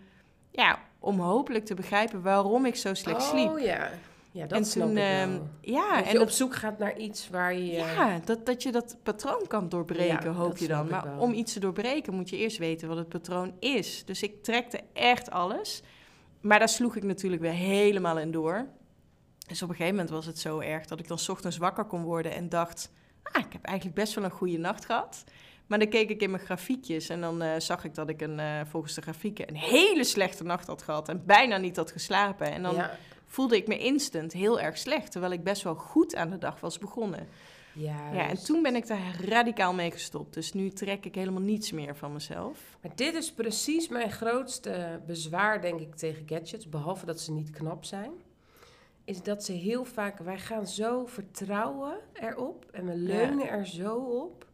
Ja, 0.51 0.79
om 1.07 1.21
hopelijk 1.21 1.65
te 1.65 1.75
begrijpen 1.75 2.23
waarom 2.23 2.65
ik 2.67 2.77
zo 2.77 2.95
slecht 2.95 3.23
sliep. 3.23 3.51
Oh 3.51 3.61
ja, 3.61 3.91
ja 4.31 4.47
dat 4.47 4.59
en 4.59 4.65
snap 4.65 4.87
toen, 4.87 4.97
ik 4.97 5.03
ehm, 5.03 5.31
wel. 5.31 5.49
ja, 5.61 5.97
dat 5.97 6.07
en 6.07 6.13
je 6.13 6.21
op 6.21 6.31
zoek 6.31 6.55
gaat 6.55 6.79
naar 6.79 6.97
iets 6.97 7.29
waar 7.31 7.55
je... 7.55 7.73
ja, 7.73 8.21
dat, 8.25 8.47
dat 8.47 8.63
je 8.63 8.73
dat 8.73 8.97
patroon 9.03 9.47
kan 9.47 9.69
doorbreken, 9.69 10.31
Ja, 10.31 10.37
hoop 10.37 10.57
je 10.57 10.69
dan. 10.69 10.89
Maar 10.89 11.19
om 11.19 11.33
iets 11.33 11.53
te 11.53 11.61
doorbreken 11.61 12.15
moet 12.15 12.31
je 12.31 12.37
eerst 12.37 12.59
weten 12.59 12.89
wat 12.89 12.97
het 12.97 13.09
patroon 13.09 13.55
is. 13.59 14.03
Dus 14.05 14.23
ik 14.23 14.43
trekte 14.43 14.81
echt 14.93 15.31
alles. 15.31 15.83
Maar 16.41 16.59
daar 16.59 16.69
sloeg 16.69 16.97
ik 16.97 17.03
natuurlijk 17.03 17.43
weer 17.43 17.53
helemaal 17.53 18.19
in 18.19 18.31
door. 18.31 18.67
Dus 19.47 19.63
op 19.63 19.69
een 19.69 19.75
gegeven 19.75 19.97
moment 19.97 20.15
was 20.15 20.27
het 20.27 20.39
zo 20.39 20.61
erg 20.61 20.87
dat 20.87 21.01
ik 21.01 21.09
dan 21.09 21.19
's 21.19 21.29
ochtends 21.29 21.57
wakker 21.57 21.85
kon 21.85 22.03
worden 22.03 22.33
en 22.33 22.49
dacht... 22.49 22.93
Ah, 23.23 23.45
ik 23.45 23.53
heb 23.53 23.65
eigenlijk 23.65 23.97
best 23.97 24.15
wel 24.15 24.25
een 24.25 24.31
goede 24.31 24.59
nacht 24.59 24.85
gehad. 24.85 25.25
Maar 25.67 25.79
dan 25.79 25.89
keek 25.89 26.11
ik 26.11 26.21
in 26.21 26.31
mijn 26.31 26.43
grafiekjes 26.43 27.09
en 27.09 27.21
dan 27.21 27.43
eh, 27.43 27.61
zag 27.61 27.85
ik 27.85 27.95
dat 27.95 28.09
ik 28.09 28.21
een, 28.21 28.41
eh, 28.41 28.61
volgens 28.65 28.95
de 28.95 29.03
grafieken 29.03 29.49
een 29.49 29.57
hele 29.57 30.05
slechte 30.05 30.45
nacht 30.45 30.67
had 30.67 30.83
gehad 30.83 31.09
en 31.09 31.23
bijna 31.27 31.57
niet 31.57 31.77
had 31.77 31.93
geslapen. 31.93 32.53
En 32.53 32.63
dan 32.63 32.75
ja. 32.75 32.99
voelde 33.25 33.57
ik 33.57 33.67
me 33.67 33.79
instant 33.79 34.33
heel 34.33 34.61
erg 34.61 34.79
slecht, 34.79 35.13
terwijl 35.13 35.33
ik 35.33 35.45
best 35.45 35.63
wel 35.63 35.75
goed 35.75 36.15
aan 36.15 36.31
de 36.31 36.39
dag 36.39 36.61
was 36.61 36.79
begonnen. 36.79 37.29
Ja, 37.73 38.13
Ja, 38.13 38.29
en 38.29 38.45
toen 38.45 38.63
ben 38.63 38.77
ik 38.77 38.87
daar 38.87 39.21
radicaal 39.25 39.75
mee 39.75 39.91
gestopt. 39.91 40.35
Dus 40.35 40.53
nu 40.53 40.71
trek 40.71 41.05
ik 41.05 41.15
helemaal 41.15 41.43
niets 41.43 41.73
meer 41.73 41.97
van 41.97 42.13
mezelf. 42.13 42.59
Maar 42.83 42.93
dit 42.95 43.15
is 43.15 43.33
precies 43.33 43.89
mijn 43.89 44.11
grootste 44.11 45.01
bezwaar, 45.07 45.61
denk 45.61 45.81
ik, 45.81 45.95
tegen 45.95 46.23
gadgets. 46.27 46.69
Behalve 46.69 47.07
dat 47.07 47.21
ze 47.21 47.33
niet 47.33 47.51
knap 47.51 47.85
zijn. 47.85 48.11
Is 49.05 49.23
dat 49.23 49.45
ze 49.45 49.53
heel 49.53 49.85
vaak... 49.85 50.19
Wij 50.19 50.39
gaan 50.39 50.67
zo 50.67 51.07
vertrouwen 51.07 51.99
erop. 52.13 52.67
En 52.73 52.87
we 52.87 52.97
leunen 52.97 53.49
er 53.49 53.67
zo 53.67 53.97
op. 53.97 54.46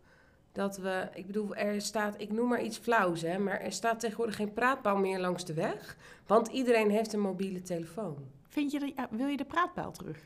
Dat 0.53 0.77
we... 0.77 1.09
Ik 1.15 1.27
bedoel, 1.27 1.55
er 1.55 1.81
staat... 1.81 2.15
Ik 2.19 2.33
noem 2.33 2.49
maar 2.49 2.63
iets 2.63 2.79
flauws, 2.79 3.23
hè. 3.23 3.39
Maar 3.39 3.61
er 3.61 3.73
staat 3.73 4.01
tegenwoordig 4.01 4.37
geen 4.37 4.53
praatpaal 4.53 4.97
meer 4.97 5.19
langs 5.19 5.45
de 5.45 5.55
weg. 5.55 5.97
Want 6.27 6.49
iedereen 6.49 6.91
heeft 6.91 7.13
een 7.13 7.21
mobiele 7.21 7.63
telefoon. 7.63 8.17
Vind 8.49 8.71
je 8.71 8.79
dat, 8.79 8.93
ja, 8.97 9.09
wil 9.11 9.27
je 9.27 9.37
de 9.37 9.45
praatpaal 9.45 9.93
terug? 9.93 10.19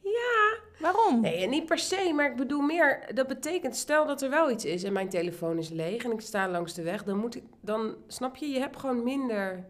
Ja. 0.00 0.58
Waarom? 0.80 1.20
Nee, 1.20 1.46
niet 1.46 1.66
per 1.66 1.78
se, 1.78 2.12
maar 2.14 2.30
ik 2.30 2.36
bedoel 2.36 2.60
meer, 2.60 3.10
dat 3.14 3.26
betekent, 3.26 3.76
stel 3.76 4.06
dat 4.06 4.22
er 4.22 4.30
wel 4.30 4.50
iets 4.50 4.64
is 4.64 4.82
en 4.82 4.92
mijn 4.92 5.08
telefoon 5.08 5.58
is 5.58 5.68
leeg 5.68 6.04
en 6.04 6.12
ik 6.12 6.20
sta 6.20 6.48
langs 6.48 6.74
de 6.74 6.82
weg, 6.82 7.04
dan 7.04 7.18
moet 7.18 7.36
ik, 7.36 7.42
dan 7.60 7.94
snap 8.06 8.36
je, 8.36 8.48
je 8.48 8.58
hebt 8.58 8.76
gewoon 8.76 9.02
minder 9.02 9.64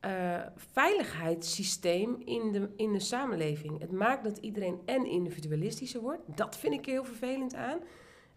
eh, 0.00 0.40
veiligheidssysteem 0.56 2.22
in 2.24 2.52
de, 2.52 2.68
in 2.76 2.92
de 2.92 3.00
samenleving. 3.00 3.80
Het 3.80 3.92
maakt 3.92 4.24
dat 4.24 4.38
iedereen 4.38 4.80
en 4.84 5.06
individualistischer 5.06 6.00
wordt. 6.00 6.22
Dat 6.36 6.56
vind 6.56 6.74
ik 6.74 6.86
heel 6.86 7.04
vervelend 7.04 7.54
aan. 7.54 7.78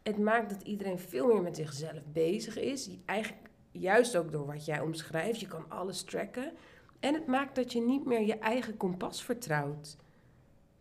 Het 0.07 0.17
maakt 0.17 0.49
dat 0.49 0.61
iedereen 0.61 0.99
veel 0.99 1.27
meer 1.27 1.41
met 1.41 1.55
zichzelf 1.55 2.01
bezig 2.11 2.57
is. 2.57 2.89
Eigenlijk 3.05 3.49
juist 3.71 4.17
ook 4.17 4.31
door 4.31 4.45
wat 4.45 4.65
jij 4.65 4.79
omschrijft. 4.79 5.39
Je 5.39 5.47
kan 5.47 5.65
alles 5.69 6.03
tracken. 6.03 6.53
En 6.99 7.13
het 7.13 7.27
maakt 7.27 7.55
dat 7.55 7.71
je 7.71 7.81
niet 7.81 8.05
meer 8.05 8.21
je 8.21 8.37
eigen 8.37 8.77
kompas 8.77 9.23
vertrouwt. 9.23 9.97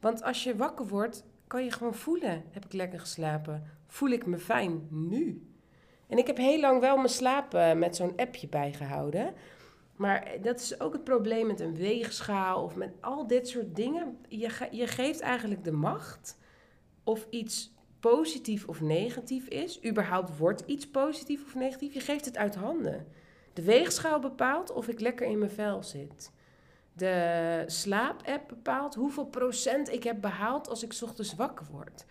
Want 0.01 0.23
als 0.23 0.45
je 0.45 0.57
wakker 0.57 0.87
wordt, 0.87 1.25
kan 1.47 1.65
je 1.65 1.71
gewoon 1.71 1.95
voelen: 1.95 2.45
heb 2.51 2.65
ik 2.65 2.73
lekker 2.73 3.01
geslapen? 3.01 3.63
Voel 3.87 4.09
ik 4.09 4.27
me 4.27 4.39
fijn 4.39 4.87
nu? 4.91 5.49
En 6.07 6.19
ik 6.19 6.27
heb 6.27 6.37
heel 6.37 6.61
lang 6.61 6.81
wel 6.81 6.97
mijn 6.97 7.09
slaap 7.09 7.55
eh, 7.55 7.73
met 7.73 7.97
zo'n 7.97 8.17
appje 8.17 8.49
bijgehouden. 8.49 9.35
Maar 9.97 10.37
dat 10.43 10.61
is 10.61 10.81
ook 10.81 10.93
het 10.93 11.05
probleem 11.05 11.47
met 11.47 11.61
een 11.61 11.77
weegschaal 11.77 12.63
of 12.63 12.77
met 12.77 12.93
al 13.01 13.27
dit 13.27 13.49
soort 13.49 13.77
dingen. 13.77 14.19
Je, 14.29 14.69
je 14.71 14.87
geeft 14.87 15.21
eigenlijk 15.21 15.65
de 15.65 15.73
macht 15.73 16.39
of 17.05 17.27
iets 17.31 17.74
positief 18.11 18.69
of 18.69 18.81
negatief 18.81 19.47
is. 19.49 19.85
Überhaupt 19.85 20.39
wordt 20.39 20.63
iets 20.67 20.91
positief 20.91 21.45
of 21.45 21.55
negatief. 21.55 21.95
Je 21.95 22.01
geeft 22.01 22.25
het 22.25 22.37
uit 22.37 22.55
handen. 22.55 23.07
De 23.53 23.63
weegschaal 23.63 24.19
bepaalt 24.21 24.73
of 24.73 24.89
ik 24.89 25.01
lekker 25.01 25.27
in 25.27 25.39
mijn 25.39 25.51
vel 25.51 25.83
zit. 25.83 26.33
De 26.93 27.65
slaapapp 27.67 28.49
bepaalt 28.49 28.95
hoeveel 28.95 29.27
procent 29.27 29.93
ik 29.93 30.03
heb 30.05 30.21
behaald 30.21 30.69
als 30.69 30.83
ik 30.83 30.95
ochtends 31.03 31.35
wakker 31.35 31.67
word. 31.71 32.05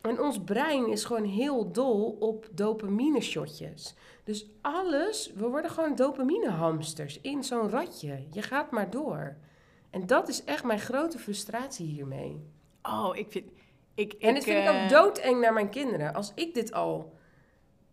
En 0.00 0.20
ons 0.20 0.40
brein 0.44 0.88
is 0.90 1.04
gewoon 1.04 1.24
heel 1.24 1.72
dol 1.72 2.16
op 2.20 2.48
dopamine 2.52 3.20
shotjes. 3.20 3.94
Dus 4.24 4.46
alles, 4.60 5.32
we 5.34 5.48
worden 5.48 5.70
gewoon 5.70 5.94
dopamine 5.94 6.50
hamsters 6.50 7.20
in 7.20 7.44
zo'n 7.44 7.70
ratje. 7.70 8.26
Je 8.30 8.42
gaat 8.42 8.70
maar 8.70 8.90
door. 8.90 9.36
En 9.90 10.06
dat 10.06 10.28
is 10.28 10.44
echt 10.44 10.64
mijn 10.64 10.80
grote 10.80 11.18
frustratie 11.18 11.86
hiermee. 11.86 12.52
Oh, 12.82 13.16
ik 13.16 13.26
vind... 13.30 13.50
Ik, 13.94 14.12
en 14.12 14.28
ik, 14.28 14.34
dit 14.34 14.44
vind 14.44 14.58
ik 14.58 14.74
eh, 14.74 14.82
ook 14.82 14.88
doodeng 14.88 15.40
naar 15.40 15.52
mijn 15.52 15.70
kinderen. 15.70 16.14
Als 16.14 16.32
ik 16.34 16.54
dit 16.54 16.72
al, 16.72 17.12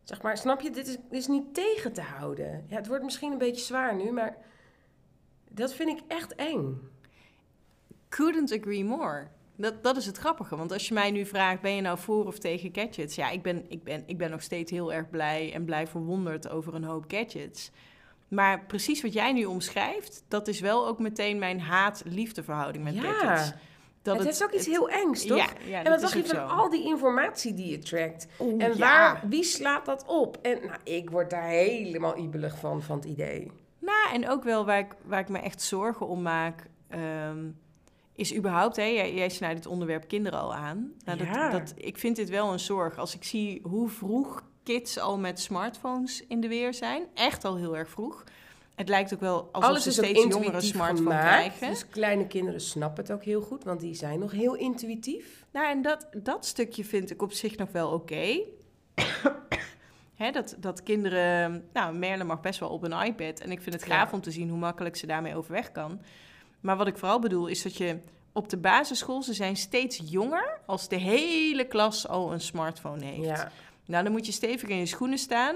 zeg 0.03 0.21
maar, 0.21 0.37
snap 0.37 0.61
je, 0.61 0.69
dit 0.69 0.87
is, 0.87 0.95
dit 0.95 1.19
is 1.19 1.27
niet 1.27 1.53
tegen 1.53 1.93
te 1.93 2.01
houden. 2.01 2.65
Ja, 2.69 2.75
het 2.75 2.87
wordt 2.87 3.03
misschien 3.03 3.31
een 3.31 3.37
beetje 3.37 3.65
zwaar 3.65 3.95
nu, 3.95 4.11
maar 4.11 4.37
dat 5.49 5.73
vind 5.73 5.89
ik 5.89 6.03
echt 6.07 6.35
eng. 6.35 6.89
Couldn't 8.09 8.51
agree 8.59 8.85
more. 8.85 9.27
Dat, 9.55 9.83
dat 9.83 9.97
is 9.97 10.05
het 10.05 10.17
grappige. 10.17 10.55
Want 10.55 10.71
als 10.71 10.87
je 10.87 10.93
mij 10.93 11.11
nu 11.11 11.25
vraagt, 11.25 11.61
ben 11.61 11.75
je 11.75 11.81
nou 11.81 11.97
voor 11.97 12.25
of 12.25 12.39
tegen 12.39 12.69
gadgets? 12.73 13.15
Ja, 13.15 13.29
ik 13.29 13.41
ben, 13.41 13.65
ik 13.67 13.83
ben, 13.83 14.03
ik 14.05 14.17
ben 14.17 14.31
nog 14.31 14.41
steeds 14.41 14.71
heel 14.71 14.93
erg 14.93 15.09
blij 15.09 15.53
en 15.53 15.65
blij 15.65 15.87
verwonderd 15.87 16.49
over 16.49 16.75
een 16.75 16.83
hoop 16.83 17.05
gadgets. 17.07 17.71
Maar 18.27 18.65
precies 18.65 19.01
wat 19.01 19.13
jij 19.13 19.33
nu 19.33 19.45
omschrijft, 19.45 20.23
dat 20.27 20.47
is 20.47 20.59
wel 20.59 20.87
ook 20.87 20.99
meteen 20.99 21.39
mijn 21.39 21.59
haat-liefdeverhouding 21.59 22.83
met 22.83 22.95
Ja. 22.95 23.01
gadgets. 23.01 23.53
Dat 24.01 24.15
het, 24.15 24.25
heeft 24.25 24.43
ook 24.43 24.51
iets 24.51 24.65
heel 24.65 24.89
engs, 24.89 25.25
toch? 25.25 25.37
Ja, 25.37 25.47
ja, 25.65 25.77
en 25.77 25.83
dat 25.83 25.93
wat 25.93 26.01
dacht 26.01 26.13
je 26.13 26.35
van 26.35 26.49
zo. 26.49 26.55
al 26.55 26.69
die 26.69 26.83
informatie 26.85 27.53
die 27.53 27.71
je 27.71 27.79
trackt? 27.79 28.27
Oeh, 28.39 28.63
En 28.63 28.69
ja. 28.71 28.77
waar, 28.77 29.21
wie 29.27 29.43
slaat 29.43 29.85
dat 29.85 30.03
op? 30.07 30.37
En 30.41 30.59
nou, 30.65 30.79
ik 30.83 31.09
word 31.09 31.29
daar 31.29 31.47
helemaal 31.47 32.17
ibelig 32.17 32.57
van, 32.57 32.81
van 32.81 32.95
het 32.95 33.05
idee. 33.05 33.51
Nou, 33.79 34.13
en 34.13 34.29
ook 34.29 34.43
wel 34.43 34.65
waar 34.65 34.79
ik, 34.79 34.95
waar 35.05 35.19
ik 35.19 35.29
me 35.29 35.39
echt 35.39 35.61
zorgen 35.61 36.07
om 36.07 36.21
maak, 36.21 36.67
ehm, 36.87 37.49
is 38.15 38.35
überhaupt, 38.35 38.75
hè, 38.75 38.83
jij, 38.83 39.13
jij 39.13 39.29
snijdt 39.29 39.57
het 39.57 39.67
onderwerp 39.67 40.07
kinderen 40.07 40.39
al 40.39 40.53
aan. 40.53 40.91
Nou, 41.05 41.17
dat, 41.17 41.27
Ja. 41.27 41.49
dat, 41.49 41.73
ik 41.77 41.97
vind 41.97 42.15
dit 42.15 42.29
wel 42.29 42.51
een 42.51 42.59
zorg. 42.59 42.97
Als 42.97 43.15
ik 43.15 43.23
zie 43.23 43.59
hoe 43.63 43.89
vroeg 43.89 44.43
kids 44.63 44.99
al 44.99 45.17
met 45.17 45.39
smartphones 45.39 46.27
in 46.27 46.41
de 46.41 46.47
weer 46.47 46.73
zijn, 46.73 47.03
echt 47.13 47.45
al 47.45 47.55
heel 47.57 47.77
erg 47.77 47.89
vroeg. 47.89 48.23
Het 48.81 48.89
lijkt 48.89 49.13
ook 49.13 49.19
wel 49.19 49.49
alsof 49.51 49.69
Alles 49.69 49.83
ze 49.83 49.91
steeds 49.91 50.23
jongere 50.23 50.61
smartphone 50.61 51.09
gemaakt. 51.09 51.27
krijgen. 51.27 51.69
Dus 51.69 51.87
kleine 51.87 52.27
kinderen 52.27 52.61
snappen 52.61 53.03
het 53.03 53.13
ook 53.13 53.23
heel 53.23 53.41
goed, 53.41 53.63
want 53.63 53.79
die 53.79 53.93
zijn 53.93 54.19
nog 54.19 54.31
heel 54.31 54.55
intuïtief. 54.55 55.45
Nou, 55.51 55.67
en 55.69 55.81
dat, 55.81 56.07
dat 56.23 56.45
stukje 56.45 56.85
vind 56.85 57.11
ik 57.11 57.21
op 57.21 57.31
zich 57.31 57.57
nog 57.57 57.71
wel 57.71 57.89
oké. 57.89 58.39
Dat, 60.31 60.55
dat 60.59 60.83
kinderen... 60.83 61.63
Nou, 61.73 61.95
Merle 61.95 62.23
mag 62.23 62.41
best 62.41 62.59
wel 62.59 62.69
op 62.69 62.83
een 62.83 63.03
iPad. 63.05 63.39
En 63.39 63.51
ik 63.51 63.61
vind 63.61 63.75
het 63.75 63.83
gaaf 63.83 64.09
Ja. 64.09 64.15
om 64.15 64.21
te 64.21 64.31
zien 64.31 64.49
hoe 64.49 64.59
makkelijk 64.59 64.95
ze 64.95 65.07
daarmee 65.07 65.35
overweg 65.35 65.71
kan. 65.71 66.01
Maar 66.59 66.77
wat 66.77 66.87
ik 66.87 66.97
vooral 66.97 67.19
bedoel 67.19 67.47
is 67.47 67.61
dat 67.61 67.77
je 67.77 67.97
op 68.33 68.49
de 68.49 68.57
basisschool... 68.57 69.23
ze 69.23 69.33
zijn 69.33 69.57
steeds 69.57 70.01
jonger 70.05 70.59
als 70.65 70.87
de 70.87 70.95
hele 70.95 71.67
klas 71.67 72.07
al 72.07 72.33
een 72.33 72.41
smartphone 72.41 73.05
heeft. 73.05 73.27
Ja. 73.27 73.51
Nou, 73.85 74.03
dan 74.03 74.11
moet 74.11 74.25
je 74.25 74.31
stevig 74.31 74.69
in 74.69 74.77
je 74.77 74.85
schoenen 74.85 75.17
staan... 75.17 75.55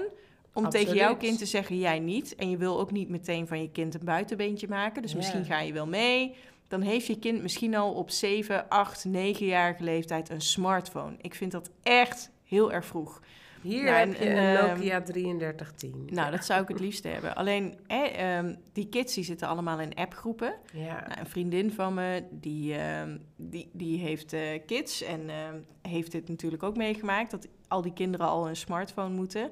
om 0.56 0.64
Absoluut. 0.64 0.86
tegen 0.86 1.00
jouw 1.00 1.16
kind 1.16 1.38
te 1.38 1.46
zeggen, 1.46 1.78
jij 1.78 1.98
niet. 1.98 2.34
En 2.34 2.50
je 2.50 2.56
wil 2.56 2.80
ook 2.80 2.90
niet 2.90 3.08
meteen 3.08 3.46
van 3.46 3.60
je 3.60 3.70
kind 3.70 3.94
een 3.94 4.04
buitenbeentje 4.04 4.68
maken. 4.68 5.02
Dus 5.02 5.10
Ja. 5.10 5.16
misschien 5.16 5.44
ga 5.44 5.60
je 5.60 5.72
wel 5.72 5.86
mee... 5.86 6.34
Dan 6.68 6.80
heeft 6.80 7.06
je 7.06 7.18
kind 7.18 7.42
misschien 7.42 7.74
al 7.74 7.92
op 7.92 8.10
7, 8.10 8.68
8, 8.68 9.06
9-jarige 9.08 9.82
leeftijd 9.84 10.28
een 10.30 10.40
smartphone. 10.40 11.14
Ik 11.20 11.34
vind 11.34 11.52
dat 11.52 11.70
echt 11.82 12.30
heel 12.44 12.72
erg 12.72 12.84
vroeg. 12.84 13.20
Hier 13.62 13.84
Nou, 13.84 13.96
heb 13.96 14.12
je 14.12 14.24
en, 14.24 14.36
een 14.38 14.56
ehm, 14.56 14.68
Nokia 14.68 15.02
3310. 15.02 16.08
Nou, 16.14 16.30
dat 16.30 16.44
zou 16.44 16.62
ik 16.62 16.68
het 16.68 16.80
liefst 16.86 17.04
hebben. 17.04 17.34
Alleen, 17.34 17.78
ehm, 17.86 18.54
die 18.72 18.88
kids 18.88 19.14
die 19.14 19.24
zitten 19.24 19.48
allemaal 19.48 19.80
in 19.80 19.94
appgroepen. 19.94 20.54
Ja. 20.72 21.04
Nou, 21.06 21.20
een 21.20 21.26
vriendin 21.26 21.72
van 21.72 21.94
me, 21.94 22.22
die, 22.30 22.74
ehm, 22.74 23.18
die, 23.36 23.70
die 23.72 23.98
heeft 23.98 24.32
eh, 24.32 24.40
kids 24.66 25.02
en 25.02 25.30
ehm, 25.30 25.56
heeft 25.82 26.12
dit 26.12 26.28
natuurlijk 26.28 26.62
ook 26.62 26.76
meegemaakt. 26.76 27.30
Dat 27.30 27.48
al 27.68 27.82
die 27.82 27.92
kinderen 27.92 28.26
al 28.26 28.48
een 28.48 28.56
smartphone 28.56 29.14
moeten. 29.14 29.50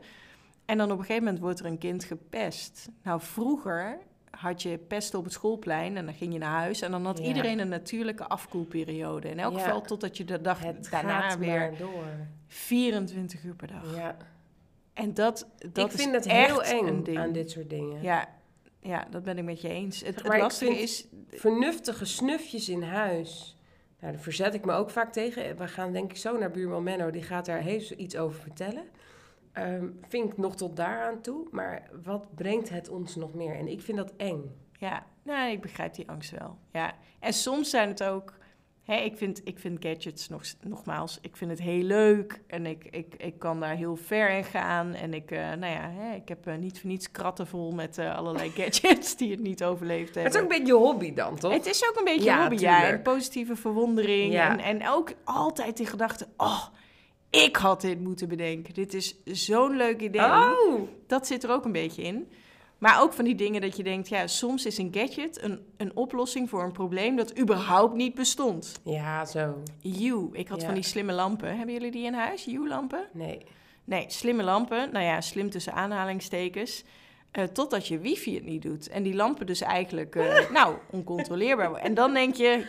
En 0.64 0.78
dan 0.78 0.90
op 0.90 0.98
een 0.98 1.04
gegeven 1.04 1.24
moment 1.24 1.42
wordt 1.42 1.60
er 1.60 1.66
een 1.66 1.78
kind 1.78 2.04
gepest. 2.04 2.88
Nou, 3.02 3.20
vroeger 3.20 3.98
had 4.30 4.62
je 4.62 4.78
pesten 4.78 5.18
op 5.18 5.24
het 5.24 5.32
schoolplein 5.32 5.96
en 5.96 6.04
dan 6.04 6.14
ging 6.14 6.32
je 6.32 6.38
naar 6.38 6.58
huis. 6.58 6.80
En 6.80 6.90
dan 6.90 7.04
had 7.04 7.18
Ja. 7.18 7.24
iedereen 7.24 7.58
een 7.58 7.68
natuurlijke 7.68 8.26
afkoelperiode. 8.26 9.28
In 9.28 9.38
elk 9.38 9.52
Ja. 9.56 9.58
geval 9.62 9.80
totdat 9.82 10.16
je 10.16 10.24
de 10.24 10.40
dag 10.40 10.58
Het 10.62 10.90
daarna 10.90 11.38
weer 11.38 11.72
door. 11.78 12.04
24 12.46 13.44
uur 13.44 13.54
per 13.54 13.68
dag. 13.68 13.96
Ja. 13.96 14.16
En 14.92 15.14
dat, 15.14 15.48
dat 15.72 15.92
ik 15.92 15.98
vind 15.98 16.14
is 16.14 16.24
het 16.24 16.32
heel 16.32 16.62
eng 16.62 17.02
ding. 17.02 17.18
aan 17.18 17.32
dit 17.32 17.50
soort 17.50 17.70
dingen. 17.70 18.02
Ja, 18.02 18.28
ja, 18.80 19.06
dat 19.10 19.22
ben 19.22 19.38
ik 19.38 19.44
met 19.44 19.60
je 19.60 19.68
eens. 19.68 20.00
Het, 20.00 20.26
lastige 20.26 20.78
is... 20.82 21.06
Vernuftige 21.30 22.04
snufjes 22.04 22.68
in 22.68 22.82
huis. 22.82 23.56
Nou, 24.00 24.12
daar 24.12 24.22
verzet 24.22 24.54
ik 24.54 24.64
me 24.64 24.72
ook 24.72 24.90
vaak 24.90 25.12
tegen. 25.12 25.56
We 25.56 25.68
gaan 25.68 25.92
denk 25.92 26.10
ik 26.10 26.16
zo 26.16 26.38
naar 26.38 26.50
buurman 26.50 26.82
Menno. 26.82 27.10
Die 27.10 27.22
gaat 27.22 27.46
daar 27.46 27.62
heus 27.62 27.92
iets 27.92 28.16
over 28.16 28.40
vertellen. 28.40 28.84
Ehm, 29.54 29.86
vind 30.08 30.30
ik 30.30 30.36
nog 30.36 30.56
tot 30.56 30.76
daaraan 30.76 31.20
toe. 31.20 31.46
Maar 31.50 31.90
wat 32.04 32.34
brengt 32.34 32.68
het 32.68 32.88
ons 32.88 33.14
nog 33.16 33.34
meer? 33.34 33.54
En 33.54 33.68
ik 33.68 33.80
vind 33.80 33.98
dat 33.98 34.12
eng. 34.16 34.50
Ja, 34.72 35.06
nee, 35.22 35.52
ik 35.52 35.60
begrijp 35.60 35.94
die 35.94 36.08
angst 36.08 36.30
wel. 36.30 36.58
Ja. 36.72 36.94
En 37.20 37.32
soms 37.32 37.70
zijn 37.70 37.88
het 37.88 38.02
ook... 38.02 38.32
Hè, 38.82 38.96
ik, 38.96 39.16
vind, 39.16 39.40
ik 39.44 39.58
vind 39.58 39.84
gadgets, 39.84 40.28
nog, 40.28 40.42
nogmaals, 40.60 41.18
ik 41.20 41.36
vind 41.36 41.50
het 41.50 41.60
heel 41.60 41.82
leuk. 41.82 42.40
En 42.46 42.66
ik, 42.66 42.84
ik, 42.90 43.14
ik 43.16 43.38
kan 43.38 43.60
daar 43.60 43.76
heel 43.76 43.96
ver 43.96 44.30
in 44.30 44.44
gaan. 44.44 44.94
En 44.94 45.14
ik, 45.14 45.30
eh, 45.30 45.38
nou 45.38 45.72
ja, 45.72 45.90
hè, 45.90 46.14
ik 46.14 46.28
heb 46.28 46.46
eh, 46.46 46.56
niet 46.56 46.80
voor 46.80 46.90
niets 46.90 47.10
kratten 47.10 47.46
vol 47.46 47.72
met 47.72 47.98
eh, 47.98 48.16
allerlei 48.16 48.50
gadgets 48.56 49.16
die 49.16 49.30
het 49.30 49.40
niet 49.40 49.64
overleefd 49.64 50.14
hebben. 50.14 50.24
Het 50.24 50.34
is 50.34 50.40
ook 50.40 50.50
een 50.50 50.58
beetje 50.58 50.72
je 50.72 50.78
hobby 50.78 51.14
dan, 51.14 51.38
toch? 51.38 51.52
Het 51.52 51.66
is 51.66 51.88
ook 51.88 51.98
een 51.98 52.04
beetje 52.04 52.24
Ja, 52.24 52.40
hobby, 52.40 52.62
ja. 52.62 52.84
En 52.84 53.02
positieve 53.02 53.56
verwondering. 53.56 54.32
Ja. 54.32 54.50
En, 54.50 54.80
en 54.80 54.88
ook 54.88 55.12
altijd 55.24 55.76
die 55.76 55.86
gedachte, 55.86 56.26
oh, 56.36 56.66
ik 57.34 57.56
had 57.56 57.80
dit 57.80 58.00
moeten 58.00 58.28
bedenken. 58.28 58.74
Dit 58.74 58.94
is 58.94 59.14
zo'n 59.24 59.76
leuk 59.76 60.00
idee. 60.00 60.20
Oh! 60.24 60.88
Dat 61.06 61.26
zit 61.26 61.44
er 61.44 61.50
ook 61.50 61.64
een 61.64 61.72
beetje 61.72 62.02
in. 62.02 62.28
Maar 62.78 63.02
ook 63.02 63.12
van 63.12 63.24
die 63.24 63.34
dingen 63.34 63.60
dat 63.60 63.76
je 63.76 63.82
denkt, 63.82 64.08
ja, 64.08 64.26
soms 64.26 64.66
is 64.66 64.78
een 64.78 64.88
gadget 64.94 65.42
een, 65.42 65.66
een 65.76 65.96
oplossing 65.96 66.48
voor 66.50 66.62
een 66.62 66.72
probleem 66.72 67.16
dat 67.16 67.38
überhaupt 67.38 67.94
niet 67.94 68.14
bestond. 68.14 68.72
Ja, 68.84 69.24
zo. 69.24 69.62
You, 69.80 70.28
ik 70.32 70.48
had 70.48 70.60
Ja. 70.60 70.66
van 70.66 70.74
die 70.74 70.84
slimme 70.84 71.12
lampen. 71.12 71.56
Hebben 71.56 71.74
jullie 71.74 71.90
die 71.90 72.04
in 72.04 72.14
huis? 72.14 72.44
You-lampen? 72.44 73.06
Nee. 73.12 73.46
Nee, 73.84 74.04
slimme 74.08 74.42
lampen. 74.42 74.92
Nou 74.92 75.04
ja, 75.04 75.20
slim 75.20 75.50
tussen 75.50 75.72
aanhalingstekens. 75.72 76.84
Eh, 77.30 77.44
totdat 77.44 77.86
je 77.88 77.98
wifi 77.98 78.34
het 78.34 78.44
niet 78.44 78.62
doet. 78.62 78.88
En 78.88 79.02
die 79.02 79.14
lampen 79.14 79.46
dus 79.46 79.60
eigenlijk, 79.60 80.16
eh, 80.16 80.50
nou, 80.58 80.76
oncontroleerbaar 80.90 81.68
worden. 81.68 81.86
En 81.86 81.94
dan 81.94 82.12
denk 82.14 82.34
je, 82.34 82.66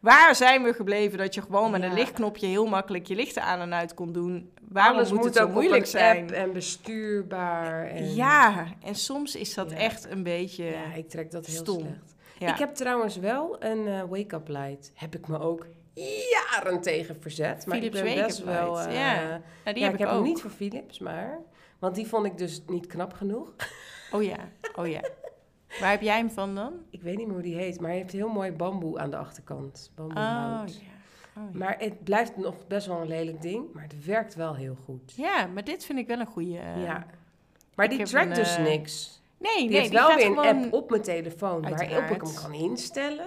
waar 0.00 0.34
zijn 0.34 0.62
we 0.62 0.72
gebleven 0.72 1.18
dat 1.18 1.34
je 1.34 1.42
gewoon 1.42 1.70
met 1.70 1.82
een 1.82 1.94
lichtknopje 1.94 2.46
heel 2.46 2.66
makkelijk 2.66 3.06
je 3.06 3.14
lichten 3.14 3.42
aan 3.42 3.60
en 3.60 3.74
uit 3.74 3.94
kon 3.94 4.12
doen? 4.12 4.50
Waarom 4.68 4.96
Alles 4.96 5.08
moet, 5.10 5.16
moet 5.18 5.26
het 5.28 5.36
zo 5.36 5.42
ook 5.42 5.52
moeilijk 5.52 5.86
zijn? 5.86 6.22
app 6.22 6.30
en 6.30 6.52
bestuurbaar. 6.52 7.86
En... 7.86 8.14
Ja, 8.14 8.66
en 8.84 8.94
soms 8.94 9.36
is 9.36 9.54
dat 9.54 9.70
Ja. 9.70 9.76
echt 9.76 10.10
een 10.10 10.22
beetje... 10.22 10.64
Ja, 10.64 10.92
ik 10.94 11.08
trek 11.08 11.30
dat 11.30 11.46
heel 11.46 11.56
Stom. 11.56 11.78
slecht. 11.80 12.14
ja. 12.38 12.52
Ik 12.52 12.58
heb 12.58 12.74
trouwens 12.74 13.16
wel 13.16 13.56
een 13.62 13.86
eh, 13.86 14.02
wake-up 14.08 14.48
light. 14.48 14.90
Heb 14.94 15.14
ik 15.14 15.28
me 15.28 15.38
ook 15.38 15.66
jaren 16.30 16.80
tegen 16.80 17.16
verzet. 17.20 17.66
Maar 17.66 17.76
Philips 17.76 17.98
ik 17.98 18.04
ben 18.04 18.10
wake-up 18.12 18.26
best 18.26 18.44
wel... 18.44 18.80
eh, 18.80 18.94
ja. 18.94 19.14
Nou, 19.28 19.40
die 19.64 19.74
ik 19.74 19.80
heb 19.82 19.90
heb 19.92 20.00
ik 20.00 20.06
hem 20.06 20.16
ook. 20.16 20.24
niet 20.24 20.40
voor 20.40 20.50
Philips, 20.50 20.98
maar... 20.98 21.38
Want 21.78 21.94
die 21.94 22.06
vond 22.06 22.26
ik 22.26 22.38
dus 22.38 22.62
niet 22.66 22.86
knap 22.86 23.12
genoeg. 23.12 23.52
Oh 24.12 24.22
ja, 24.22 24.36
oh 24.74 24.86
ja. 24.86 25.00
Waar 25.80 25.90
heb 25.90 26.00
jij 26.00 26.16
hem 26.16 26.30
van 26.30 26.54
dan? 26.54 26.72
Ik 26.90 27.02
weet 27.02 27.16
niet 27.16 27.26
meer 27.26 27.34
hoe 27.34 27.44
die 27.44 27.56
heet, 27.56 27.80
maar 27.80 27.90
hij 27.90 27.98
heeft 27.98 28.12
heel 28.12 28.28
mooi 28.28 28.52
bamboe 28.52 28.98
aan 28.98 29.10
de 29.10 29.16
achterkant. 29.16 29.90
Oh 29.90 29.96
Bamboehout. 29.96 30.74
ja. 30.74 30.80
Oh, 31.36 31.42
ja. 31.52 31.58
Maar 31.58 31.76
het 31.78 32.04
blijft 32.04 32.36
nog 32.36 32.66
best 32.66 32.86
wel 32.86 33.00
een 33.00 33.08
lelijk 33.08 33.42
ding, 33.42 33.72
maar 33.72 33.82
het 33.82 34.04
werkt 34.04 34.34
wel 34.34 34.54
heel 34.54 34.76
goed. 34.84 35.12
Ja, 35.16 35.46
maar 35.46 35.64
dit 35.64 35.84
vind 35.84 35.98
ik 35.98 36.06
wel 36.06 36.20
een 36.20 36.26
goede. 36.26 36.50
ja. 36.76 37.06
Maar 37.74 37.90
ik 37.90 37.96
die 37.96 38.06
trackt 38.06 38.28
een, 38.30 38.34
dus 38.34 38.56
eh, 38.56 38.62
niks. 38.62 39.20
Nee, 39.38 39.56
Die 39.56 39.68
nee, 39.68 39.78
heeft 39.78 39.92
wel 39.92 40.08
gaat 40.08 40.16
weer 40.16 40.26
een 40.26 40.38
app 40.38 40.72
op 40.72 40.90
mijn 40.90 41.02
telefoon 41.02 41.62
waarop 41.62 42.10
ik 42.10 42.20
hem 42.22 42.34
kan 42.34 42.54
instellen. 42.54 43.26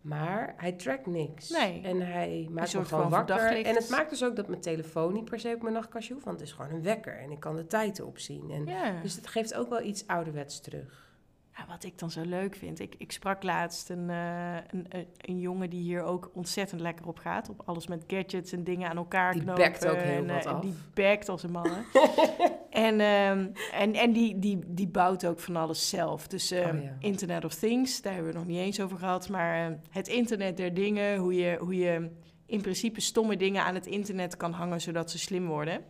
Maar 0.00 0.54
hij 0.56 0.72
trackt 0.72 1.06
niks. 1.06 1.48
Nee. 1.50 1.80
En 1.82 2.00
hij 2.00 2.48
maakt 2.50 2.74
me 2.74 2.84
gewoon 2.84 3.08
wakker. 3.08 3.64
En 3.66 3.74
het 3.74 3.88
maakt 3.88 4.10
dus 4.10 4.24
ook 4.24 4.36
dat 4.36 4.48
mijn 4.48 4.60
telefoon 4.60 5.12
niet 5.12 5.24
per 5.24 5.40
se 5.40 5.52
op 5.54 5.62
mijn 5.62 5.74
nachtkastje 5.74 6.12
hoeft. 6.12 6.24
Want 6.24 6.40
het 6.40 6.48
is 6.48 6.54
gewoon 6.54 6.70
een 6.70 6.82
wekker. 6.82 7.18
En 7.18 7.30
ik 7.30 7.40
kan 7.40 7.56
de 7.56 7.66
tijd 7.66 7.98
erop 7.98 8.18
zien. 8.18 8.50
En 8.50 8.66
Ja. 8.66 9.00
Dus 9.02 9.14
het 9.16 9.26
geeft 9.26 9.54
ook 9.54 9.68
wel 9.68 9.82
iets 9.82 10.06
ouderwets 10.06 10.60
terug. 10.60 11.08
Ja, 11.56 11.66
wat 11.68 11.84
ik 11.84 11.98
dan 11.98 12.10
zo 12.10 12.20
leuk 12.24 12.56
vind. 12.56 12.80
Ik, 12.80 12.94
ik 12.98 13.12
sprak 13.12 13.42
laatst 13.42 13.90
een, 13.90 14.10
eh, 14.10 14.54
een, 14.54 14.86
een, 14.88 15.06
een 15.16 15.38
jongen 15.40 15.70
die 15.70 15.80
hier 15.80 16.02
ook 16.02 16.30
ontzettend 16.34 16.80
lekker 16.80 17.06
op 17.06 17.18
gaat. 17.18 17.48
Op 17.48 17.62
alles 17.64 17.86
met 17.86 18.04
gadgets 18.06 18.52
en 18.52 18.64
dingen 18.64 18.88
aan 18.88 18.96
elkaar 18.96 19.32
Die 19.32 19.42
knopen. 19.42 19.62
backt 19.62 19.86
ook 19.86 19.96
heel 19.96 20.22
en, 20.22 20.28
eh, 20.30 20.34
wat 20.34 20.46
af. 20.46 20.60
Die 20.60 20.74
backt 20.94 21.28
als 21.28 21.42
een 21.42 21.50
mannen. 21.50 21.84
en 22.70 23.00
ehm, 23.00 23.46
en, 23.72 23.94
en 23.94 24.12
die, 24.12 24.38
die, 24.38 24.58
die 24.66 24.88
bouwt 24.88 25.26
ook 25.26 25.40
van 25.40 25.56
alles 25.56 25.88
zelf. 25.88 26.28
Dus 26.28 26.50
ehm, 26.50 26.76
Oh 26.76 26.82
ja. 26.82 26.96
Internet 26.98 27.44
of 27.44 27.54
Things, 27.54 28.02
daar 28.02 28.12
hebben 28.14 28.32
we 28.32 28.38
het 28.38 28.46
nog 28.46 28.56
niet 28.56 28.64
eens 28.64 28.80
over 28.80 28.98
gehad. 28.98 29.28
Maar 29.28 29.64
ehm, 29.64 29.76
het 29.90 30.08
internet 30.08 30.56
der 30.56 30.74
dingen, 30.74 31.16
hoe 31.18 31.34
je, 31.34 31.56
hoe 31.60 31.76
je 31.76 32.10
in 32.46 32.60
principe 32.60 33.00
stomme 33.00 33.36
dingen 33.36 33.64
aan 33.64 33.74
het 33.74 33.86
internet 33.86 34.36
kan 34.36 34.52
hangen 34.52 34.80
zodat 34.80 35.10
ze 35.10 35.18
slim 35.18 35.46
worden. 35.46 35.84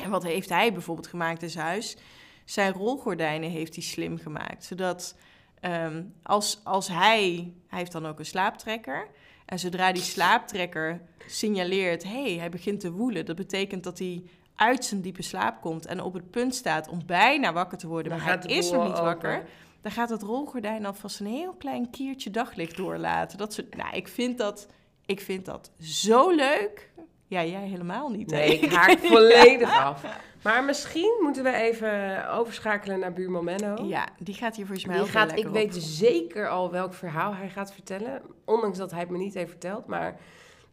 En 0.00 0.10
wat 0.10 0.22
heeft 0.22 0.48
hij 0.48 0.72
bijvoorbeeld 0.72 1.06
gemaakt 1.06 1.42
in 1.42 1.50
zijn 1.50 1.66
huis? 1.66 1.96
Zijn 2.44 2.72
rolgordijnen 2.72 3.50
heeft 3.50 3.74
hij 3.74 3.84
slim 3.84 4.18
gemaakt. 4.18 4.64
Zodat 4.64 5.16
ehm, 5.60 6.02
als, 6.22 6.60
als 6.64 6.88
hij... 6.88 7.52
Hij 7.66 7.78
heeft 7.78 7.92
dan 7.92 8.06
ook 8.06 8.18
een 8.18 8.26
slaaptrekker. 8.26 9.08
En 9.46 9.58
zodra 9.58 9.92
die 9.92 10.02
slaaptrekker 10.02 11.00
signaleert... 11.26 12.02
hé, 12.02 12.22
hey, 12.22 12.38
hij 12.38 12.50
begint 12.50 12.80
te 12.80 12.92
woelen. 12.92 13.26
Dat 13.26 13.36
betekent 13.36 13.84
dat 13.84 13.98
hij 13.98 14.22
uit 14.56 14.84
zijn 14.84 15.00
diepe 15.00 15.22
slaap 15.22 15.60
komt... 15.60 15.86
en 15.86 16.00
op 16.00 16.12
het 16.14 16.30
punt 16.30 16.54
staat 16.54 16.88
om 16.88 17.06
bijna 17.06 17.52
wakker 17.52 17.78
te 17.78 17.86
worden. 17.86 18.12
Dan 18.12 18.20
maar 18.20 18.38
hij 18.38 18.56
is 18.56 18.70
nog 18.70 18.82
niet 18.82 18.92
open. 18.92 19.04
wakker. 19.04 19.44
Dan 19.80 19.92
gaat 19.92 20.08
het 20.08 20.22
rolgordijn 20.22 20.86
alvast 20.86 21.20
een 21.20 21.26
heel 21.26 21.54
klein 21.54 21.90
kiertje 21.90 22.30
daglicht 22.30 22.76
doorlaten. 22.76 23.38
Dat 23.38 23.52
soort, 23.52 23.76
nou, 23.76 23.96
ik 23.96 24.08
vind 24.08 24.38
dat, 24.38 24.68
ik 25.06 25.20
vind 25.20 25.44
dat 25.44 25.70
zo 25.80 26.30
leuk. 26.30 26.90
Ja, 27.26 27.44
jij 27.44 27.66
helemaal 27.66 28.08
niet. 28.08 28.30
Nee, 28.30 28.58
ik 28.58 28.72
haak 28.78 28.98
volledig 28.98 29.78
af. 29.78 30.04
Maar 30.42 30.64
misschien 30.64 31.18
moeten 31.22 31.42
we 31.44 31.52
even 31.52 32.28
overschakelen 32.30 32.98
naar 32.98 33.12
buurman 33.12 33.44
Menno. 33.44 33.84
Ja, 33.84 34.08
die 34.18 34.34
gaat 34.34 34.56
hier 34.56 34.66
volgens 34.66 34.86
mij 34.86 34.98
Die 34.98 35.06
gaat, 35.06 35.38
ik 35.38 35.48
weet 35.48 35.74
zeker 35.74 36.48
al 36.48 36.70
welk 36.70 36.94
verhaal 36.94 37.34
hij 37.34 37.48
gaat 37.48 37.72
vertellen. 37.72 38.22
Ondanks 38.44 38.78
dat 38.78 38.90
hij 38.90 39.00
het 39.00 39.10
me 39.10 39.18
niet 39.18 39.34
heeft 39.34 39.50
verteld. 39.50 39.86
Maar 39.86 40.20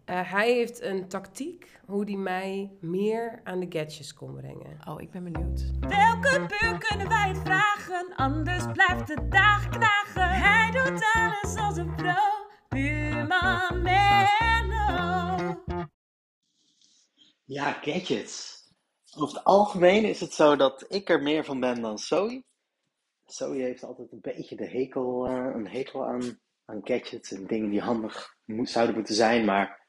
eh, 0.05 0.31
hij 0.31 0.53
heeft 0.53 0.81
een 0.81 1.07
tactiek 1.07 1.79
hoe 1.85 2.03
hij 2.03 2.15
mij 2.15 2.71
meer 2.79 3.39
aan 3.43 3.59
de 3.59 3.65
gadgets 3.69 4.13
kon 4.13 4.35
brengen. 4.35 4.79
Oh, 4.87 5.01
ik 5.01 5.11
ben 5.11 5.23
benieuwd. 5.23 5.63
Welke 5.79 6.45
buur 6.47 6.77
kunnen 6.77 7.07
wij 7.07 7.27
het 7.27 7.37
vragen? 7.37 8.15
Anders 8.15 8.65
blijft 8.73 9.07
de 9.07 9.27
dag 9.27 9.69
knagen. 9.69 10.29
Hij 10.29 10.71
doet 10.71 11.03
alles 11.13 11.55
als 11.55 11.77
een 11.77 11.95
pro. 11.95 12.13
Buurman 12.69 13.81
Menno. 13.81 15.37
Ja, 17.45 17.71
gadgets. 17.71 18.58
Over 19.17 19.35
het 19.35 19.43
algemeen 19.43 20.05
is 20.05 20.19
het 20.19 20.33
zo 20.33 20.55
dat 20.55 20.85
ik 20.87 21.09
er 21.09 21.21
meer 21.21 21.45
van 21.45 21.59
ben 21.59 21.81
dan 21.81 21.97
Zoe. 21.97 22.43
Zoe 23.25 23.61
heeft 23.61 23.83
altijd 23.83 24.11
een 24.11 24.21
beetje 24.21 24.55
de 24.55 24.67
hekel, 24.67 25.25
eh, 25.25 25.51
een 25.53 25.67
hekel 25.67 26.05
aan, 26.05 26.39
aan 26.65 26.81
gadgets 26.83 27.31
en 27.31 27.47
dingen 27.47 27.69
die 27.69 27.81
handig 27.81 28.37
zouden 28.63 28.95
moeten 28.95 29.15
zijn, 29.15 29.45
maar 29.45 29.87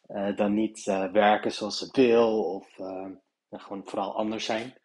eh, 0.00 0.36
dan 0.36 0.54
niet 0.54 0.86
eh, 0.86 1.12
werken 1.12 1.52
zoals 1.52 1.78
ze 1.78 1.88
wil 1.92 2.44
of 2.44 2.74
gewoon 3.50 3.82
vooral 3.84 4.16
anders 4.16 4.44
zijn. 4.44 4.80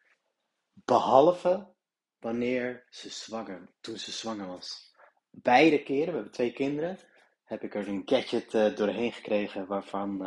Behalve 0.73 1.73
wanneer 2.19 2.85
ze 2.89 3.09
zwanger, 3.09 3.73
toen 3.79 3.97
ze 3.97 4.11
zwanger 4.11 4.47
was. 4.47 4.93
Beide 5.29 5.83
keren, 5.83 6.05
we 6.05 6.13
hebben 6.13 6.31
twee 6.31 6.51
kinderen, 6.51 6.99
heb 7.43 7.63
ik 7.63 7.75
er 7.75 7.87
een 7.87 8.01
gadget 8.05 8.77
doorheen 8.77 9.11
gekregen 9.11 9.67
waarvan, 9.67 10.17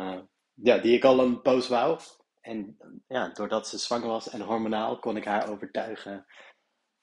ja, 0.53 0.77
die 0.77 0.95
ik 0.95 1.03
al 1.03 1.19
een 1.19 1.41
poos 1.41 1.67
wou. 1.67 1.99
En 2.41 2.77
ja, 3.07 3.29
doordat 3.29 3.67
ze 3.67 3.77
zwanger 3.77 4.07
was 4.07 4.29
en 4.29 4.41
hormonaal, 4.41 4.99
kon 4.99 5.17
ik 5.17 5.25
haar 5.25 5.49
overtuigen 5.49 6.25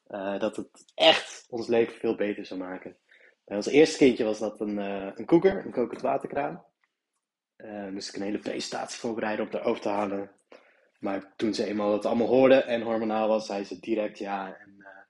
eh, 0.07 0.39
dat 0.39 0.57
het 0.57 0.93
echt 0.95 1.45
ons 1.49 1.67
leven 1.67 1.95
veel 1.99 2.15
beter 2.15 2.47
zou 2.47 2.61
maken. 2.61 2.97
Bij 3.45 3.57
ons 3.57 3.67
eerste 3.67 3.97
kindje 3.97 4.25
was 4.25 4.39
dat 4.39 4.61
een, 4.61 4.79
eh 4.79 5.11
een 5.15 5.27
koeker, 5.27 5.65
een 5.65 5.73
kokend 5.73 6.01
waterkraan. 6.01 6.65
Eh 7.57 7.87
moest 7.87 8.09
ik 8.09 8.15
een 8.15 8.23
hele 8.23 8.39
presentatie 8.39 9.01
voorbereiden 9.01 9.47
om 9.47 9.53
erover 9.53 9.83
te 9.83 9.89
halen. 9.89 10.31
Maar 10.99 11.33
toen 11.37 11.55
ze 11.55 11.65
eenmaal 11.65 11.93
het 11.93 12.05
allemaal 12.05 12.27
hoorde 12.27 12.63
en 12.63 12.83
hormonaal 12.83 13.29
was, 13.29 13.47
zei 13.47 13.65
ze 13.65 13.81
direct 13.81 14.19
ja. 14.19 14.47
En 14.47 14.77
eh, 14.79 15.03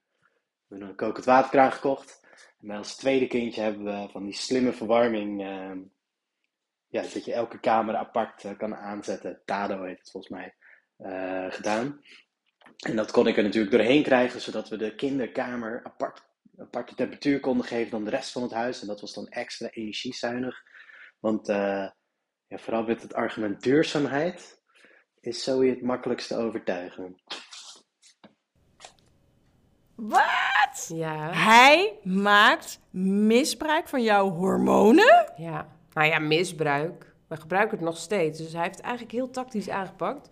we 0.66 0.68
hebben 0.68 0.88
een 0.88 0.96
kokend 0.96 1.24
waterkraan 1.24 1.72
gekocht. 1.72 2.20
En 2.58 2.66
bij 2.66 2.76
ons 2.76 2.96
tweede 2.96 3.26
kindje 3.26 3.60
hebben 3.60 3.84
we 3.84 4.08
van 4.08 4.24
die 4.24 4.34
slimme 4.34 4.72
verwarming. 4.72 5.42
Ja, 6.96 7.02
dat 7.12 7.24
je 7.24 7.32
elke 7.32 7.60
kamer 7.60 7.96
apart 7.96 8.44
eh, 8.44 8.56
kan 8.58 8.76
aanzetten. 8.76 9.40
Tado 9.44 9.82
heet 9.84 9.98
het 9.98 10.10
volgens 10.10 10.32
mij. 10.32 10.54
eh, 10.96 11.46
gedaan. 11.52 12.00
En 12.86 12.96
dat 12.96 13.10
kon 13.10 13.26
ik 13.26 13.36
er 13.36 13.42
natuurlijk 13.42 13.72
doorheen 13.72 14.02
krijgen, 14.02 14.40
zodat 14.40 14.68
we 14.68 14.76
de 14.76 14.94
kinderkamer 14.94 15.80
apart, 15.84 16.22
aparte 16.58 16.94
temperatuur 16.94 17.40
konden 17.40 17.66
geven 17.66 17.90
dan 17.90 18.04
de 18.04 18.10
rest 18.10 18.32
van 18.32 18.42
het 18.42 18.52
huis. 18.52 18.80
En 18.80 18.86
dat 18.86 19.00
was 19.00 19.14
dan 19.14 19.28
extra 19.28 19.68
energiezuinig. 19.70 20.62
Want 21.20 21.48
eh, 21.48 21.88
ja, 22.46 22.58
vooral 22.58 22.82
met 22.82 23.02
het 23.02 23.14
argument 23.14 23.62
duurzaamheid 23.62 24.60
is 25.20 25.42
zo 25.44 25.64
je 25.64 25.70
het 25.70 25.82
makkelijkst 25.82 26.28
te 26.28 26.36
overtuigen. 26.36 27.22
Wat? 29.94 30.90
Ja, 30.94 31.32
Hij 31.32 31.98
maakt 32.02 32.80
misbruik 32.90 33.88
van 33.88 34.02
jouw 34.02 34.30
hormonen? 34.30 35.32
ja. 35.36 35.75
Nou 35.96 36.08
ja, 36.08 36.18
misbruik. 36.18 37.14
We 37.26 37.36
gebruiken 37.36 37.76
het 37.76 37.86
nog 37.86 37.96
steeds. 37.96 38.38
Dus 38.38 38.52
hij 38.52 38.62
heeft 38.62 38.76
het 38.76 38.84
eigenlijk 38.84 39.14
heel 39.14 39.30
tactisch 39.30 39.68
aangepakt. 39.68 40.28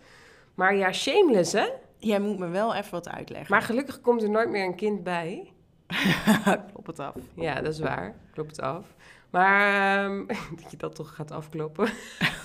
Maar 0.53 0.75
ja, 0.75 0.91
shameless 0.91 1.53
hè? 1.53 1.67
Jij 1.97 2.19
moet 2.19 2.39
me 2.39 2.47
wel 2.47 2.75
even 2.75 2.91
wat 2.91 3.09
uitleggen. 3.09 3.51
Maar 3.51 3.61
gelukkig 3.61 4.01
komt 4.01 4.23
er 4.23 4.29
nooit 4.29 4.49
meer 4.49 4.65
een 4.65 4.75
kind 4.75 5.03
bij. 5.03 5.53
Klop 6.71 6.85
het 6.85 6.99
af. 6.99 7.15
Ja, 7.35 7.61
dat 7.61 7.73
is 7.73 7.79
waar. 7.79 8.15
Klopt 8.31 8.49
het 8.49 8.61
af. 8.61 8.85
Maar 9.29 10.03
ehm, 10.03 10.25
dat 10.61 10.71
je 10.71 10.77
dat 10.77 10.95
toch 10.95 11.15
gaat 11.15 11.31
afkloppen. 11.31 11.89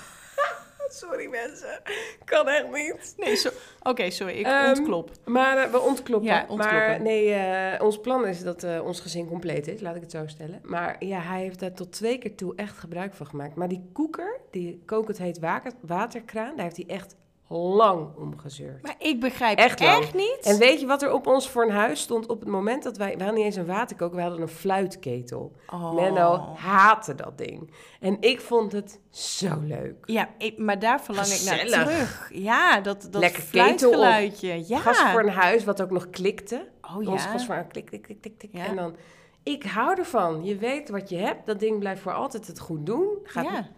Sorry 1.01 1.27
mensen. 1.27 1.81
Kan 2.25 2.49
echt 2.49 2.73
niet. 2.73 3.15
Nee. 3.17 3.53
Oké, 3.83 4.11
sorry, 4.11 4.35
ik 4.39 4.47
Ehm, 4.47 4.69
ontklop. 4.69 5.11
Maar 5.25 5.57
eh, 5.59 5.71
we 5.71 5.81
ontkloppen. 5.81 6.29
Ja, 6.29 6.45
ontkloppen. 6.49 6.89
Maar 6.89 7.01
nee, 7.01 7.33
eh, 7.33 7.85
ons 7.85 8.01
plan 8.01 8.27
is 8.27 8.43
dat 8.43 8.63
eh, 8.63 8.85
ons 8.85 9.01
gezin 9.01 9.29
compleet 9.29 9.69
is, 9.69 9.81
laat 9.81 9.95
ik 9.97 10.01
het 10.03 10.11
zo 10.11 10.27
stellen. 10.27 10.61
Maar 10.63 10.97
ja, 11.05 11.21
hij 11.21 11.41
heeft 11.41 11.61
daar 11.61 11.73
tot 11.73 11.93
twee 11.93 12.19
keer 12.19 12.35
toe 12.37 12.53
echt 12.57 12.79
gebruik 12.79 13.15
van 13.15 13.27
gemaakt. 13.27 13.55
Maar 13.55 13.69
die 13.69 13.91
koeker, 13.93 14.41
die 14.51 14.83
kokend 14.87 15.19
heet 15.19 15.39
water, 15.39 15.73
waterkraan, 15.81 16.57
daar 16.57 16.65
heeft 16.65 16.77
hij 16.77 16.87
echt 16.97 17.17
lang 17.59 18.17
om 18.17 18.39
gezeurd. 18.39 18.83
Maar 18.83 18.95
ik 18.99 19.21
begrijp 19.21 19.59
Echt 19.59 19.81
echt, 19.81 20.15
niet. 20.15 20.39
En 20.43 20.59
weet 20.59 20.81
je 20.81 20.87
wat 20.87 21.03
er 21.03 21.13
op 21.13 21.27
ons 21.27 21.49
voor 21.49 21.63
een 21.65 21.71
huis 21.71 22.01
stond 22.01 22.27
op 22.27 22.41
het 22.41 22.49
moment 22.49 22.83
dat 22.83 22.97
wij... 22.97 23.13
We 23.17 23.17
hadden 23.17 23.35
niet 23.35 23.45
eens 23.45 23.57
een 23.57 23.67
waterkoker, 23.67 24.17
we 24.17 24.23
hadden 24.23 24.41
een 24.41 24.49
fluitketel. 24.49 25.53
Oh. 25.73 25.95
Menno 25.95 26.55
haatte 26.57 27.15
dat 27.15 27.39
ding. 27.39 27.71
En 28.01 28.17
ik 28.21 28.41
vond 28.41 28.73
het 28.73 29.01
zo 29.11 29.49
leuk. 29.61 29.95
Ja, 30.05 30.29
ik- 30.39 30.59
maar 30.59 30.79
daar 30.79 31.01
verlang 31.01 31.27
ik 31.27 31.43
naar 31.45 31.85
terug. 31.85 32.31
Ja, 32.33 32.81
dat, 32.81 33.09
dat 33.11 33.21
Lekker 33.21 33.43
fluitgeluidje. 33.43 34.69
Ja. 34.69 34.79
Gas 34.79 35.01
voor 35.13 35.21
een 35.23 35.29
huis 35.29 35.65
wat 35.65 35.83
ook 35.83 35.91
nog 35.91 36.11
klikte. 36.11 36.69
Oh 36.83 36.97
Ons 36.97 37.23
ja. 37.25 37.31
gas 37.31 37.47
voor 37.47 37.55
een 37.55 37.69
klik, 37.69 37.85
klik, 37.87 38.03
klik, 38.03 38.21
klik, 38.21 38.39
klik. 38.39 38.53
Ja. 38.53 38.65
En 38.65 38.77
dan... 38.77 38.95
Ik 39.43 39.63
hou 39.65 39.99
ervan. 39.99 40.45
Je 40.45 40.57
weet 40.57 40.89
wat 40.89 41.09
je 41.09 41.17
hebt. 41.17 41.47
Dat 41.47 41.61
ding 41.61 41.79
blijft 41.79 42.01
voor 42.03 42.13
altijd 42.13 42.47
het 42.47 42.61
goed 42.61 42.87
doen. 42.87 43.09
Gaat 43.23 43.45
ja. 43.45 43.69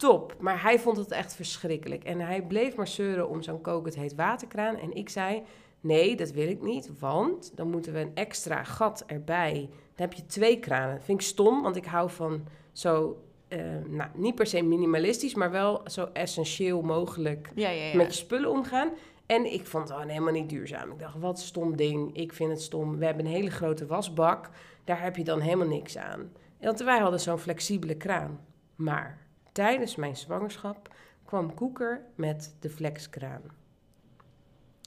Top. 0.00 0.34
Maar 0.38 0.62
hij 0.62 0.78
vond 0.78 0.96
het 0.96 1.10
echt 1.10 1.34
verschrikkelijk. 1.34 2.04
En 2.04 2.20
hij 2.20 2.42
bleef 2.42 2.76
maar 2.76 2.88
zeuren 2.88 3.28
om 3.28 3.42
zo'n 3.42 3.60
kokend 3.60 3.94
heet 3.94 4.14
waterkraan. 4.14 4.76
En 4.76 4.92
ik 4.94 5.08
zei, 5.08 5.42
nee, 5.80 6.16
dat 6.16 6.30
wil 6.30 6.48
ik 6.48 6.62
niet. 6.62 6.98
Want 6.98 7.52
dan 7.56 7.70
moeten 7.70 7.92
we 7.92 7.98
een 8.00 8.14
extra 8.14 8.64
gat 8.64 9.04
erbij. 9.06 9.68
Dan 9.70 10.08
heb 10.08 10.12
je 10.12 10.26
twee 10.26 10.58
kranen. 10.58 11.02
vind 11.02 11.20
ik 11.20 11.26
stom, 11.26 11.62
want 11.62 11.76
ik 11.76 11.84
hou 11.84 12.10
van 12.10 12.46
zo... 12.72 13.22
eh, 13.48 13.58
nou, 13.88 14.10
niet 14.14 14.34
per 14.34 14.46
se 14.46 14.62
minimalistisch, 14.62 15.34
maar 15.34 15.50
wel 15.50 15.80
zo 15.84 16.08
essentieel 16.12 16.82
mogelijk 16.82 17.50
Ja, 17.54 17.68
ja, 17.68 17.84
ja. 17.84 17.96
met 17.96 18.06
je 18.06 18.20
spullen 18.20 18.50
omgaan. 18.50 18.90
En 19.26 19.52
ik 19.52 19.66
vond 19.66 19.82
het 19.84 19.92
gewoon 19.92 20.08
helemaal 20.08 20.32
niet 20.32 20.48
duurzaam. 20.48 20.90
Ik 20.90 20.98
dacht, 20.98 21.18
wat 21.18 21.38
een 21.38 21.44
stom 21.44 21.76
ding. 21.76 22.16
Ik 22.16 22.32
vind 22.32 22.50
het 22.50 22.62
stom. 22.62 22.98
We 22.98 23.04
hebben 23.04 23.24
een 23.24 23.32
hele 23.32 23.50
grote 23.50 23.86
wasbak. 23.86 24.50
Daar 24.84 25.02
heb 25.02 25.16
je 25.16 25.24
dan 25.24 25.40
helemaal 25.40 25.66
niks 25.66 25.98
aan. 25.98 26.20
En 26.58 26.66
want 26.66 26.80
wij 26.80 26.98
hadden 26.98 27.20
zo'n 27.20 27.38
flexibele 27.38 27.96
kraan. 27.96 28.40
Maar 28.76 29.18
tijdens 29.52 29.96
mijn 29.96 30.16
zwangerschap 30.16 30.94
kwam 31.24 31.54
Koeker 31.54 32.04
met 32.14 32.56
de 32.60 32.70
flexkraan. 32.70 33.42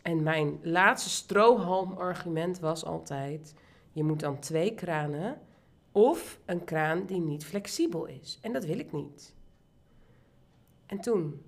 En 0.01 0.23
mijn 0.23 0.59
laatste 0.61 1.09
strohalm 1.09 1.91
argument 1.91 2.59
was 2.59 2.85
altijd... 2.85 3.55
je 3.91 4.03
moet 4.03 4.19
dan 4.19 4.39
twee 4.39 4.73
kranen 4.73 5.41
of 5.91 6.39
een 6.45 6.63
kraan 6.63 7.05
die 7.05 7.19
niet 7.19 7.45
flexibel 7.45 8.05
is. 8.05 8.39
En 8.41 8.53
dat 8.53 8.65
wil 8.65 8.79
ik 8.79 8.91
niet. 8.91 9.35
En 10.85 10.99
toen, 10.99 11.43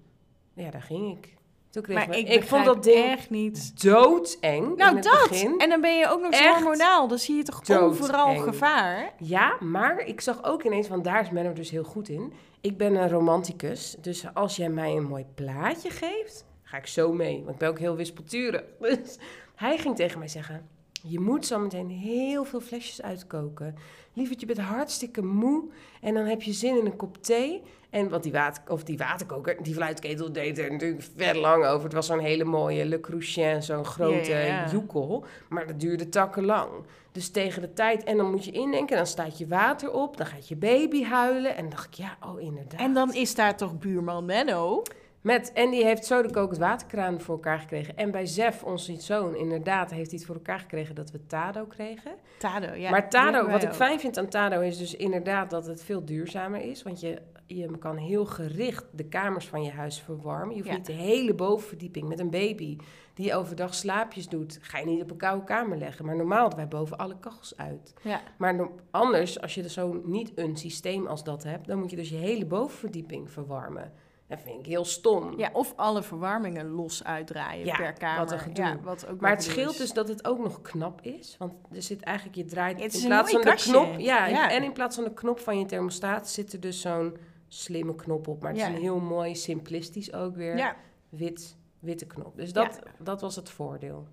ja, 0.54 0.72
daar 0.72 0.82
ging 0.82 1.18
ik. 1.18 1.35
Toen 1.84 1.94
Maar 1.94 2.18
ik, 2.18 2.30
ik 2.30 2.44
vond 2.44 2.66
dat 2.66 2.84
ding 2.84 3.06
echt 3.06 3.30
niet. 3.30 3.84
doodeng 3.84 4.70
in 4.70 4.76
Nou, 4.76 5.02
dat. 5.02 5.28
begin. 5.30 5.60
En 5.60 5.70
dan 5.70 5.82
ben 5.82 5.98
je 5.98 6.10
ook 6.10 6.22
nog 6.22 6.36
zo 6.36 6.50
hormonaal. 6.54 7.08
Dan 7.08 7.18
zie 7.20 7.36
je 7.36 7.44
toch 7.44 7.62
doodeng. 7.62 7.90
overal 7.90 8.36
gevaar. 8.36 9.14
Ja, 9.18 9.58
maar 9.60 10.00
ik 10.00 10.22
zag 10.22 10.44
ook 10.44 10.64
ineens, 10.64 10.88
want 10.88 11.04
daar 11.04 11.22
is 11.22 11.30
Menno 11.30 11.54
dus 11.54 11.70
heel 11.70 11.84
goed 11.84 12.10
in. 12.10 12.34
Ik 12.62 12.78
ben 12.78 12.96
een 12.96 13.10
romanticus, 13.10 13.96
dus 14.00 14.34
als 14.34 14.56
jij 14.56 14.70
mij 14.70 14.92
een 14.96 15.08
mooi 15.08 15.26
plaatje 15.36 15.90
geeft, 15.90 16.46
ga 16.64 16.78
ik 16.78 16.88
zo 16.88 17.12
mee. 17.14 17.38
Want 17.38 17.50
ik 17.52 17.58
ben 17.58 17.70
ook 17.70 17.80
heel 17.80 17.96
wispelturig. 17.96 18.64
Dus 18.80 19.18
hij 19.56 19.78
ging 19.78 19.96
tegen 19.96 20.20
mij 20.20 20.28
zeggen, 20.28 20.68
je 21.08 21.20
moet 21.20 21.46
zo 21.46 21.60
meteen 21.60 21.90
heel 21.90 22.44
veel 22.44 22.62
flesjes 22.62 23.02
uitkoken. 23.02 23.76
Lieverd, 24.14 24.40
je 24.40 24.46
bent 24.46 24.60
hartstikke 24.60 25.22
moe 25.22 25.64
en 26.02 26.14
dan 26.14 26.26
heb 26.26 26.42
je 26.42 26.54
zin 26.54 26.78
in 26.78 26.86
een 26.86 26.96
kop 26.96 27.24
thee. 27.24 27.62
En 27.90 28.10
want 28.10 28.24
die, 28.24 28.32
water, 28.32 28.64
of 28.68 28.84
die 28.84 28.98
waterkoker, 28.98 29.64
die 29.64 29.74
fluitketel 29.74 30.32
deed 30.32 30.58
er 30.58 30.72
natuurlijk 30.72 31.06
vet 31.16 31.36
lang 31.36 31.66
over. 31.66 31.84
Het 31.84 31.94
was 31.94 32.06
zo'n 32.06 32.20
hele 32.20 32.44
mooie 32.44 32.86
Le 32.86 33.00
Cruchien, 33.00 33.64
zo'n 33.64 33.86
grote 33.86 34.30
Ja, 34.30 34.40
ja, 34.40 34.46
ja. 34.46 34.70
joekel. 34.72 35.26
Maar 35.50 35.68
dat 35.68 35.80
duurde 35.80 36.10
takken 36.10 36.46
lang. 36.46 36.70
Dus 37.12 37.30
tegen 37.30 37.62
de 37.62 37.74
tijd, 37.74 38.04
en 38.04 38.18
dan 38.18 38.32
moet 38.32 38.46
je 38.46 38.52
indenken, 38.52 38.98
dan 38.98 39.08
staat 39.08 39.38
je 39.38 39.48
water 39.48 39.92
op, 39.92 40.18
dan 40.18 40.26
gaat 40.26 40.48
je 40.48 40.56
baby 40.56 41.04
huilen. 41.04 41.56
En 41.56 41.62
dan 41.62 41.70
dacht 41.70 41.86
ik, 41.86 41.94
ja, 41.94 42.18
oh 42.26 42.42
inderdaad. 42.42 42.80
En 42.80 42.94
dan 42.94 43.14
is 43.14 43.36
daar 43.36 43.58
toch 43.58 43.78
buurman 43.78 44.26
Menno. 44.26 44.84
Met, 45.26 45.52
en 45.54 45.70
die 45.70 45.84
heeft 45.84 46.06
zo 46.06 46.22
de 46.22 46.32
kokend 46.32 46.58
waterkraan 46.60 47.22
voor 47.22 47.36
elkaar 47.36 47.60
gekregen. 47.60 47.98
En 47.98 48.12
bij 48.12 48.26
Zef, 48.26 48.64
onze 48.64 49.02
zoon, 49.02 49.36
inderdaad, 49.36 49.92
heeft 49.92 50.10
hij 50.10 50.18
het 50.20 50.26
voor 50.28 50.36
elkaar 50.36 50.60
gekregen 50.60 50.96
dat 50.96 51.12
we 51.12 51.26
Tado 51.26 51.66
kregen. 51.66 52.12
Tado, 52.40 52.74
ja. 52.74 52.90
maar 52.90 53.10
Tado, 53.10 53.48
wat 53.50 53.64
ik 53.64 53.70
ook. 53.70 53.76
fijn 53.76 54.00
vind 54.00 54.18
aan 54.18 54.28
Tado 54.28 54.60
is 54.62 54.78
dus 54.78 54.96
inderdaad 54.96 55.50
dat 55.50 55.66
het 55.66 55.84
veel 55.84 56.06
duurzamer 56.06 56.62
is. 56.62 56.84
Want 56.84 57.00
je, 57.00 57.22
je 57.46 57.78
kan 57.78 57.98
heel 57.98 58.26
gericht 58.26 58.86
de 58.92 59.04
kamers 59.06 59.48
van 59.48 59.64
je 59.64 59.72
huis 59.72 60.02
verwarmen. 60.02 60.50
Je 60.56 60.62
hoeft 60.62 60.68
Ja. 60.72 60.76
niet 60.78 60.86
de 60.86 60.94
hele 60.94 61.34
bovenverdieping 61.34 62.08
met 62.08 62.20
een 62.20 62.30
baby 62.30 62.78
die 63.14 63.36
overdag 63.36 63.74
slaapjes 63.74 64.30
doet. 64.30 64.60
Ga 64.62 64.78
je 64.78 64.86
niet 64.86 65.02
op 65.02 65.12
een 65.12 65.18
koude 65.18 65.44
kamer 65.44 65.78
leggen. 65.78 66.06
Maar 66.06 66.16
normaal 66.16 66.52
wij 66.56 66.68
boven 66.68 66.98
alle 66.98 67.20
kachels 67.20 67.58
uit. 67.58 67.94
Ja. 68.02 68.22
Maar 68.38 68.56
no- 68.56 68.76
anders, 68.92 69.42
als 69.42 69.56
je 69.56 69.70
zo 69.70 70.02
niet 70.06 70.32
een 70.36 70.58
systeem 70.58 71.08
als 71.08 71.24
dat 71.24 71.44
hebt, 71.44 71.68
dan 71.68 71.80
moet 71.80 71.90
je 71.90 71.96
dus 71.96 72.10
je 72.10 72.16
hele 72.18 72.46
bovenverdieping 72.46 73.32
verwarmen. 73.32 73.92
Dat 74.28 74.40
vind 74.42 74.60
ik 74.60 74.66
heel 74.66 74.86
stom. 74.86 75.38
ja, 75.38 75.50
of 75.54 75.74
alle 75.76 76.04
verwarmingen 76.04 76.70
los 76.70 77.04
uitdraaien 77.04 77.66
Ja, 77.66 77.76
per 77.76 77.94
kamer. 77.94 78.20
wat 78.20 78.32
een 78.32 78.40
gedoe. 78.40 78.66
Ja, 78.66 78.80
wat 78.80 79.08
ook 79.08 79.20
Maar 79.20 79.32
het 79.32 79.44
scheelt 79.44 79.72
is. 79.72 79.78
dus 79.78 79.94
dat 79.94 80.08
het 80.08 80.28
ook 80.28 80.40
nog 80.40 80.62
knap 80.62 81.02
is. 81.02 81.36
Want 81.40 81.54
er 81.72 81.82
zit 81.82 82.02
eigenlijk, 82.04 82.36
je 82.38 82.46
draait 82.46 82.78
Ja, 82.78 82.84
het 82.84 82.94
is 82.94 83.04
in 83.04 83.12
een 83.12 83.18
plaats 83.18 83.32
van 83.32 83.40
mooi 83.40 83.50
de 83.52 83.56
kastje. 83.56 83.72
knop. 83.72 84.00
Ja, 84.00 84.26
Ja. 84.26 84.52
en 84.52 84.64
in 84.64 84.72
plaats 84.74 84.96
van 84.96 85.04
de 85.04 85.14
knop 85.14 85.40
van 85.40 85.60
je 85.60 85.66
thermostaat 85.66 86.30
zit 86.30 86.54
er 86.54 86.60
dus 86.60 86.82
zo'n 86.82 87.18
slimme 87.48 87.96
knop 87.96 88.28
op. 88.28 88.42
Maar 88.42 88.52
het 88.52 88.62
is 88.62 88.68
een 88.68 88.74
heel 88.82 89.00
mooi, 89.00 89.36
simplistisch 89.36 90.14
ook 90.14 90.36
weer. 90.36 90.76
Wit, 91.10 91.58
witte 91.80 92.06
knop. 92.06 92.36
Dus 92.38 92.54
dat, 92.54 92.80
dat 93.00 93.22
was 93.22 93.36
het 93.36 93.50
voordeel. 93.50 94.08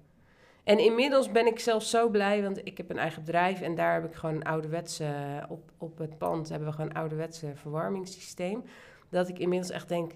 En 0.65 0.79
inmiddels 0.79 1.31
ben 1.31 1.47
ik 1.47 1.59
zelfs 1.59 1.91
zo 1.91 2.09
blij, 2.09 2.43
want 2.43 2.61
ik 2.67 2.77
heb 2.77 2.91
een 2.91 2.99
eigen 2.99 3.25
bedrijf 3.25 3.61
en 3.61 3.75
daar 3.75 3.95
heb 3.95 4.05
ik 4.05 4.15
gewoon 4.15 4.35
een 4.35 4.45
ouderwetse, 4.45 5.07
op, 5.49 5.71
op 5.79 5.99
het 5.99 6.19
pand 6.19 6.49
hebben 6.49 6.69
we 6.69 6.75
gewoon 6.75 6.91
een 6.91 6.97
ouderwetse 6.97 7.53
verwarmingssysteem. 7.55 8.65
Dat 9.13 9.29
ik 9.29 9.39
inmiddels 9.39 9.71
echt 9.71 9.89
denk, 9.89 10.13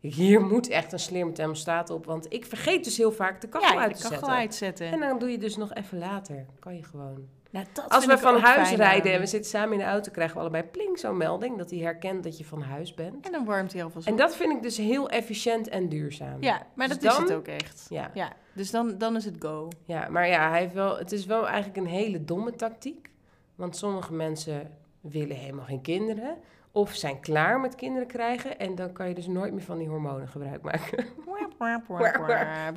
hier 0.00 0.40
moet 0.40 0.68
echt 0.68 0.92
een 0.92 0.98
slimme 0.98 1.32
thermostaat 1.32 1.90
op, 1.90 2.06
want 2.06 2.32
ik 2.32 2.46
vergeet 2.46 2.84
dus 2.84 2.96
heel 2.96 3.12
vaak 3.12 3.40
de 3.40 3.48
kachel 3.48 3.74
ja 3.74 3.80
uit 3.80 3.90
de 3.90 3.96
te 3.96 4.02
kachel 4.02 4.18
zetten. 4.18 4.36
uitzetten. 4.36 4.86
En 4.86 5.00
dan 5.00 5.18
doe 5.18 5.30
je 5.30 5.38
dus 5.38 5.56
nog 5.56 5.74
even 5.74 5.98
later. 5.98 6.46
Kan 6.58 6.76
je 6.76 6.84
gewoon. 6.84 7.28
Nou, 7.50 7.66
Als 7.88 8.06
we 8.06 8.18
van 8.18 8.40
huis 8.40 8.70
rijden 8.70 9.12
en 9.12 9.20
we 9.20 9.26
zitten 9.26 9.50
samen 9.50 9.72
in 9.72 9.78
de 9.78 9.84
auto, 9.84 10.10
krijgen 10.10 10.34
we 10.34 10.40
allebei 10.40 10.62
pling 10.64 10.98
zo'n 10.98 11.16
melding 11.16 11.58
dat 11.58 11.70
hij 11.70 11.78
herkent 11.78 12.24
dat 12.24 12.38
je 12.38 12.44
van 12.44 12.62
huis 12.62 12.94
bent. 12.94 13.26
En 13.26 13.32
dan 13.32 13.44
warmt 13.44 13.72
hij 13.72 13.84
alvast 13.84 14.06
En 14.06 14.16
dat 14.16 14.36
vind 14.36 14.52
ik 14.52 14.62
dus 14.62 14.76
heel 14.76 15.08
efficiënt 15.08 15.68
en 15.68 15.88
duurzaam. 15.88 16.42
Ja, 16.42 16.66
maar 16.74 16.88
Dus 16.88 16.98
dat 16.98 17.12
is 17.12 17.18
het 17.18 17.32
ook 17.32 17.46
echt. 17.46 17.86
Ja. 17.88 18.10
Ja, 18.14 18.32
dus 18.52 18.70
dan, 18.70 18.98
dan 18.98 19.16
is 19.16 19.24
het 19.24 19.36
go. 19.38 19.68
ja, 19.84 20.08
maar 20.08 20.28
ja, 20.28 20.50
hij 20.50 20.60
heeft 20.60 20.74
wel, 20.74 20.98
het 20.98 21.12
is 21.12 21.26
wel 21.26 21.46
eigenlijk 21.46 21.76
een 21.76 21.92
hele 21.92 22.24
domme 22.24 22.54
tactiek. 22.54 23.10
Want 23.54 23.76
sommige 23.76 24.12
mensen 24.12 24.70
willen 25.00 25.36
helemaal 25.36 25.64
geen 25.64 25.82
kinderen. 25.82 26.36
Of 26.72 26.94
zijn 26.94 27.20
klaar 27.20 27.60
met 27.60 27.74
kinderen 27.74 28.08
krijgen. 28.08 28.58
En 28.58 28.74
dan 28.74 28.92
kan 28.92 29.08
je 29.08 29.14
dus 29.14 29.26
nooit 29.26 29.52
meer 29.52 29.62
van 29.62 29.78
die 29.78 29.88
hormonen 29.88 30.28
gebruik 30.28 30.62
maken. 30.62 31.06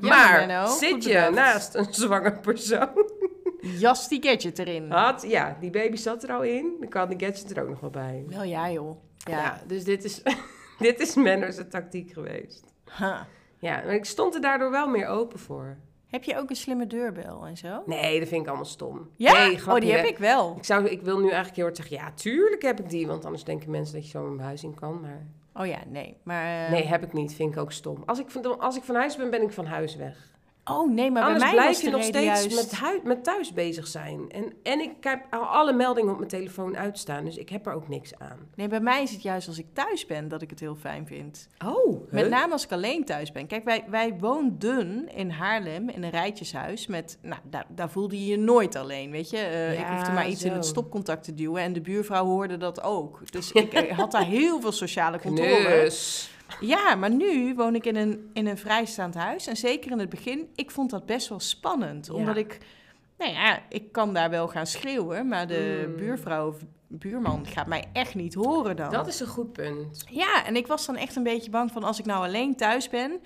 Maar 0.02 0.68
zit 0.68 1.04
je 1.04 1.30
naast 1.34 1.76
een 1.76 1.94
zwanger 1.94 2.40
persoon? 2.40 3.06
Jas 3.62 4.08
die 4.08 4.24
gadget 4.24 4.60
erin. 4.60 4.92
Had, 4.92 5.22
ja, 5.28 5.58
die 5.60 5.70
baby 5.70 5.96
zat 5.96 6.24
er 6.24 6.32
al 6.32 6.42
in. 6.44 6.76
Dan 6.80 6.90
kan 6.90 7.10
die 7.10 7.20
gadget 7.28 7.58
er 7.58 7.64
ook 7.64 7.70
nog 7.70 7.80
wel 7.80 7.90
bij. 7.90 8.26
Wel 8.28 8.44
ja, 8.44 8.72
joh. 8.72 8.98
Ja, 9.18 9.38
Ja. 9.38 9.62
dus 9.68 9.84
dit 9.84 10.04
is, 10.04 10.22
dit 10.80 11.00
is 11.00 11.16
Menno's 11.16 11.60
tactiek 11.70 12.12
geweest. 12.12 12.64
Ha. 12.86 13.28
Ja, 13.58 13.82
maar 13.86 13.94
ik 13.94 14.06
stond 14.06 14.36
er 14.36 14.42
daardoor 14.42 14.72
wel 14.72 14.88
meer 14.88 15.08
open 15.08 15.40
voor. 15.40 15.78
Heb 16.12 16.24
je 16.24 16.38
ook 16.38 16.50
een 16.50 16.56
slimme 16.56 16.88
deurbel 16.88 17.46
en 17.46 17.58
zo? 17.58 17.84
Nee, 17.86 18.20
dat 18.20 18.28
vind 18.28 18.42
ik 18.42 18.48
allemaal 18.48 18.66
stom. 18.66 19.10
Ja? 19.16 19.34
Nee, 19.34 19.68
oh, 19.68 19.76
die 19.76 19.92
heb 19.92 20.02
hè. 20.02 20.08
ik 20.08 20.18
wel. 20.18 20.56
Ik, 20.58 20.64
zou, 20.66 20.86
ik 20.88 21.02
wil 21.02 21.18
nu 21.18 21.24
eigenlijk 21.26 21.56
heel 21.56 21.66
hard 21.66 21.78
zeggen, 21.78 21.96
ja, 21.96 22.12
tuurlijk 22.12 22.62
heb 22.62 22.80
ik 22.80 22.90
die. 22.90 23.08
Want 23.08 23.26
anders 23.26 23.44
denken 23.44 23.72
mensen 23.72 23.96
dat 23.96 24.04
je 24.04 24.10
zo 24.10 24.24
mijn 24.24 24.40
huis 24.48 24.64
in 24.64 24.74
kan. 24.74 25.02
Maar 25.02 25.26
Oh 25.54 25.66
ja, 25.66 25.78
nee. 25.88 26.18
Maar, 26.24 26.66
eh, 26.66 26.72
nee, 26.72 26.86
heb 26.86 27.04
ik 27.04 27.14
niet. 27.14 27.34
Vind 27.34 27.54
ik 27.54 27.60
ook 27.60 27.72
stom. 27.72 28.04
Als 28.06 28.20
ik, 28.20 28.30
van- 28.30 28.60
als 28.60 28.78
ik 28.78 28.84
van 28.84 28.96
huis 28.96 29.16
ben, 29.16 29.30
ben 29.30 29.42
ik 29.42 29.52
van 29.52 29.66
huis 29.66 29.96
weg. 29.96 30.30
Oh 30.66 30.92
nee, 30.94 31.12
maar 31.12 31.24
anders 31.24 31.44
bij 31.44 31.54
mij 31.54 31.62
blijf 31.64 31.82
je 31.82 31.90
nog 31.90 32.04
steeds 32.04 32.26
juist... 32.26 32.56
met, 32.56 32.80
hui- 32.80 33.02
met 33.04 33.24
thuis 33.24 33.54
bezig 33.54 33.88
zijn. 33.88 34.32
En, 34.32 34.54
en 34.64 34.80
ik 34.80 34.92
heb 35.00 35.26
al 35.30 35.42
alle 35.42 35.74
meldingen 35.74 36.12
op 36.12 36.18
mijn 36.18 36.30
telefoon 36.30 36.78
uitstaan. 36.78 37.26
Dus 37.26 37.38
ik 37.38 37.50
heb 37.50 37.66
er 37.66 37.74
ook 37.74 37.88
niks 37.88 38.12
aan. 38.18 38.38
Nee, 38.56 38.68
bij 38.68 38.80
mij 38.80 39.04
is 39.04 39.12
het 39.12 39.22
juist 39.22 39.48
als 39.48 39.58
ik 39.58 39.66
thuis 39.74 40.06
ben 40.06 40.28
dat 40.28 40.42
ik 40.42 40.50
het 40.50 40.60
heel 40.60 40.76
fijn 40.76 41.08
vind. 41.08 41.48
Oh, 41.66 42.12
Met 42.12 42.30
name 42.30 42.52
als 42.52 42.64
ik 42.64 42.72
alleen 42.72 43.06
thuis 43.06 43.32
ben. 43.32 43.48
Kijk, 43.48 43.64
wij, 43.64 43.84
wij 43.90 44.16
woonden 44.20 45.10
in 45.16 45.30
Haarlem 45.30 45.90
in 45.90 46.04
een 46.04 46.10
rijtjeshuis 46.10 46.88
met... 46.88 47.18
Nou, 47.22 47.42
daar, 47.44 47.66
daar 47.70 47.90
voelde 47.90 48.20
je 48.20 48.26
je 48.26 48.38
nooit 48.38 48.76
alleen, 48.76 49.12
weet 49.12 49.30
je. 49.30 49.38
Eh, 49.38 49.80
ik 49.80 49.86
hoefde 49.86 50.12
maar 50.12 50.30
iets 50.30 50.44
in 50.44 50.52
het 50.52 50.66
stopcontact 50.66 51.24
te 51.24 51.34
duwen 51.34 51.62
en 51.62 51.74
de 51.74 51.82
buurvrouw 51.82 52.26
hoorde 52.26 52.58
dat 52.58 52.84
ook. 52.84 53.32
Dus 53.32 53.52
ik 53.52 53.90
had 53.90 54.12
daar 54.12 54.26
heel 54.26 54.62
veel 54.62 54.72
sociale 54.72 55.20
controle. 55.20 55.66
Knus. 55.66 56.30
Ja, 56.60 56.96
maar 56.96 57.12
nu 57.12 57.56
woon 57.56 57.76
ik 57.76 57.86
in 57.86 57.96
een, 57.96 58.30
in 58.34 58.48
een 58.48 58.58
vrijstaand 58.58 59.16
huis. 59.16 59.48
En 59.48 59.58
zeker 59.58 59.92
in 59.92 60.00
het 60.00 60.10
begin, 60.10 60.50
ik 60.56 60.72
vond 60.72 60.90
dat 60.90 61.06
best 61.06 61.28
wel 61.30 61.40
spannend. 61.40 62.06
Ja. 62.06 62.14
Omdat 62.14 62.38
ik, 62.38 62.58
nou 63.18 63.32
ja, 63.32 63.60
ik 63.70 63.92
kan 63.92 64.14
daar 64.14 64.30
wel 64.30 64.48
gaan 64.48 64.68
schreeuwen. 64.68 65.28
Maar 65.28 65.48
de 65.48 65.86
Mm. 65.88 65.96
buurvrouw 65.96 66.48
of 66.48 66.58
buurman 66.88 67.46
gaat 67.48 67.68
mij 67.68 67.86
echt 67.94 68.16
niet 68.16 68.34
horen 68.34 68.76
dan. 68.76 68.92
Dat 68.92 69.08
is 69.08 69.20
een 69.20 69.28
goed 69.28 69.52
punt. 69.54 70.06
Ja, 70.10 70.46
en 70.46 70.56
ik 70.56 70.68
was 70.68 70.86
dan 70.86 70.96
echt 70.96 71.16
een 71.16 71.24
beetje 71.24 71.52
bang 71.52 71.72
van 71.72 71.84
als 71.84 72.00
ik 72.00 72.06
nou 72.06 72.26
alleen 72.26 72.56
thuis 72.56 72.90
ben 72.90 73.20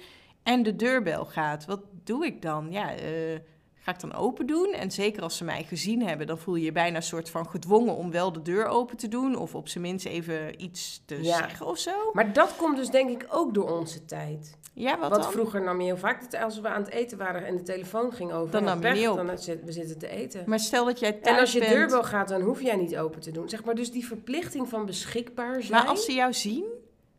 en 0.44 0.64
de 0.64 0.76
deurbel 0.76 1.26
gaat, 1.26 1.66
wat 1.66 1.82
doe 2.04 2.26
ik 2.26 2.42
dan? 2.42 2.68
Ja, 2.72 2.94
eh, 2.96 3.40
ga 3.86 3.92
ik 3.92 4.00
dan 4.00 4.14
open 4.14 4.46
doen? 4.48 4.74
En 4.74 4.92
zeker 4.92 5.24
als 5.24 5.38
ze 5.38 5.44
mij 5.44 5.64
gezien 5.64 6.02
hebben, 6.08 6.28
dan 6.28 6.38
voel 6.38 6.56
je 6.56 6.64
je 6.66 6.72
bijna 6.72 6.96
een 6.96 7.04
soort 7.04 7.30
van 7.30 7.50
gedwongen 7.50 7.96
om 7.96 8.12
wel 8.12 8.32
de 8.32 8.42
deur 8.42 8.66
open 8.68 8.98
te 8.98 9.08
doen. 9.08 9.36
Of 9.38 9.56
op 9.56 9.68
zijn 9.68 9.84
minst 9.84 10.06
even 10.06 10.64
iets 10.64 11.02
te 11.06 11.24
Ja. 11.24 11.38
zeggen 11.38 11.66
of 11.66 11.78
zo. 11.78 11.92
Maar 12.14 12.34
dat 12.34 12.56
komt 12.56 12.78
dus 12.78 12.90
denk 12.90 13.10
ik 13.10 13.26
ook 13.30 13.54
door 13.54 13.78
onze 13.78 14.06
tijd. 14.06 14.58
Ja, 14.74 15.00
wat 15.00 15.10
Want 15.10 15.22
dan? 15.24 15.32
vroeger 15.32 15.62
nam 15.64 15.80
je 15.80 15.86
heel 15.86 15.98
vaak, 15.98 16.32
de- 16.32 16.44
als 16.44 16.60
we 16.60 16.68
aan 16.68 16.82
het 16.82 16.92
eten 16.92 17.18
waren 17.18 17.46
en 17.46 17.56
de 17.56 17.62
telefoon 17.64 18.12
ging 18.14 18.32
over, 18.32 18.52
Dan 18.52 18.64
nam 18.64 18.76
je 18.76 18.82
pech, 18.82 18.94
niet 18.96 19.08
op. 19.08 19.16
Dan 19.16 19.26
we 19.66 19.72
zitten 19.72 19.98
te 19.98 20.08
eten. 20.08 20.44
Maar 20.46 20.60
stel 20.60 20.86
dat 20.86 21.00
jij 21.00 21.12
thuis 21.12 21.36
En 21.36 21.42
als 21.42 21.52
je 21.52 21.60
bent, 21.60 21.72
deurbel 21.72 22.04
gaat, 22.04 22.28
dan 22.28 22.42
hoef 22.42 22.62
jij 22.62 22.76
niet 22.76 22.98
open 22.98 23.22
te 23.22 23.32
doen. 23.32 23.50
Zeg 23.50 23.64
maar, 23.64 23.76
dus 23.76 23.92
die 23.92 24.06
verplichting 24.06 24.70
van 24.70 24.86
beschikbaar 24.86 25.62
zijn. 25.64 25.72
maar 25.82 25.90
als 25.90 26.06
ze 26.06 26.14
jou 26.14 26.34
zien, 26.34 26.66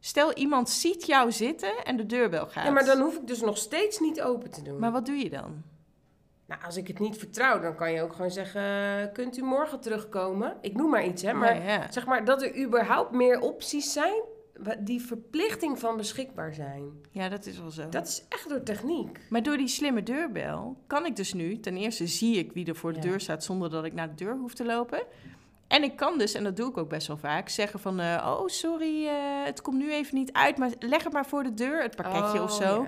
stel 0.01 0.35
iemand 0.35 0.71
ziet 0.71 1.07
jou 1.07 1.33
zitten 1.33 1.85
en 1.85 1.97
de 1.97 2.07
deurbel 2.07 2.47
gaat. 2.47 2.65
Ja, 2.65 2.71
maar 2.71 2.85
dan 2.85 3.01
hoef 3.01 3.17
ik 3.17 3.27
dus 3.27 3.41
nog 3.41 3.57
steeds 3.59 3.99
niet 4.01 4.21
open 4.23 4.51
te 4.51 4.63
doen. 4.63 4.79
Maar 4.79 4.93
wat 4.93 5.07
doe 5.07 5.17
je 5.17 5.31
dan? 5.31 5.63
Nou, 6.47 6.63
als 6.65 6.77
ik 6.77 6.87
het 6.89 6.99
niet 6.99 7.17
vertrouw, 7.19 7.61
dan 7.61 7.75
kan 7.77 7.93
je 7.93 8.03
ook 8.03 8.13
gewoon 8.13 8.31
zeggen, 8.31 8.63
eh, 8.63 9.13
kunt 9.13 9.37
u 9.37 9.43
morgen 9.43 9.81
terugkomen? 9.81 10.57
Ik 10.61 10.75
noem 10.75 10.91
maar 10.91 11.05
iets, 11.05 11.23
hè. 11.23 11.33
Maar 11.33 11.57
Ja, 11.65 11.73
ja. 11.73 11.93
zeg 11.93 12.07
maar, 12.07 12.25
dat 12.25 12.43
er 12.43 12.57
überhaupt 12.65 13.11
meer 13.13 13.41
opties 13.41 13.93
zijn, 13.93 14.23
die 14.79 15.01
verplichting 15.03 15.79
van 15.79 15.97
beschikbaar 15.97 16.55
zijn. 16.55 16.91
ja, 17.11 17.29
dat 17.29 17.47
is 17.47 17.59
wel 17.61 17.71
zo. 17.71 17.89
Dat 17.89 18.07
is 18.07 18.25
echt 18.29 18.49
door 18.49 18.63
techniek. 18.63 19.21
Maar 19.31 19.43
door 19.43 19.57
die 19.57 19.69
slimme 19.69 20.03
deurbel 20.03 20.77
kan 20.87 21.07
ik 21.07 21.17
dus 21.17 21.33
nu, 21.33 21.61
ten 21.61 21.77
eerste 21.77 22.07
zie 22.07 22.37
ik 22.37 22.53
wie 22.53 22.67
er 22.67 22.77
voor 22.77 22.93
de 22.93 23.01
Ja. 23.01 23.05
deur 23.09 23.21
staat 23.21 23.45
zonder 23.45 23.71
dat 23.71 23.85
ik 23.85 23.93
naar 23.95 24.09
de 24.09 24.25
deur 24.25 24.37
hoef 24.37 24.55
te 24.55 24.65
lopen. 24.65 25.03
En 25.69 25.83
ik 25.83 25.97
kan 25.97 26.19
dus, 26.19 26.35
en 26.35 26.45
dat 26.45 26.57
doe 26.57 26.69
ik 26.71 26.77
ook 26.77 26.89
best 26.89 27.07
wel 27.07 27.17
vaak, 27.17 27.49
zeggen 27.49 27.81
van, 27.81 28.01
eh, 28.01 28.37
oh 28.41 28.47
sorry, 28.47 29.07
eh, 29.07 29.13
het 29.45 29.63
komt 29.63 29.77
nu 29.79 29.93
even 29.93 30.15
niet 30.17 30.33
uit, 30.33 30.59
maar 30.59 30.71
leg 30.79 31.05
het 31.05 31.13
maar 31.13 31.27
voor 31.27 31.43
de 31.43 31.55
deur, 31.55 31.83
het 31.83 31.97
pakketje 31.97 32.43
of 32.43 32.61
Oh, 32.61 32.67
zo. 32.67 32.87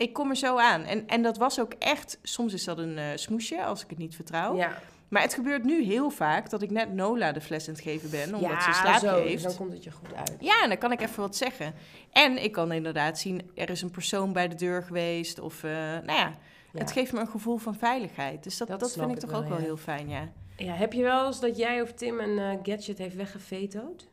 Ik 0.00 0.12
kom 0.12 0.30
er 0.30 0.36
zo 0.36 0.58
aan. 0.58 0.82
En, 0.84 1.06
en 1.06 1.22
dat 1.22 1.36
was 1.36 1.60
ook 1.60 1.72
echt, 1.78 2.18
soms 2.22 2.52
is 2.52 2.64
dat 2.64 2.78
een 2.78 2.98
eh, 2.98 3.04
smoesje 3.14 3.64
als 3.64 3.82
ik 3.82 3.90
het 3.90 3.98
niet 3.98 4.14
vertrouw. 4.14 4.56
Ja, 4.56 4.78
Maar 5.08 5.22
het 5.22 5.34
gebeurt 5.34 5.64
nu 5.64 5.82
heel 5.82 6.10
vaak 6.10 6.50
dat 6.50 6.62
ik 6.62 6.70
net 6.70 6.92
Nola 6.92 7.32
de 7.32 7.40
fles 7.40 7.68
aan 7.68 7.74
het 7.74 7.82
geven 7.82 8.10
ben, 8.10 8.34
omdat 8.34 8.50
ja, 8.50 8.60
ze 8.60 8.72
slaapje 8.72 9.08
zo, 9.08 9.22
heeft. 9.22 9.42
dan 9.42 9.56
komt 9.56 9.72
het 9.72 9.84
je 9.84 9.90
goed 9.90 10.14
uit. 10.14 10.36
Ja, 10.40 10.62
en 10.62 10.68
dan 10.68 10.78
kan 10.78 10.92
ik 10.92 11.00
even 11.00 11.20
wat 11.20 11.36
zeggen. 11.36 11.74
En 12.12 12.42
ik 12.42 12.52
kan 12.52 12.72
inderdaad 12.72 13.18
zien, 13.18 13.50
er 13.54 13.70
is 13.70 13.82
een 13.82 13.90
persoon 13.90 14.32
bij 14.32 14.48
de 14.48 14.54
deur 14.54 14.82
geweest. 14.82 15.40
Of, 15.40 15.62
eh, 15.64 15.70
nou 15.70 16.04
ja, 16.12 16.34
Ja. 16.72 16.78
het 16.78 16.92
geeft 16.92 17.12
me 17.12 17.20
een 17.20 17.28
gevoel 17.28 17.56
van 17.56 17.74
veiligheid. 17.74 18.42
Dus 18.42 18.56
dat, 18.56 18.68
Dat 18.68 18.92
vind 18.92 19.10
ik 19.10 19.18
toch 19.18 19.30
wel, 19.30 19.40
ook 19.42 19.48
wel 19.48 19.58
heel 19.58 19.76
fijn, 19.76 20.08
ja. 20.08 20.28
Ja, 20.56 20.72
heb 20.72 20.92
je 20.92 21.02
wel 21.02 21.26
eens 21.26 21.40
dat 21.40 21.56
jij 21.56 21.82
of 21.82 21.92
Tim 21.92 22.20
een 22.20 22.38
eh, 22.38 22.58
gadget 22.74 22.98
heeft 22.98 23.16
weggevetoed? 23.16 24.08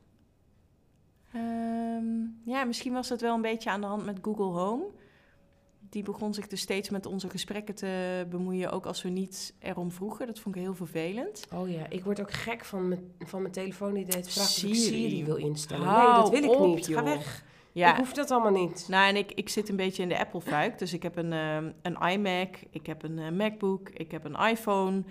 Ehm, 1.33 2.05
ja, 2.45 2.63
misschien 2.63 2.93
was 2.93 3.07
dat 3.07 3.21
wel 3.21 3.35
een 3.35 3.41
beetje 3.41 3.69
aan 3.69 3.81
de 3.81 3.87
hand 3.87 4.05
met 4.05 4.17
Google 4.21 4.59
Home. 4.59 4.83
Die 5.97 6.05
begon 6.05 6.33
zich 6.33 6.47
dus 6.47 6.61
steeds 6.61 6.89
met 6.89 7.05
onze 7.05 7.29
gesprekken 7.29 7.75
te 7.75 8.25
bemoeien, 8.29 8.71
ook 8.71 8.85
als 8.85 9.01
we 9.01 9.09
niet 9.09 9.53
erom 9.59 9.91
vroegen. 9.91 10.27
Dat 10.27 10.39
vond 10.39 10.55
ik 10.55 10.61
heel 10.61 10.75
vervelend. 10.75 11.47
Oh 11.53 11.69
ja, 11.69 11.85
ik 11.89 12.03
word 12.03 12.21
ook 12.21 12.31
gek 12.31 12.65
van 12.65 12.87
mijn, 12.87 13.11
van 13.19 13.41
mijn 13.41 13.53
telefoon 13.53 13.93
die 13.93 14.05
deed 14.05 14.29
vragen 14.31 14.41
of 14.41 14.63
ik 14.63 14.75
Siri. 14.75 14.75
Siri 14.75 15.25
wil 15.25 15.35
instellen. 15.35 15.85
Hou 15.85 16.07
nee, 16.07 16.21
dat 16.21 16.29
wil 16.29 16.43
ik 16.43 16.59
op, 16.59 16.75
niet. 16.75 16.87
Ga 16.87 17.03
weg. 17.03 17.43
Ja, 17.71 17.91
Ik 17.91 17.97
hoef 17.97 18.13
dat 18.13 18.31
allemaal 18.31 18.51
niet. 18.51 18.85
nou 18.89 19.07
en 19.07 19.15
ik, 19.15 19.31
ik 19.31 19.49
zit 19.49 19.69
een 19.69 19.75
beetje 19.75 20.01
in 20.01 20.09
de 20.09 20.19
Apple-fuik. 20.19 20.79
Dus 20.79 20.93
ik 20.93 21.03
heb 21.03 21.17
een, 21.17 21.33
ehm, 21.33 21.71
een 21.81 22.09
iMac, 22.09 22.55
ik 22.69 22.85
heb 22.85 23.03
een 23.03 23.19
eh, 23.19 23.29
MacBook, 23.29 23.89
ik 23.89 24.11
heb 24.11 24.23
een 24.23 24.35
iPhone. 24.35 25.03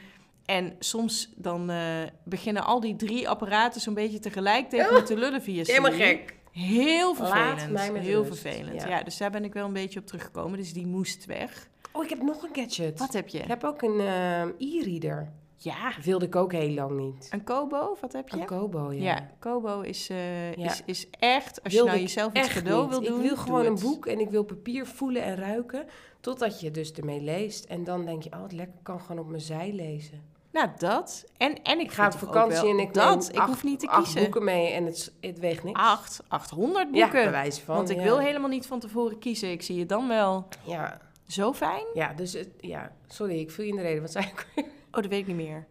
En 0.45 0.77
soms 0.79 1.33
dan 1.37 1.71
eh, 1.71 2.03
beginnen 2.25 2.65
al 2.65 2.81
die 2.81 2.97
drie 2.97 3.29
apparaten 3.29 3.81
zo'n 3.81 3.95
beetje 3.95 4.19
tegelijk 4.19 4.69
tegen 4.69 4.95
me 4.95 5.03
te 5.03 5.17
lullen 5.17 5.43
via 5.43 5.65
Siri. 5.65 5.79
Helemaal 5.79 6.07
gek. 6.07 6.35
Heel 6.59 7.17
Laat 7.19 7.29
vervelend. 7.31 7.73
mij 7.73 7.93
met 7.93 8.03
Heel 8.03 8.25
rust, 8.25 8.41
vervelend. 8.41 8.83
ja. 8.83 8.89
Ja. 8.89 9.03
dus 9.03 9.17
daar 9.17 9.31
ben 9.31 9.45
ik 9.45 9.53
wel 9.53 9.67
een 9.67 9.73
beetje 9.73 10.01
op 10.01 10.07
teruggekomen. 10.07 10.59
Dus 10.59 10.73
die 10.73 10.87
moest 10.87 11.25
weg. 11.27 11.69
Oh, 11.93 12.05
ik 12.05 12.11
heb 12.11 12.23
nog 12.23 12.43
een 12.43 12.49
gadget. 12.53 12.99
Wat 12.99 13.13
heb 13.13 13.29
je? 13.29 13.39
Ik 13.39 13.49
heb 13.49 13.65
ook 13.65 13.83
een 13.83 14.01
ehm, 14.01 14.51
e-reader. 14.59 15.33
Ja, 15.59 15.93
Wilde 16.03 16.25
ik 16.27 16.37
ook 16.37 16.53
heel 16.53 16.71
lang 16.71 16.99
niet. 16.99 17.29
een 17.31 17.45
Kobo, 17.45 17.97
wat 18.01 18.13
heb 18.13 18.29
je? 18.29 18.37
Een 18.41 18.45
Kobo, 18.47 18.93
ja. 18.93 19.03
Ja, 19.03 19.31
Kobo 19.39 19.81
is, 19.81 20.09
eh, 20.11 20.55
Ja. 20.55 20.65
is, 20.65 20.83
is 20.85 21.07
echt, 21.11 21.63
als 21.65 21.73
je 21.73 21.83
nou 21.85 21.99
jezelf 21.99 22.33
iets 22.33 22.41
Echt 22.49 22.53
cadeau 22.63 22.81
niet. 22.83 22.91
wil 22.91 23.01
doen, 23.01 23.15
Ik 23.15 23.21
wil 23.21 23.29
doe 23.29 23.39
gewoon 23.45 23.67
een 23.67 23.79
boek 23.81 24.07
en 24.07 24.21
ik 24.21 24.31
wil 24.31 24.43
papier 24.45 24.87
voelen 24.87 25.23
en 25.23 25.37
ruiken. 25.37 25.87
Totdat 26.21 26.61
je 26.61 26.71
dus 26.71 26.93
ermee 26.93 27.21
leest. 27.21 27.65
En 27.65 27.85
dan 27.85 28.05
denk 28.05 28.23
je, 28.23 28.33
oh, 28.33 28.43
het 28.43 28.53
lekker 28.53 28.79
kan 28.83 29.01
gewoon 29.01 29.19
op 29.19 29.29
mijn 29.29 29.41
zij 29.43 29.73
lezen. 29.73 30.23
Nou, 30.57 30.69
dat. 30.79 31.25
En, 31.37 31.63
en 31.63 31.79
ik, 31.79 31.85
Ik 31.87 31.93
ga 31.93 32.07
op 32.07 32.13
vakantie 32.13 32.69
en 32.69 32.79
ik 32.79 32.95
dat. 32.95 33.29
Ik 33.29 33.37
acht- 33.39 33.49
hoef 33.49 33.65
niet 33.65 33.81
te 33.81 33.89
acht 33.89 34.03
kiezen. 34.03 34.23
boeken 34.23 34.45
mee 34.45 34.71
en 34.73 34.85
het, 34.85 35.13
het 35.21 35.39
weegt 35.39 35.65
niks. 35.65 35.81
Acht, 35.81 36.23
800 36.29 36.89
Ja, 36.93 37.03
boeken. 37.11 37.31
wijze 37.31 37.65
van. 37.65 37.77
Want 37.77 37.91
ik 37.91 37.97
ja. 37.97 38.03
wil 38.03 38.19
helemaal 38.19 38.49
niet 38.49 38.67
van 38.67 38.81
tevoren 38.81 39.19
kiezen. 39.19 39.51
Ik 39.51 39.63
zie 39.63 39.79
het 39.79 39.89
dan 39.89 40.09
wel. 40.09 40.49
Ja, 40.63 41.01
Zo 41.27 41.53
fijn? 41.53 41.85
ja, 41.95 42.13
dus 42.15 42.33
het, 42.33 42.49
ja, 42.61 42.93
sorry, 43.07 43.39
ik 43.41 43.51
viel 43.51 43.65
je 43.65 43.71
in 43.71 43.77
de 43.77 43.83
reden. 43.83 44.03
Wat 44.03 44.13
zei 44.13 44.25
ik? 44.25 44.47
Oh, 44.57 45.03
dat 45.03 45.07
weet 45.07 45.21
ik 45.21 45.27
niet 45.27 45.37
meer. 45.37 45.67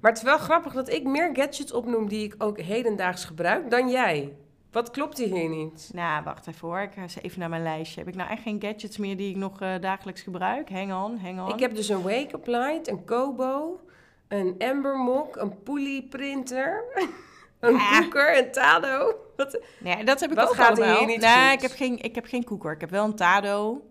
Maar 0.00 0.10
het 0.10 0.20
is 0.20 0.26
wel 0.26 0.38
grappig 0.38 0.72
dat 0.72 0.88
ik 0.88 1.04
meer 1.04 1.30
gadgets 1.32 1.72
opnoem 1.72 2.08
die 2.08 2.24
ik 2.24 2.34
ook 2.38 2.60
hedendaags 2.60 3.24
gebruik 3.24 3.70
dan 3.70 3.88
jij. 3.90 4.36
Wat 4.72 4.90
klopt 4.90 5.18
hier 5.18 5.48
niet? 5.48 5.90
Nou, 5.94 6.24
wacht 6.24 6.46
even 6.46 6.68
hoor. 6.68 6.80
Ik 6.80 6.92
ga 6.94 7.02
eens 7.02 7.20
even 7.22 7.38
naar 7.40 7.48
mijn 7.48 7.62
lijstje. 7.62 7.98
Heb 7.98 8.08
ik 8.08 8.14
nou 8.14 8.30
echt 8.30 8.42
geen 8.42 8.60
gadgets 8.62 8.96
meer 8.96 9.16
die 9.16 9.30
ik 9.30 9.36
nog 9.36 9.60
eh, 9.60 9.74
dagelijks 9.80 10.22
gebruik? 10.22 10.70
Hang 10.70 10.92
on, 10.92 11.18
hang 11.18 11.40
on. 11.40 11.52
Ik 11.52 11.60
heb 11.60 11.74
dus 11.74 11.88
een 11.88 12.02
wake-up 12.02 12.46
light, 12.46 12.88
een 12.88 13.04
Kobo, 13.04 13.80
een 14.32 14.54
Ember 14.58 14.96
Mock, 14.96 15.36
een 15.36 15.62
Poly 15.62 16.02
printer, 16.02 16.84
een 17.60 17.74
Ja. 17.74 18.00
koeker, 18.00 18.38
een 18.38 18.52
Tado. 18.52 19.14
Wat, 19.36 19.60
Nee, 19.80 20.04
dat 20.04 20.20
heb 20.20 20.30
ik 20.30 20.36
Wat 20.36 20.48
ook 20.48 20.54
gaat 20.54 20.78
er 20.78 20.84
allemaal. 20.84 20.98
hier 20.98 21.06
niet 21.06 21.20
nee, 21.20 21.44
goed? 21.44 21.52
ik 21.52 21.60
heb, 21.60 21.70
geen, 21.70 21.98
ik 21.98 22.14
heb 22.14 22.24
geen 22.26 22.44
koeker. 22.44 22.72
Ik 22.72 22.80
heb 22.80 22.90
wel 22.90 23.04
een 23.04 23.14
Tado. 23.14 23.86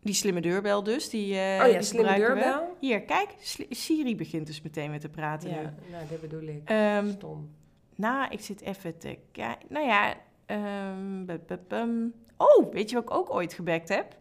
Die 0.00 0.14
slimme 0.14 0.40
deurbel 0.40 0.82
dus. 0.82 1.08
Die, 1.10 1.34
eh, 1.34 1.40
oh 1.64 1.66
ja, 1.70 1.78
die 1.78 1.82
slimme 1.82 2.12
we. 2.12 2.16
deurbel. 2.18 2.76
Hier, 2.80 3.02
kijk. 3.02 3.28
Siri 3.70 4.16
begint 4.16 4.46
dus 4.46 4.62
meteen 4.62 4.90
met 4.90 5.00
te 5.00 5.08
praten 5.08 5.48
nu. 5.50 5.54
Ja, 5.56 5.74
nou, 5.90 6.04
dat 6.10 6.20
bedoel 6.20 6.42
ik. 6.48 6.62
Ehm, 6.64 7.10
Stom. 7.10 7.50
nou, 7.94 8.30
ik 8.30 8.40
zit 8.40 8.60
even 8.60 8.98
te 8.98 9.18
kijken. 9.32 9.66
Nou 9.68 9.86
ja, 9.86 10.14
ehm. 10.46 12.06
Oh, 12.36 12.72
weet 12.72 12.88
je 12.90 12.94
wat 12.96 13.04
ik 13.04 13.10
ook 13.14 13.34
ooit 13.34 13.52
gebackt 13.52 13.88
heb? 13.88 14.16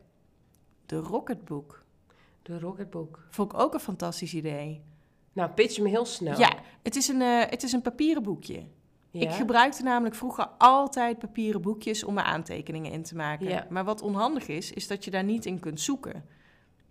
De 0.85 0.97
Rocketbook. 0.99 1.83
De 2.41 2.59
Rocketbook. 2.59 3.27
Vond 3.29 3.53
ik 3.53 3.59
ook 3.59 3.73
een 3.73 3.79
fantastisch 3.79 4.33
idee. 4.33 4.81
Nou, 5.37 5.49
pitch 5.49 5.79
me 5.79 5.89
heel 5.89 6.05
snel. 6.05 6.39
Ja, 6.39 6.53
het 6.83 6.95
is, 6.95 7.07
een, 7.07 7.21
eh, 7.21 7.39
het 7.49 7.63
is 7.63 7.71
een 7.71 7.81
papieren 7.81 8.23
boekje. 8.23 8.63
Ja? 9.11 9.21
Ik 9.21 9.31
gebruikte 9.31 9.83
namelijk 9.83 10.15
vroeger 10.15 10.47
altijd 10.57 11.19
papieren 11.19 11.61
boekjes 11.61 12.03
om 12.03 12.13
mijn 12.13 12.25
aantekeningen 12.25 12.91
in 12.91 13.03
te 13.03 13.15
maken. 13.15 13.47
Ja. 13.47 13.67
Maar 13.69 13.83
wat 13.83 14.01
onhandig 14.01 14.47
is, 14.47 14.71
is 14.73 14.87
dat 14.87 15.03
je 15.03 15.11
daar 15.11 15.23
niet 15.23 15.45
in 15.45 15.59
kunt 15.59 15.81
zoeken. 15.81 16.25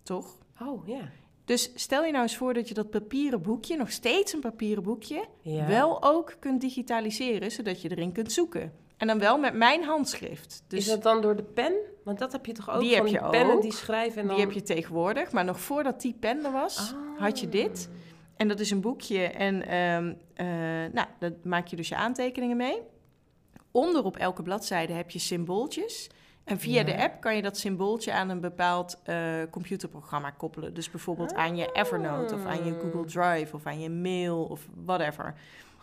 Toch? 0.03 0.39
Oh, 0.63 0.87
ja. 0.87 1.01
Dus 1.45 1.71
stel 1.75 2.05
je 2.05 2.11
nou 2.11 2.23
eens 2.23 2.37
voor 2.37 2.55
dat 2.55 2.69
je 2.69 2.75
dat 2.75 2.91
papieren 2.91 3.43
boekje, 3.43 3.77
nog 3.77 3.91
steeds 3.91 4.33
een 4.33 4.41
papieren 4.41 4.83
boekje, 4.83 5.25
ja. 5.41 5.67
wel 5.67 6.03
ook 6.03 6.37
kunt 6.39 6.61
digitaliseren, 6.61 7.51
zodat 7.51 7.83
je 7.83 7.91
erin 7.91 8.13
kunt 8.13 8.33
zoeken. 8.33 8.73
En 8.97 9.07
dan 9.07 9.19
wel 9.19 9.39
met 9.39 9.55
mijn 9.55 9.83
handschrift. 9.85 10.65
Dus 10.69 10.79
Is 10.79 10.87
dat 10.87 11.03
dan 11.03 11.21
door 11.21 11.37
de 11.37 11.43
pen? 11.43 11.73
Want 12.05 12.19
dat 12.19 12.33
heb 12.33 12.47
je 12.47 12.53
toch 12.53 12.71
ook 12.71 12.81
Die 12.81 12.97
van 12.97 12.99
heb 12.99 13.07
die 13.15 13.23
je 13.23 13.29
pennen 13.31 13.57
ook. 13.57 13.63
die 13.63 13.73
schrijven 13.73 14.21
en 14.21 14.27
dan... 14.27 14.37
die 14.37 14.45
heb 14.45 14.55
je 14.55 14.63
tegenwoordig. 14.63 15.33
Maar 15.33 15.45
nog 15.45 15.61
voordat 15.61 16.01
die 16.01 16.17
pen 16.21 16.45
er 16.45 16.53
was, 16.53 16.95
Ah. 16.95 17.21
had 17.21 17.41
je 17.41 17.49
dit. 17.49 17.89
En 18.37 18.49
dat 18.49 18.61
is 18.61 18.71
een 18.71 18.81
boekje 18.81 19.23
en 19.23 19.67
ehm, 19.67 20.15
eh, 20.35 20.47
nou, 20.93 21.07
daar 21.19 21.33
maak 21.43 21.67
je 21.67 21.77
dus 21.77 21.89
je 21.89 21.97
aantekeningen 21.97 22.57
mee. 22.57 22.83
Onder 23.71 24.05
op 24.05 24.17
elke 24.17 24.43
bladzijde 24.43 24.93
heb 24.93 25.11
je 25.11 25.19
symbooltjes. 25.19 26.11
En 26.45 26.59
via 26.59 26.79
Ja. 26.79 26.85
de 26.85 27.03
app 27.03 27.21
kan 27.21 27.37
je 27.37 27.43
dat 27.43 27.59
symbooltje 27.59 28.13
aan 28.13 28.29
een 28.29 28.41
bepaald 28.41 29.01
eh, 29.05 29.17
computerprogramma 29.51 30.31
koppelen. 30.31 30.75
Dus 30.75 30.91
bijvoorbeeld 30.91 31.35
aan 31.35 31.57
je 31.57 31.71
Evernote 31.73 32.35
of 32.35 32.45
aan 32.45 32.65
je 32.65 32.73
Ah. 32.75 32.81
Google 32.81 33.05
Drive 33.05 33.55
of 33.57 33.67
aan 33.67 33.81
je 33.81 33.91
mail 33.91 34.45
of 34.45 34.67
whatever. 34.85 35.35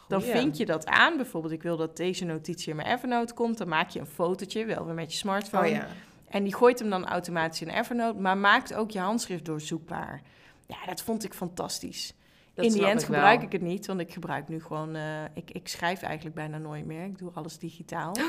Dan 0.08 0.22
Goeie. 0.22 0.36
vind 0.38 0.58
je 0.58 0.66
dat 0.66 0.86
aan. 0.86 1.16
Bijvoorbeeld, 1.18 1.54
ik 1.54 1.64
wil 1.64 1.78
dat 1.78 1.97
deze 1.97 2.26
notitie 2.26 2.70
in 2.70 2.76
mijn 2.76 2.88
Evernote 2.88 3.34
komt. 3.34 3.58
Dan 3.58 3.68
maak 3.68 3.89
je 3.89 3.99
een 3.99 4.06
fotootje, 4.06 4.66
wel 4.66 4.86
weer 4.86 4.93
met 4.93 5.12
je 5.12 5.18
smartphone. 5.18 5.66
Oh 5.68 5.72
ja. 5.72 5.88
En 6.30 6.43
die 6.43 6.56
gooit 6.56 6.80
hem 6.80 6.89
dan 6.89 7.06
automatisch 7.08 7.62
in 7.62 7.70
Evernote, 7.70 8.20
maar 8.20 8.38
maakt 8.38 8.74
ook 8.74 8.91
je 8.91 8.99
handschrift 8.99 9.45
doorzoekbaar. 9.45 10.22
Ja, 10.68 10.86
dat 10.86 11.01
vond 11.01 11.24
ik 11.24 11.34
fantastisch. 11.34 12.14
Dat 12.54 12.66
in 12.66 12.72
die 12.72 12.86
end 12.86 13.01
ik 13.01 13.08
wel. 13.08 13.16
gebruik 13.16 13.41
ik 13.41 13.51
het 13.51 13.62
niet, 13.62 13.86
want 13.86 13.99
ik 13.99 14.14
gebruik 14.14 14.47
nu 14.47 14.62
gewoon... 14.62 14.95
eh, 14.95 15.24
ik, 15.34 15.51
ik 15.51 15.68
schrijf 15.68 16.01
eigenlijk 16.01 16.36
bijna 16.36 16.58
nooit 16.58 16.86
meer. 16.86 17.04
Ik 17.04 17.18
doe 17.18 17.32
alles 17.34 17.60
digitaal. 17.60 18.16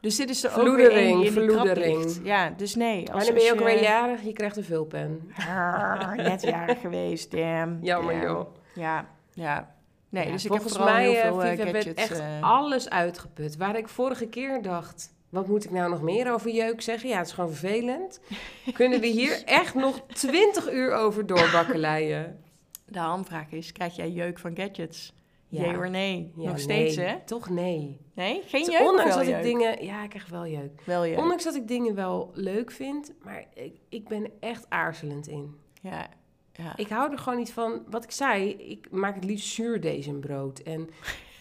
Dus 0.00 0.16
dit 0.16 0.30
is 0.30 0.44
er 0.44 0.60
ook 0.60 0.76
weer 0.76 0.96
een 0.96 1.16
die 1.20 1.24
de 1.24 1.32
verloedering. 1.32 2.20
Ja, 2.22 2.50
dus 2.56 2.74
nee. 2.74 3.00
Als, 3.00 3.10
Maar 3.10 3.24
dan 3.24 3.34
ben 3.34 3.42
je 3.42 3.52
ook 3.52 3.60
weer 3.60 3.82
jarig, 3.82 4.22
je 4.22 4.32
krijgt 4.32 4.56
een 4.56 4.64
vulpen. 4.64 5.30
Ah, 5.38 6.12
net 6.12 6.42
jarig 6.42 6.80
geweest, 6.80 7.30
damn. 7.30 7.78
Jammer 7.82 8.14
damn. 8.14 8.26
joh. 8.26 8.54
Ja, 8.74 9.06
ja. 9.32 9.74
Nee, 10.08 10.26
Ja, 10.26 10.32
dus 10.32 10.44
ik 10.44 10.50
volgens 10.50 10.72
heb 10.72 10.82
vooral 10.82 10.96
mij, 10.96 11.10
heel 11.10 11.42
eh, 11.42 11.56
veel 11.56 11.74
eh, 11.74 11.96
echt 11.96 12.22
alles 12.40 12.90
uitgeput. 12.90 13.56
Waar 13.56 13.76
ik 13.76 13.88
vorige 13.88 14.26
keer 14.26 14.62
dacht, 14.62 15.14
wat 15.28 15.48
moet 15.48 15.64
ik 15.64 15.70
nou 15.70 15.90
nog 15.90 16.02
meer 16.02 16.32
over 16.32 16.50
jeuk 16.50 16.82
zeggen? 16.82 17.08
Ja, 17.08 17.18
het 17.18 17.26
is 17.26 17.32
gewoon 17.32 17.50
vervelend. 17.50 18.20
Kunnen 18.72 19.00
we 19.00 19.06
hier 19.06 19.42
echt 19.44 19.74
nog 19.74 20.00
twintig 20.06 20.72
uur 20.72 20.92
over 20.92 21.26
doorbakkeleien? 21.26 22.43
De 22.84 22.98
hamvraag 22.98 23.52
is, 23.52 23.72
krijg 23.72 23.96
jij 23.96 24.10
jeuk 24.10 24.38
van 24.38 24.56
gadgets? 24.56 25.14
Ja. 25.48 25.76
Or 25.76 25.90
nee? 25.90 26.32
Ja, 26.36 26.48
Nog 26.48 26.58
steeds, 26.58 26.96
nee. 26.96 27.06
hè? 27.06 27.16
Toch 27.24 27.48
nee. 27.48 28.00
Nee? 28.14 28.42
Geen 28.46 28.70
jeuk 28.70 28.80
Ondanks 28.80 29.14
dat 29.14 29.26
ik 29.26 29.42
dingen... 29.42 29.84
Ja, 29.84 30.02
ik 30.02 30.10
krijg 30.10 30.28
wel 30.28 30.46
jeuk. 30.46 30.82
Wel 30.86 31.06
jeuk. 31.06 31.18
Ondanks 31.18 31.44
dat 31.44 31.54
ik 31.54 31.68
dingen 31.68 31.94
wel 31.94 32.30
leuk 32.34 32.70
vind, 32.70 33.12
maar 33.22 33.44
ik, 33.54 33.76
ik 33.88 34.08
ben 34.08 34.30
echt 34.40 34.66
aarzelend 34.68 35.26
in. 35.26 35.56
Ja, 35.82 36.08
ja. 36.52 36.76
Ik 36.76 36.88
hou 36.88 37.12
er 37.12 37.18
gewoon 37.18 37.38
niet 37.38 37.52
van... 37.52 37.82
Wat 37.90 38.04
ik 38.04 38.10
zei, 38.10 38.50
ik 38.50 38.90
maak 38.90 39.14
het 39.14 39.24
liefst 39.24 39.48
zuurdesembrood 39.48 40.58
en 40.58 40.88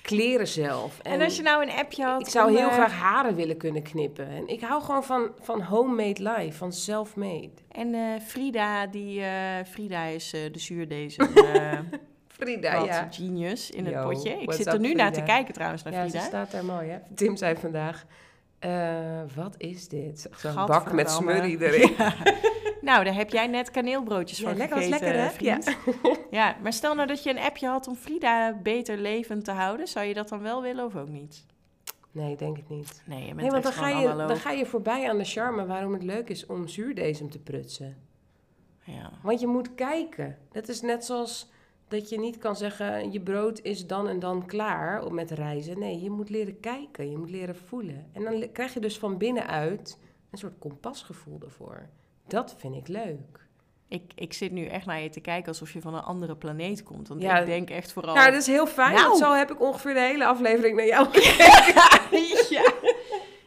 kleren 0.03 0.47
zelf. 0.47 0.99
En, 0.99 1.21
als 1.21 1.35
je 1.35 1.41
nou 1.41 1.63
een 1.63 1.71
appje 1.71 2.03
had... 2.03 2.21
Ik 2.21 2.27
zou 2.27 2.57
heel 2.57 2.67
eh, 2.67 2.73
graag 2.73 2.93
haren 2.93 3.35
willen 3.35 3.57
kunnen 3.57 3.81
knippen. 3.81 4.27
En 4.27 4.47
ik 4.47 4.61
hou 4.61 4.81
gewoon 4.81 5.03
van, 5.03 5.31
van 5.39 5.61
homemade 5.61 6.31
life, 6.31 6.57
van 6.57 6.71
self-made. 6.71 7.51
En 7.71 7.93
eh, 7.93 8.01
Frida, 8.27 8.87
die, 8.87 9.21
eh, 9.21 9.65
Frida 9.65 10.05
is 10.05 10.33
eh, 10.33 10.41
de 10.51 10.59
zuurdezen 10.59 11.35
eh 11.35 11.79
Frida, 12.27 12.79
wat 12.79 12.87
ja. 12.87 13.07
genius 13.11 13.69
in 13.69 13.85
het 13.85 14.03
potje. 14.03 14.29
Ik 14.29 14.51
zit 14.51 14.67
er 14.67 14.79
nu 14.79 14.93
naar 14.93 15.11
te 15.11 15.23
kijken 15.23 15.53
trouwens, 15.53 15.83
naar 15.83 15.93
Ja, 15.93 16.03
ze 16.03 16.09
Frida. 16.09 16.25
staat 16.25 16.51
daar 16.51 16.65
mooi, 16.65 16.89
hè? 16.89 16.97
Tim 17.15 17.37
zei 17.37 17.55
vandaag, 17.55 18.05
eh, 18.63 19.21
wat 19.35 19.55
is 19.57 19.87
dit? 19.87 20.29
Zo'n 20.37 20.65
bak 20.65 20.91
met 20.91 21.11
smurrie 21.11 21.61
erin. 21.61 21.95
Nou, 22.81 23.03
daar 23.03 23.13
heb 23.13 23.29
jij 23.29 23.47
net 23.47 23.71
kaneelbroodjes 23.71 24.37
Ja, 24.37 24.47
van 24.47 24.57
lekker, 24.57 24.77
gegeten, 24.77 24.99
lekker, 24.99 25.21
hè? 25.21 25.29
vriend. 25.29 25.77
Ja. 26.31 26.55
maar 26.61 26.73
stel 26.73 26.95
nou 26.95 27.07
dat 27.07 27.23
je 27.23 27.29
een 27.29 27.39
appje 27.39 27.67
had 27.67 27.87
om 27.87 27.95
Frida 27.95 28.53
beter 28.63 28.97
levend 28.97 29.45
te 29.45 29.51
houden. 29.51 29.87
Zou 29.87 30.05
je 30.05 30.13
dat 30.13 30.29
dan 30.29 30.41
wel 30.41 30.61
willen 30.61 30.85
of 30.85 30.95
ook 30.95 31.07
niet? 31.07 31.45
Nee, 32.11 32.31
ik 32.31 32.39
denk 32.39 32.57
het 32.57 32.69
niet. 32.69 33.01
Nee, 33.05 33.19
je 33.19 33.25
bent 33.25 33.41
Nee, 33.41 33.49
want 33.49 33.63
dan 33.63 33.73
ga, 33.73 33.87
je, 33.87 34.07
dan 34.15 34.37
ga 34.37 34.51
je 34.51 34.65
voorbij 34.65 35.09
aan 35.09 35.17
de 35.17 35.23
charme 35.23 35.65
waarom 35.65 35.93
het 35.93 36.03
leuk 36.03 36.29
is 36.29 36.45
om 36.45 36.67
zuurdesem 36.67 37.29
te 37.29 37.39
prutsen. 37.39 37.97
Ja. 38.83 39.11
Want 39.21 39.39
je 39.39 39.47
moet 39.47 39.75
kijken. 39.75 40.37
Dat 40.51 40.67
is 40.67 40.81
net 40.81 41.05
zoals 41.05 41.51
dat 41.93 42.09
je 42.09 42.19
niet 42.19 42.37
kan 42.37 42.55
zeggen, 42.55 43.11
je 43.11 43.19
brood 43.21 43.59
is 43.61 43.87
dan 43.87 44.07
en 44.07 44.19
dan 44.19 44.45
klaar 44.45 45.13
met 45.13 45.31
reizen. 45.31 45.79
Nee, 45.79 46.01
je 46.01 46.09
moet 46.09 46.29
leren 46.29 46.59
kijken, 46.59 47.11
je 47.11 47.17
moet 47.17 47.29
leren 47.29 47.55
voelen. 47.55 48.05
En 48.13 48.23
dan 48.23 48.51
krijg 48.51 48.73
je 48.73 48.79
dus 48.79 48.97
van 48.99 49.17
binnenuit 49.17 49.99
een 50.31 50.37
soort 50.37 50.59
kompasgevoel 50.59 51.39
ervoor. 51.45 51.89
Dat 52.27 52.55
vind 52.57 52.75
ik 52.75 52.87
leuk. 52.87 53.47
Ik, 53.87 54.11
ik 54.15 54.33
zit 54.33 54.51
nu 54.51 54.65
echt 54.65 54.85
naar 54.85 55.01
je 55.01 55.09
te 55.09 55.19
kijken 55.19 55.47
alsof 55.47 55.73
je 55.73 55.81
van 55.81 55.93
een 55.93 56.03
andere 56.03 56.35
planeet 56.35 56.83
komt. 56.83 57.07
Want 57.07 57.21
Ja. 57.21 57.39
ik 57.39 57.45
denk 57.45 57.69
echt 57.69 57.91
vooral... 57.93 58.15
Nou, 58.15 58.31
dat 58.31 58.41
is 58.41 58.47
heel 58.47 58.67
fijn. 58.67 58.93
Nou. 58.93 59.07
want 59.07 59.19
Zo 59.19 59.33
heb 59.33 59.51
ik 59.51 59.61
ongeveer 59.61 59.93
de 59.93 59.99
hele 59.99 60.25
aflevering 60.25 60.77
naar 60.77 60.85
jou 60.85 61.07
ja. 62.49 62.71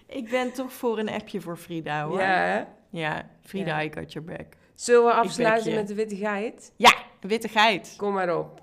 Ik 0.07 0.29
ben 0.31 0.53
toch 0.53 0.73
voor 0.73 0.99
een 0.99 1.09
appje 1.11 1.41
voor 1.41 1.57
Frida, 1.57 2.05
hoor. 2.07 2.21
Ja, 2.21 2.37
hè? 2.37 2.65
Ja, 2.91 3.29
Frida, 3.41 3.81
Ja. 3.81 3.85
I 3.85 3.93
got 3.95 4.13
your 4.13 4.29
back. 4.29 4.47
Zullen 4.75 5.05
we 5.05 5.13
afsluiten 5.13 5.75
met 5.75 5.89
de 5.89 5.95
witte 5.95 6.17
geit? 6.17 6.73
Ja, 6.77 6.95
witte 7.27 7.49
geit. 7.49 7.95
Kom 7.97 8.13
maar 8.13 8.37
op. 8.39 8.61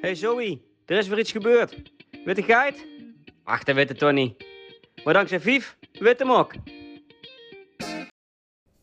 Hey 0.00 0.14
Zoe, 0.14 0.60
er 0.86 0.98
is 0.98 1.08
weer 1.08 1.18
iets 1.18 1.32
gebeurd. 1.32 1.82
Witte 2.24 2.42
geit? 2.42 2.86
Ach, 3.44 3.64
dat 3.64 3.74
weet 3.74 3.88
het 3.88 3.98
toch 3.98 4.12
niet. 4.12 4.44
Maar 5.04 5.14
dankzij 5.14 5.40
Vief, 5.40 5.76
weet 5.92 6.18
hem 6.18 6.30
ook. 6.30 6.52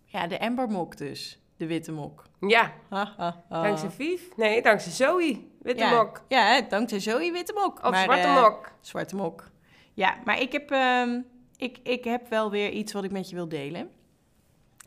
Ja, 0.05 0.27
de 0.27 0.39
Amber 0.39 0.69
Mok 0.69 0.97
dus. 0.97 1.39
De 1.57 1.65
witte 1.65 1.91
mok. 1.91 2.23
Ja, 2.39 2.73
Ha, 2.89 3.13
ha, 3.17 3.43
ha. 3.49 3.61
dankzij 3.63 3.89
Vief. 3.89 4.35
Nee, 4.35 4.61
dankzij 4.61 4.91
Zoe. 4.91 5.47
Witte 5.61 5.83
ja, 5.83 5.95
mok. 5.95 6.21
Ja, 6.27 6.61
dankzij 6.61 6.99
Zoe 6.99 7.31
witte 7.31 7.53
mok. 7.53 7.83
Of 7.83 7.91
Maar, 7.91 8.03
zwarte 8.03 8.27
eh, 8.27 8.41
mok. 8.41 8.71
Zwarte 8.81 9.15
mok. 9.15 9.49
Ja, 9.93 10.17
maar 10.25 10.41
ik 10.41 10.51
heb, 10.51 10.71
ehm, 10.71 11.19
ik, 11.57 11.77
ik 11.83 12.03
heb 12.03 12.29
wel 12.29 12.51
weer 12.51 12.69
iets 12.69 12.93
wat 12.93 13.03
ik 13.03 13.11
met 13.11 13.29
je 13.29 13.35
wil 13.35 13.49
delen. 13.49 13.89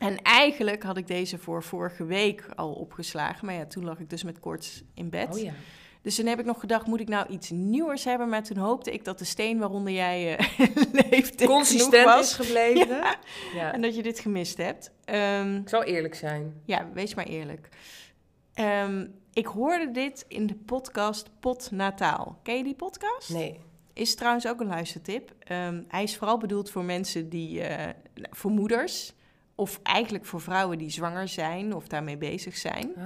En 0.03 0.17
eigenlijk 0.21 0.83
had 0.83 0.97
ik 0.97 1.07
deze 1.07 1.37
voor 1.37 1.63
vorige 1.63 2.05
week 2.05 2.45
al 2.55 2.73
opgeslagen. 2.73 3.45
Maar 3.45 3.55
ja, 3.55 3.65
toen 3.65 3.83
lag 3.83 3.99
ik 3.99 4.09
dus 4.09 4.23
met 4.23 4.39
koorts 4.39 4.83
in 4.93 5.09
bed. 5.09 5.33
Oh 5.35 5.41
ja. 5.41 5.53
Dus 6.01 6.15
toen 6.15 6.25
heb 6.25 6.39
ik 6.39 6.45
nog 6.45 6.59
gedacht, 6.59 6.85
moet 6.87 6.99
ik 6.99 7.07
nou 7.07 7.27
iets 7.29 7.49
nieuwers 7.49 8.03
hebben? 8.03 8.29
Maar 8.29 8.43
toen 8.43 8.57
hoopte 8.57 8.91
ik 8.91 9.03
dat 9.05 9.19
de 9.19 9.25
steen 9.25 9.59
waaronder 9.59 9.93
jij 9.93 10.37
eh 10.37 10.47
leeft 11.09 11.37
dik 11.37 11.47
Consistent 11.47 12.05
was. 12.05 12.29
is 12.29 12.33
gebleven. 12.45 12.87
Ja. 12.87 13.15
Ja. 13.55 13.73
En 13.73 13.81
dat 13.81 13.95
je 13.95 14.03
dit 14.03 14.19
gemist 14.19 14.57
hebt. 14.57 14.91
Ehm, 15.05 15.55
Ik 15.55 15.69
zal 15.69 15.83
eerlijk 15.83 16.15
zijn. 16.15 16.61
ja, 16.65 16.89
wees 16.93 17.13
maar 17.13 17.25
eerlijk. 17.25 17.69
Ehm, 18.53 19.07
ik 19.33 19.45
hoorde 19.45 19.91
dit 19.91 20.25
in 20.27 20.47
de 20.47 20.55
podcast 20.55 21.29
Pot 21.39 21.71
Nataal. 21.71 22.39
Ken 22.43 22.57
je 22.57 22.63
die 22.63 22.75
podcast? 22.75 23.29
Nee. 23.29 23.59
Is 23.93 24.15
trouwens 24.15 24.47
ook 24.47 24.59
een 24.59 24.67
luistertip. 24.67 25.31
Ehm, 25.39 25.81
hij 25.87 26.03
is 26.03 26.17
vooral 26.17 26.37
bedoeld 26.37 26.69
voor 26.69 26.83
mensen 26.83 27.29
die, 27.29 27.61
eh, 27.61 27.89
voor 28.31 28.51
moeders, 28.51 29.13
of 29.55 29.79
eigenlijk 29.83 30.25
voor 30.25 30.41
vrouwen 30.41 30.77
die 30.77 30.89
zwanger 30.89 31.27
zijn 31.27 31.73
of 31.73 31.87
daarmee 31.87 32.17
bezig 32.17 32.57
zijn. 32.57 32.93
Ah. 32.97 33.03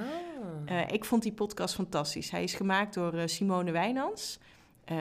Eh, 0.66 0.88
ik 0.92 1.06
vond 1.06 1.24
die 1.24 1.34
podcast 1.34 1.76
fantastisch. 1.76 2.30
Hij 2.30 2.44
is 2.44 2.54
gemaakt 2.54 2.94
door 2.94 3.14
eh, 3.14 3.26
Simone 3.26 3.72
Wijnands. 3.72 4.40
Eh, 4.86 4.98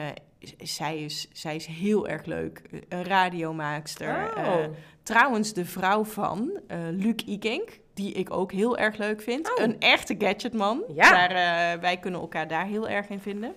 zij, 0.57 1.03
is, 1.03 1.27
zij 1.31 1.55
is 1.55 1.65
heel 1.65 2.07
erg 2.07 2.25
leuk. 2.25 2.61
Een 2.89 3.03
radiomaakster. 3.03 4.37
Oh. 4.37 4.65
Trouwens, 5.03 5.53
de 5.53 5.65
vrouw 5.65 6.03
van 6.03 6.59
Luc 6.91 7.23
Ikink, 7.25 7.79
die 7.93 8.11
ik 8.11 8.33
ook 8.33 8.51
heel 8.51 8.77
erg 8.77 8.97
leuk 8.97 9.21
vind. 9.21 9.57
Oh. 9.57 9.63
Een 9.63 9.79
echte 9.79 10.15
gadgetman. 10.17 10.83
Ja. 10.93 11.27
Daar, 11.27 11.79
wij 11.79 11.97
kunnen 11.97 12.19
elkaar 12.19 12.47
daar 12.47 12.65
heel 12.65 12.87
erg 12.87 13.09
in 13.09 13.19
vinden. 13.19 13.55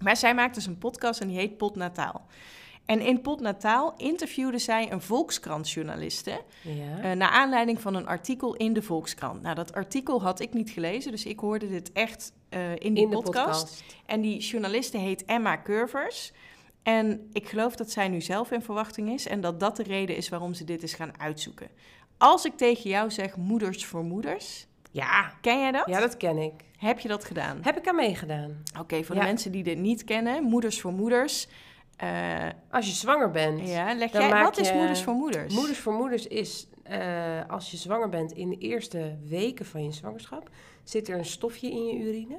Maar 0.00 0.16
zij 0.16 0.34
maakt 0.34 0.54
dus 0.54 0.66
een 0.66 0.78
podcast 0.78 1.20
en 1.20 1.28
die 1.28 1.38
heet 1.38 1.56
Pot 1.56 1.76
Nataal. 1.76 2.26
En 2.86 3.00
in 3.00 3.20
Pot 3.20 3.40
Nataal 3.40 3.94
interviewde 3.96 4.58
zij 4.58 4.92
een 4.92 5.00
Volkskrant-journaliste... 5.00 6.40
ja. 6.62 6.98
eh, 7.02 7.16
naar 7.16 7.30
aanleiding 7.30 7.80
van 7.80 7.94
een 7.94 8.06
artikel 8.06 8.54
in 8.54 8.72
de 8.72 8.82
Volkskrant. 8.82 9.42
Nou, 9.42 9.54
dat 9.54 9.72
artikel 9.74 10.22
had 10.22 10.40
ik 10.40 10.52
niet 10.54 10.70
gelezen, 10.70 11.10
dus 11.10 11.24
ik 11.24 11.38
hoorde 11.38 11.68
dit 11.68 11.92
echt 11.92 12.32
eh, 12.48 12.70
in 12.76 12.94
die 12.94 13.02
in 13.04 13.10
de 13.10 13.16
podcast. 13.16 13.44
podcast. 13.60 13.84
En 14.06 14.20
die 14.20 14.38
journaliste 14.38 14.98
heet 14.98 15.24
Emma 15.24 15.62
Curvers. 15.62 16.32
En 16.82 17.28
ik 17.32 17.48
geloof 17.48 17.76
dat 17.76 17.90
zij 17.90 18.08
nu 18.08 18.20
zelf 18.20 18.50
in 18.50 18.62
verwachting 18.62 19.10
is 19.12 19.26
en 19.26 19.40
dat 19.40 19.60
dat 19.60 19.76
de 19.76 19.82
reden 19.82 20.16
is 20.16 20.28
waarom 20.28 20.54
ze 20.54 20.64
dit 20.64 20.82
is 20.82 20.94
gaan 20.94 21.20
uitzoeken. 21.20 21.68
Als 22.18 22.44
ik 22.44 22.56
tegen 22.56 22.90
jou 22.90 23.10
zeg 23.10 23.36
moeders 23.36 23.84
voor 23.84 24.02
moeders, 24.04 24.66
Ja. 24.90 25.32
ken 25.40 25.58
jij 25.60 25.70
dat? 25.72 25.86
ja, 25.86 26.00
dat 26.00 26.16
ken 26.16 26.38
ik. 26.38 26.52
Heb 26.78 26.98
je 27.00 27.08
dat 27.08 27.24
gedaan? 27.24 27.58
Heb 27.62 27.76
ik 27.78 27.88
aan 27.88 27.96
meegedaan. 27.96 28.62
Oké, 28.80 29.04
voor 29.04 29.14
Ja. 29.14 29.20
de 29.20 29.26
mensen 29.26 29.52
die 29.52 29.62
dit 29.62 29.78
niet 29.78 30.04
kennen, 30.04 30.42
moeders 30.42 30.80
voor 30.80 30.92
moeders. 30.92 31.48
Eh, 31.96 32.48
Als 32.70 32.86
je 32.86 32.92
zwanger 32.92 33.30
bent. 33.30 33.68
ja, 33.68 33.94
leg 33.94 34.10
Dan 34.10 34.28
jij, 34.28 34.42
wat 34.42 34.58
is 34.58 34.72
moeders 34.72 35.02
voor 35.02 35.14
moeders? 35.14 35.54
Moeders 35.54 35.78
voor 35.78 35.92
moeders 35.92 36.26
is 36.26 36.68
eh, 36.82 37.48
als 37.48 37.70
je 37.70 37.76
zwanger 37.76 38.08
bent 38.08 38.32
in 38.32 38.48
de 38.48 38.58
eerste 38.58 39.18
weken 39.24 39.66
van 39.66 39.84
je 39.84 39.92
zwangerschap, 39.92 40.50
zit 40.82 41.08
er 41.08 41.18
een 41.18 41.24
stofje 41.24 41.70
in 41.70 41.86
je 41.86 41.98
urine. 41.98 42.38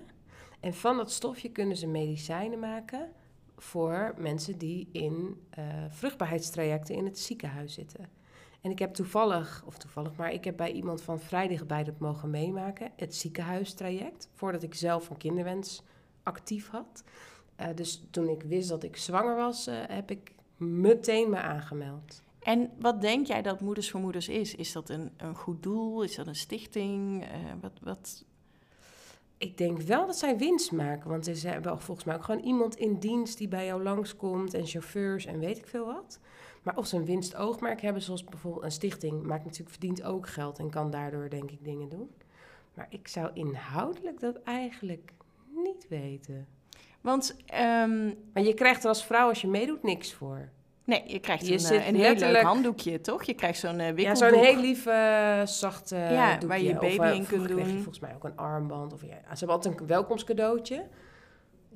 En 0.59 0.73
van 0.73 0.97
dat 0.97 1.11
stofje 1.11 1.49
kunnen 1.49 1.77
ze 1.77 1.87
medicijnen 1.87 2.59
maken 2.59 3.11
voor 3.57 4.13
mensen 4.17 4.57
die 4.57 4.89
in 4.91 5.41
eh, 5.49 5.63
vruchtbaarheidstrajecten 5.89 6.95
in 6.95 7.05
het 7.05 7.19
ziekenhuis 7.19 7.73
zitten. 7.73 8.09
En 8.61 8.71
ik 8.71 8.79
heb 8.79 8.93
toevallig, 8.93 9.63
of 9.65 9.77
toevallig, 9.77 10.15
maar 10.15 10.31
ik 10.31 10.43
heb 10.43 10.57
bij 10.57 10.71
iemand 10.71 11.01
van 11.01 11.19
vrij 11.19 11.47
dichtbij 11.47 11.83
dat 11.83 11.99
mogen 11.99 12.29
meemaken, 12.29 12.91
het 12.95 13.15
ziekenhuistraject, 13.15 14.29
voordat 14.33 14.63
ik 14.63 14.73
zelf 14.73 15.09
een 15.09 15.17
kinderwens 15.17 15.83
actief 16.23 16.69
had. 16.69 17.03
Eh, 17.55 17.67
dus 17.75 18.07
toen 18.11 18.29
ik 18.29 18.43
wist 18.43 18.69
dat 18.69 18.83
ik 18.83 18.97
zwanger 18.97 19.35
was, 19.35 19.67
eh, 19.67 19.75
heb 19.87 20.11
ik 20.11 20.31
meteen 20.57 21.29
me 21.29 21.37
aangemeld. 21.37 22.23
En 22.39 22.71
wat 22.79 23.01
denk 23.01 23.27
jij 23.27 23.41
dat 23.41 23.61
Moeders 23.61 23.91
voor 23.91 23.99
Moeders 23.99 24.29
is? 24.29 24.55
Is 24.55 24.71
dat 24.71 24.89
een, 24.89 25.11
een 25.17 25.35
goed 25.35 25.63
doel? 25.63 26.03
Is 26.03 26.15
dat 26.15 26.27
een 26.27 26.35
stichting? 26.35 27.23
Eh, 27.23 27.29
wat, 27.61 27.71
wat... 27.81 28.25
Ik 29.37 29.57
denk 29.57 29.81
wel 29.81 30.05
dat 30.05 30.17
zij 30.17 30.37
winst 30.37 30.71
maken. 30.71 31.09
Want 31.09 31.25
ze 31.25 31.47
hebben 31.47 31.81
volgens 31.81 32.05
mij 32.05 32.15
ook 32.15 32.23
gewoon 32.23 32.43
iemand 32.43 32.75
in 32.75 32.99
dienst 32.99 33.37
die 33.37 33.47
bij 33.47 33.65
jou 33.65 33.83
langskomt. 33.83 34.53
En 34.53 34.65
chauffeurs 34.65 35.25
en 35.25 35.39
weet 35.39 35.57
ik 35.57 35.67
veel 35.67 35.85
wat. 35.85 36.19
Maar 36.63 36.77
of 36.77 36.87
ze 36.87 36.95
een 36.95 37.05
winstoogmerk 37.05 37.81
hebben, 37.81 38.01
zoals 38.01 38.23
bijvoorbeeld 38.23 38.63
een 38.63 38.71
stichting, 38.71 39.23
maakt 39.23 39.43
natuurlijk 39.43 39.69
verdient 39.69 40.03
ook 40.03 40.27
geld 40.27 40.59
en 40.59 40.69
kan 40.69 40.91
daardoor 40.91 41.29
denk 41.29 41.51
ik 41.51 41.63
dingen 41.63 41.89
doen. 41.89 42.09
Maar 42.73 42.87
ik 42.89 43.07
zou 43.07 43.29
inhoudelijk 43.33 44.19
dat 44.19 44.41
eigenlijk 44.43 45.13
niet 45.53 45.87
weten. 45.87 46.47
Want 47.05 47.35
ehm, 47.45 48.05
Maar 48.33 48.43
je 48.43 48.53
krijgt 48.53 48.83
er 48.83 48.89
als 48.89 49.05
vrouw 49.05 49.27
als 49.27 49.41
je 49.41 49.47
meedoet 49.47 49.83
niks 49.83 50.13
voor. 50.13 50.49
nee, 50.83 51.03
je 51.07 51.19
krijgt 51.19 51.47
Je 51.47 51.53
een, 51.53 51.79
eh, 51.79 51.87
een 51.87 51.95
heel 51.95 52.15
leuk 52.15 52.41
handdoekje, 52.41 53.01
toch? 53.01 53.23
Je 53.23 53.33
krijgt 53.33 53.59
zo'n 53.59 53.79
eh 53.79 53.97
Ja, 53.97 54.15
zo'n 54.15 54.33
heel 54.33 54.59
lief, 54.59 54.85
eh, 54.85 55.41
zacht 55.45 55.89
Ja, 55.89 56.31
doekje. 56.31 56.47
waar 56.47 56.61
je 56.61 56.73
Of, 56.73 56.79
baby 56.79 57.15
in 57.15 57.25
kunt 57.27 57.45
kreeg 57.45 57.57
je 57.57 57.63
doen. 57.63 57.73
volgens 57.73 57.99
mij 57.99 58.11
ook 58.15 58.23
een 58.23 58.35
armband. 58.37 58.93
Of, 58.93 59.01
ja, 59.01 59.07
ze 59.07 59.37
hebben 59.37 59.55
altijd 59.55 59.79
een 59.79 59.87
welkomstcadeautje. 59.87 60.85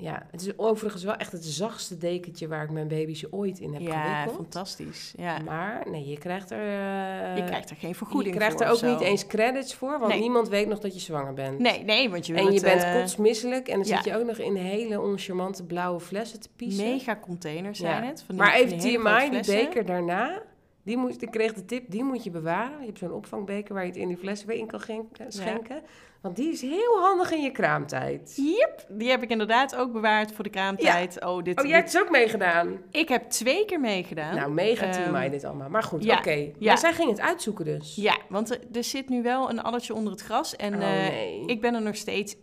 Ja, 0.01 0.27
het 0.31 0.41
is 0.41 0.57
overigens 0.57 1.03
wel 1.03 1.15
echt 1.15 1.31
het 1.31 1.45
zachtste 1.45 1.97
dekentje 1.97 2.47
waar 2.47 2.63
ik 2.63 2.69
mijn 2.69 2.87
baby's 2.87 3.25
ooit 3.31 3.59
in 3.59 3.73
heb 3.73 3.81
Ja, 3.81 4.01
gewikkeld. 4.03 4.35
fantastisch. 4.35 5.13
Ja. 5.17 5.39
Maar 5.39 5.85
nee, 5.89 6.07
je 6.07 6.17
krijgt 6.17 6.51
er... 6.51 6.57
eh, 6.59 7.37
je 7.37 7.43
krijgt 7.45 7.69
er 7.69 7.75
geen 7.75 7.89
je 7.89 7.95
vergoeding 7.95 8.35
krijgt 8.35 8.53
voor 8.53 8.61
er 8.65 8.67
of 8.71 8.73
ook 8.73 8.83
zo. 8.83 8.91
niet 8.91 9.01
eens 9.01 9.27
credits 9.27 9.75
voor, 9.75 9.99
want 9.99 10.11
Nee. 10.11 10.19
niemand 10.21 10.49
weet 10.49 10.67
nog 10.67 10.79
dat 10.79 10.93
je 10.93 10.99
zwanger 10.99 11.33
bent. 11.33 11.59
Nee, 11.59 11.83
nee, 11.83 12.09
want 12.09 12.25
je 12.27 12.33
En 12.33 12.45
je 12.45 12.51
het, 12.51 12.61
bent 12.61 12.83
eh, 12.83 12.93
kotsmisselijk 12.93 13.67
en 13.67 13.79
dan 13.79 13.87
ja. 13.87 13.95
zit 13.95 14.05
je 14.05 14.17
ook 14.19 14.25
nog 14.25 14.37
in 14.37 14.55
hele 14.55 15.01
oncharmante 15.01 15.63
blauwe 15.65 15.99
flessen 15.99 16.39
te 16.39 16.49
piezen. 16.55 16.83
mega 16.85 17.15
containers 17.21 17.79
zijn 17.79 18.03
Ja. 18.03 18.09
het. 18.09 18.23
Van 18.25 18.35
die- 18.35 18.43
maar 18.43 18.53
even 18.53 18.77
die 18.79 18.97
TMI, 18.97 19.19
die 19.19 19.29
flessen. 19.43 19.55
beker 19.55 19.85
daarna, 19.85 20.41
die 20.83 20.97
moet, 20.97 21.21
ik 21.21 21.31
kreeg 21.31 21.53
de 21.53 21.65
tip, 21.65 21.83
die 21.91 22.03
moet 22.03 22.23
je 22.23 22.31
bewaren. 22.31 22.79
Je 22.79 22.85
hebt 22.85 22.97
zo'n 22.97 23.11
opvangbeker 23.13 23.73
waar 23.73 23.83
je 23.83 23.89
het 23.89 23.99
in 23.99 24.07
die 24.07 24.17
fles 24.17 24.45
weer 24.45 24.57
in 24.57 24.67
kan 24.67 24.79
schenken. 25.27 25.81
Want 26.21 26.35
die 26.35 26.51
is 26.51 26.61
heel 26.61 26.99
handig 27.01 27.31
in 27.31 27.41
je 27.41 27.51
kraamtijd. 27.51 28.33
Yep, 28.35 28.85
die 28.89 29.09
heb 29.09 29.23
ik 29.23 29.29
inderdaad 29.29 29.75
ook 29.75 29.91
bewaard 29.91 30.31
voor 30.31 30.43
de 30.43 30.49
kraamtijd. 30.49 31.23
Oh, 31.25 31.43
dit, 31.43 31.59
Oh, 31.59 31.65
jij 31.65 31.75
hebt 31.75 31.85
dit- 31.91 31.99
het 31.99 32.01
ook 32.07 32.11
meegedaan? 32.11 32.77
Ik 32.91 33.09
heb 33.09 33.23
twee 33.29 33.65
keer 33.65 33.79
meegedaan. 33.79 34.35
Nou, 34.35 34.51
mega 34.51 34.85
Ehm, 34.85 35.11
TMI 35.13 35.29
dit 35.29 35.43
allemaal. 35.43 35.69
Maar 35.69 35.83
goed, 35.83 36.03
ja, 36.03 36.17
oké. 36.17 36.31
ja. 36.31 36.51
Maar 36.59 36.77
zij 36.77 36.93
ging 36.93 37.09
het 37.09 37.19
uitzoeken 37.19 37.65
dus. 37.65 37.95
Ja, 37.95 38.17
want 38.29 38.51
er, 38.51 38.59
er 38.73 38.83
zit 38.83 39.09
nu 39.09 39.21
wel 39.21 39.49
een 39.49 39.61
addertje 39.61 39.93
onder 39.93 40.11
het 40.11 40.21
gras. 40.21 40.55
En 40.55 40.75
Oh, 40.75 40.81
eh, 40.81 41.47
ik 41.47 41.61
ben 41.61 41.73
er 41.75 41.81
nog 41.81 41.95
steeds 41.95 42.35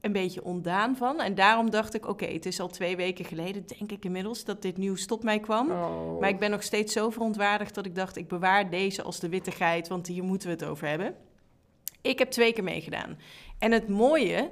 een 0.00 0.12
beetje 0.12 0.44
ondaan 0.44 0.96
van. 0.96 1.20
En 1.20 1.34
daarom 1.34 1.70
dacht 1.70 1.94
ik, 1.94 2.08
oké, 2.08 2.26
het 2.26 2.46
is 2.46 2.60
al 2.60 2.68
twee 2.68 2.96
weken 2.96 3.24
geleden, 3.24 3.64
denk 3.78 3.92
ik 3.92 4.04
inmiddels, 4.04 4.44
dat 4.44 4.62
dit 4.62 4.76
nieuws 4.76 5.06
tot 5.06 5.22
mij 5.22 5.40
kwam. 5.40 5.70
Oh. 5.70 6.20
Maar 6.20 6.28
ik 6.28 6.38
ben 6.38 6.50
nog 6.50 6.62
steeds 6.62 6.92
zo 6.92 7.10
verontwaardigd 7.10 7.74
dat 7.74 7.86
ik 7.86 7.94
dacht, 7.94 8.16
ik 8.16 8.28
bewaar 8.28 8.70
deze 8.70 9.02
als 9.02 9.20
de 9.20 9.28
witte 9.28 9.50
geit, 9.50 9.88
want 9.88 10.06
hier 10.06 10.22
moeten 10.24 10.48
we 10.48 10.54
het 10.54 10.64
over 10.64 10.88
hebben. 10.88 11.14
Ik 12.00 12.18
heb 12.18 12.30
twee 12.30 12.52
keer 12.52 12.64
meegedaan. 12.64 13.18
En 13.58 13.72
het 13.72 13.88
mooie, 13.88 14.50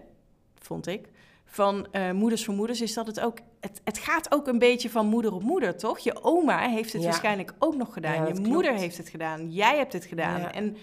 vond 0.58 0.86
ik, 0.86 1.08
van 1.44 1.86
eh, 1.92 2.10
Moeders 2.10 2.44
voor 2.44 2.54
Moeders 2.54 2.80
is 2.80 2.94
dat 2.94 3.06
het 3.06 3.20
ook... 3.20 3.38
Het, 3.60 3.80
het 3.84 3.98
gaat 3.98 4.32
ook 4.34 4.46
een 4.46 4.58
beetje 4.58 4.90
van 4.90 5.06
moeder 5.06 5.32
op 5.32 5.42
moeder, 5.42 5.76
toch? 5.76 5.98
Je 5.98 6.22
oma 6.22 6.68
heeft 6.68 6.92
het 6.92 7.02
Ja. 7.02 7.08
waarschijnlijk 7.08 7.52
ook 7.58 7.74
nog 7.76 7.92
gedaan. 7.92 8.14
Ja, 8.14 8.26
je 8.26 8.32
klopt. 8.32 8.48
moeder 8.48 8.74
heeft 8.74 8.96
het 8.96 9.08
gedaan. 9.08 9.50
Jij 9.52 9.76
hebt 9.76 9.92
het 9.92 10.04
gedaan. 10.04 10.40
Ja. 10.40 10.52
En 10.52 10.76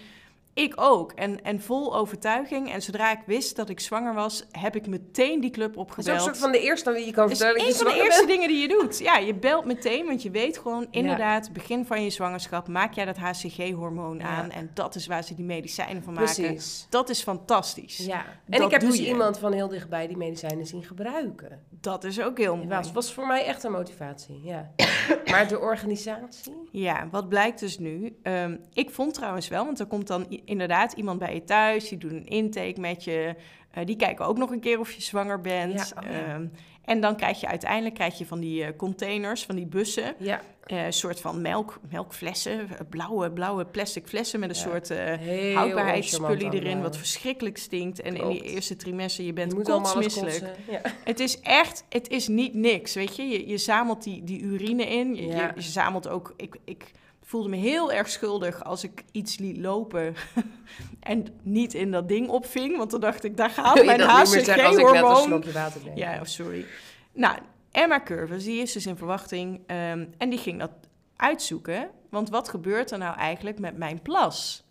ik 0.56 0.72
ook. 0.76 1.12
En, 1.12 1.42
en 1.44 1.60
vol 1.60 1.96
overtuiging. 1.96 2.72
En 2.72 2.82
zodra 2.82 3.12
ik 3.12 3.18
wist 3.26 3.56
dat 3.56 3.68
ik 3.68 3.80
zwanger 3.80 4.14
was, 4.14 4.46
heb 4.50 4.76
ik 4.76 4.86
meteen 4.86 5.40
die 5.40 5.50
club 5.50 5.74
Dat 5.74 5.76
is 5.76 5.80
ook 5.80 5.88
opgebeld. 5.88 6.16
een 6.16 6.22
soort 6.24 6.38
van 6.38 6.52
de 6.52 6.60
eerste 6.60 6.92
die 6.92 7.06
je 7.06 7.12
kan 7.12 7.22
Het 7.22 7.32
is 7.32 7.38
vertellen. 7.38 7.68
een 7.68 7.74
van 7.74 7.86
de 7.86 7.94
eerste 8.02 8.24
bent. 8.26 8.28
dingen 8.32 8.48
die 8.48 8.60
je 8.60 8.68
doet. 8.68 8.98
Ja, 8.98 9.16
je 9.18 9.34
belt 9.34 9.64
meteen, 9.64 10.06
want 10.06 10.22
je 10.22 10.30
weet 10.30 10.58
gewoon 10.58 10.86
inderdaad, 10.90 11.52
begin 11.52 11.86
van 11.86 12.02
je 12.04 12.10
zwangerschap, 12.10 12.68
maak 12.68 12.92
jij 12.94 13.04
dat 13.04 13.16
HCG-hormoon 13.16 14.18
Ja. 14.18 14.24
aan. 14.24 14.50
En 14.50 14.70
dat 14.74 14.94
is 14.94 15.06
waar 15.06 15.24
ze 15.24 15.34
die 15.34 15.44
medicijnen 15.44 16.02
van 16.02 16.14
maken. 16.14 16.34
Precies. 16.42 16.86
Dat 16.90 17.08
is 17.08 17.22
fantastisch. 17.22 17.96
Ja. 17.96 18.24
En 18.48 18.58
Dat 18.58 18.60
ik 18.60 18.70
heb 18.70 18.80
dus 18.80 18.96
je. 18.98 19.06
iemand 19.06 19.38
van 19.38 19.52
heel 19.52 19.68
dichtbij 19.68 20.06
die 20.06 20.16
medicijnen 20.16 20.66
zien 20.66 20.84
gebruiken. 20.84 21.62
Dat 21.80 22.04
is 22.04 22.20
ook 22.20 22.38
heel 22.38 22.52
Het 22.56 22.64
mooi. 22.64 22.76
was, 22.76 22.92
was 22.92 23.12
voor 23.12 23.26
mij 23.26 23.44
echt 23.44 23.62
een 23.64 23.72
motivatie, 23.72 24.40
ja. 24.44 24.70
maar 25.30 25.48
de 25.48 25.58
organisatie? 25.60 26.52
Ja, 26.72 27.08
wat 27.10 27.28
blijkt 27.28 27.60
dus 27.60 27.78
nu? 27.78 28.16
Ehm, 28.22 28.56
ik 28.72 28.90
vond 28.90 29.14
trouwens 29.14 29.48
wel, 29.48 29.64
want 29.64 29.80
er 29.80 29.86
komt 29.86 30.06
dan 30.06 30.26
inderdaad 30.46 30.92
iemand 30.92 31.18
bij 31.18 31.34
je 31.34 31.44
thuis, 31.44 31.88
die 31.88 31.98
doet 31.98 32.10
een 32.12 32.26
intake 32.26 32.80
met 32.80 33.04
je. 33.04 33.34
eh, 33.70 33.84
die 33.84 33.96
kijken 33.96 34.26
ook 34.26 34.38
nog 34.38 34.50
een 34.50 34.60
keer 34.60 34.78
of 34.78 34.92
je 34.92 35.02
zwanger 35.02 35.40
bent. 35.40 35.92
Ja, 35.94 36.02
oh 36.02 36.10
ja. 36.10 36.34
Ehm, 36.34 36.46
en 36.84 37.00
dan 37.00 37.16
krijg 37.16 37.40
je 37.40 37.46
uiteindelijk 37.46 37.94
krijg 37.94 38.18
je 38.18 38.26
van 38.26 38.40
die 38.40 38.64
eh, 38.64 38.76
containers, 38.76 39.44
van 39.44 39.56
die 39.56 39.66
bussen. 39.66 40.14
Ja. 40.18 40.40
eh, 40.66 40.82
soort 40.88 41.20
van 41.20 41.40
melk, 41.40 41.80
melkflessen, 41.90 42.68
blauwe, 42.90 43.32
blauwe 43.32 43.64
plastic 43.64 44.06
flessen 44.06 44.40
met 44.40 44.48
een 44.48 44.54
soort 44.54 44.90
oncharmant 44.90 46.54
erin, 46.54 46.82
wat 46.82 46.96
verschrikkelijk 46.96 47.58
stinkt. 47.58 48.00
En 48.00 48.16
in 48.16 48.28
die 48.28 48.42
eerste 48.42 48.76
trimester, 48.76 49.20
je 49.20 49.26
Je 49.26 49.32
bent 49.32 49.62
kotsmisselijk. 49.62 50.42
Ja. 50.70 50.80
Het 51.04 51.20
is 51.20 51.40
echt, 51.40 51.84
het 51.88 52.08
is 52.08 52.28
niet 52.28 52.54
niks, 52.54 52.94
weet 52.94 53.16
je. 53.16 53.28
Je, 53.28 53.48
je 53.48 53.58
zamelt 53.58 54.02
die, 54.02 54.24
die 54.24 54.40
urine 54.42 54.86
in, 54.86 55.14
je, 55.14 55.26
je, 55.26 55.50
je 55.54 55.60
zamelt 55.60 56.08
ook... 56.08 56.34
Ik 56.36 56.56
Ik 56.64 56.92
voelde 57.26 57.48
me 57.48 57.56
heel 57.56 57.92
erg 57.92 58.08
schuldig 58.08 58.64
als 58.64 58.84
ik 58.84 59.04
iets 59.10 59.38
liet 59.38 59.56
lopen 59.56 60.14
en 61.00 61.26
niet 61.42 61.74
in 61.74 61.90
dat 61.90 62.08
ding 62.08 62.28
opving. 62.28 62.76
Want 62.76 62.90
dan 62.90 63.00
dacht 63.00 63.24
ik, 63.24 63.36
daar 63.36 63.50
gaat 63.50 63.84
mijn 63.84 64.00
HCG-hormoon. 64.00 65.22
slokje 65.22 65.52
water 65.52 65.80
neem? 65.84 65.96
Ja, 65.96 66.14
oh, 66.14 66.24
sorry. 66.24 66.66
Nou, 67.12 67.38
Emma 67.70 68.00
Curves, 68.00 68.44
die 68.44 68.60
is 68.60 68.72
dus 68.72 68.86
in 68.86 68.96
verwachting. 68.96 69.60
ehm, 69.66 70.06
en 70.18 70.30
die 70.30 70.38
ging 70.38 70.58
dat 70.58 70.70
uitzoeken. 71.16 71.90
Want 72.10 72.30
wat 72.30 72.48
gebeurt 72.48 72.90
er 72.90 72.98
nou 72.98 73.16
eigenlijk 73.16 73.58
met 73.58 73.76
mijn 73.76 74.02
plas? 74.02 74.64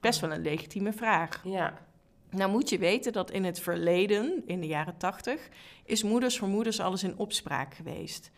Best 0.00 0.20
wel 0.20 0.32
een 0.32 0.42
legitieme 0.42 0.92
vraag. 0.92 1.40
Ja. 1.44 1.78
Nou 2.30 2.50
moet 2.50 2.68
je 2.68 2.78
weten 2.78 3.12
dat 3.12 3.30
in 3.30 3.44
het 3.44 3.60
verleden, 3.60 4.42
in 4.46 4.60
de 4.60 4.66
jaren 4.66 4.96
tachtig, 4.96 5.48
is 5.84 6.02
moeders 6.02 6.38
voor 6.38 6.48
moeders 6.48 6.80
alles 6.80 7.02
in 7.02 7.18
opspraak 7.18 7.74
geweest. 7.74 8.30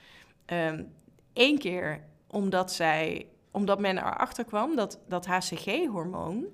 Eén 1.33 1.59
keer 1.59 2.05
omdat, 2.27 2.73
zij, 2.73 3.27
omdat 3.55 3.81
men 3.81 3.99
erachter 3.99 4.45
kwam 4.45 4.77
dat 4.77 4.99
dat 5.09 5.27
HCG-hormoon 5.27 6.47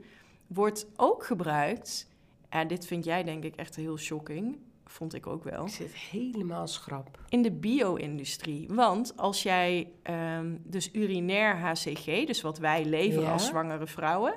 wordt 0.47 0.87
ook 0.97 1.25
gebruikt. 1.25 2.09
En 2.49 2.69
dit 2.69 2.87
vind 2.87 3.05
jij 3.05 3.23
denk 3.23 3.45
ik 3.45 3.57
echt 3.57 3.77
heel 3.77 3.99
shocking. 3.99 4.59
Vond 4.85 5.15
ik 5.15 5.27
ook 5.27 5.45
wel 5.45 5.65
Ik 5.65 5.73
zit 5.73 5.93
helemaal 5.95 6.67
schrap. 6.67 7.19
in 7.29 7.43
de 7.43 7.51
bio-industrie. 7.53 8.67
Want 8.71 9.17
als 9.17 9.43
jij 9.43 9.93
ehm, 10.03 10.57
dus 10.63 10.89
urinair 10.95 11.59
HCG, 11.59 12.05
dus 12.27 12.41
wat 12.41 12.59
wij 12.59 12.85
leveren 12.85 13.25
Ja. 13.25 13.33
als 13.33 13.47
zwangere 13.47 13.87
vrouwen, 13.87 14.35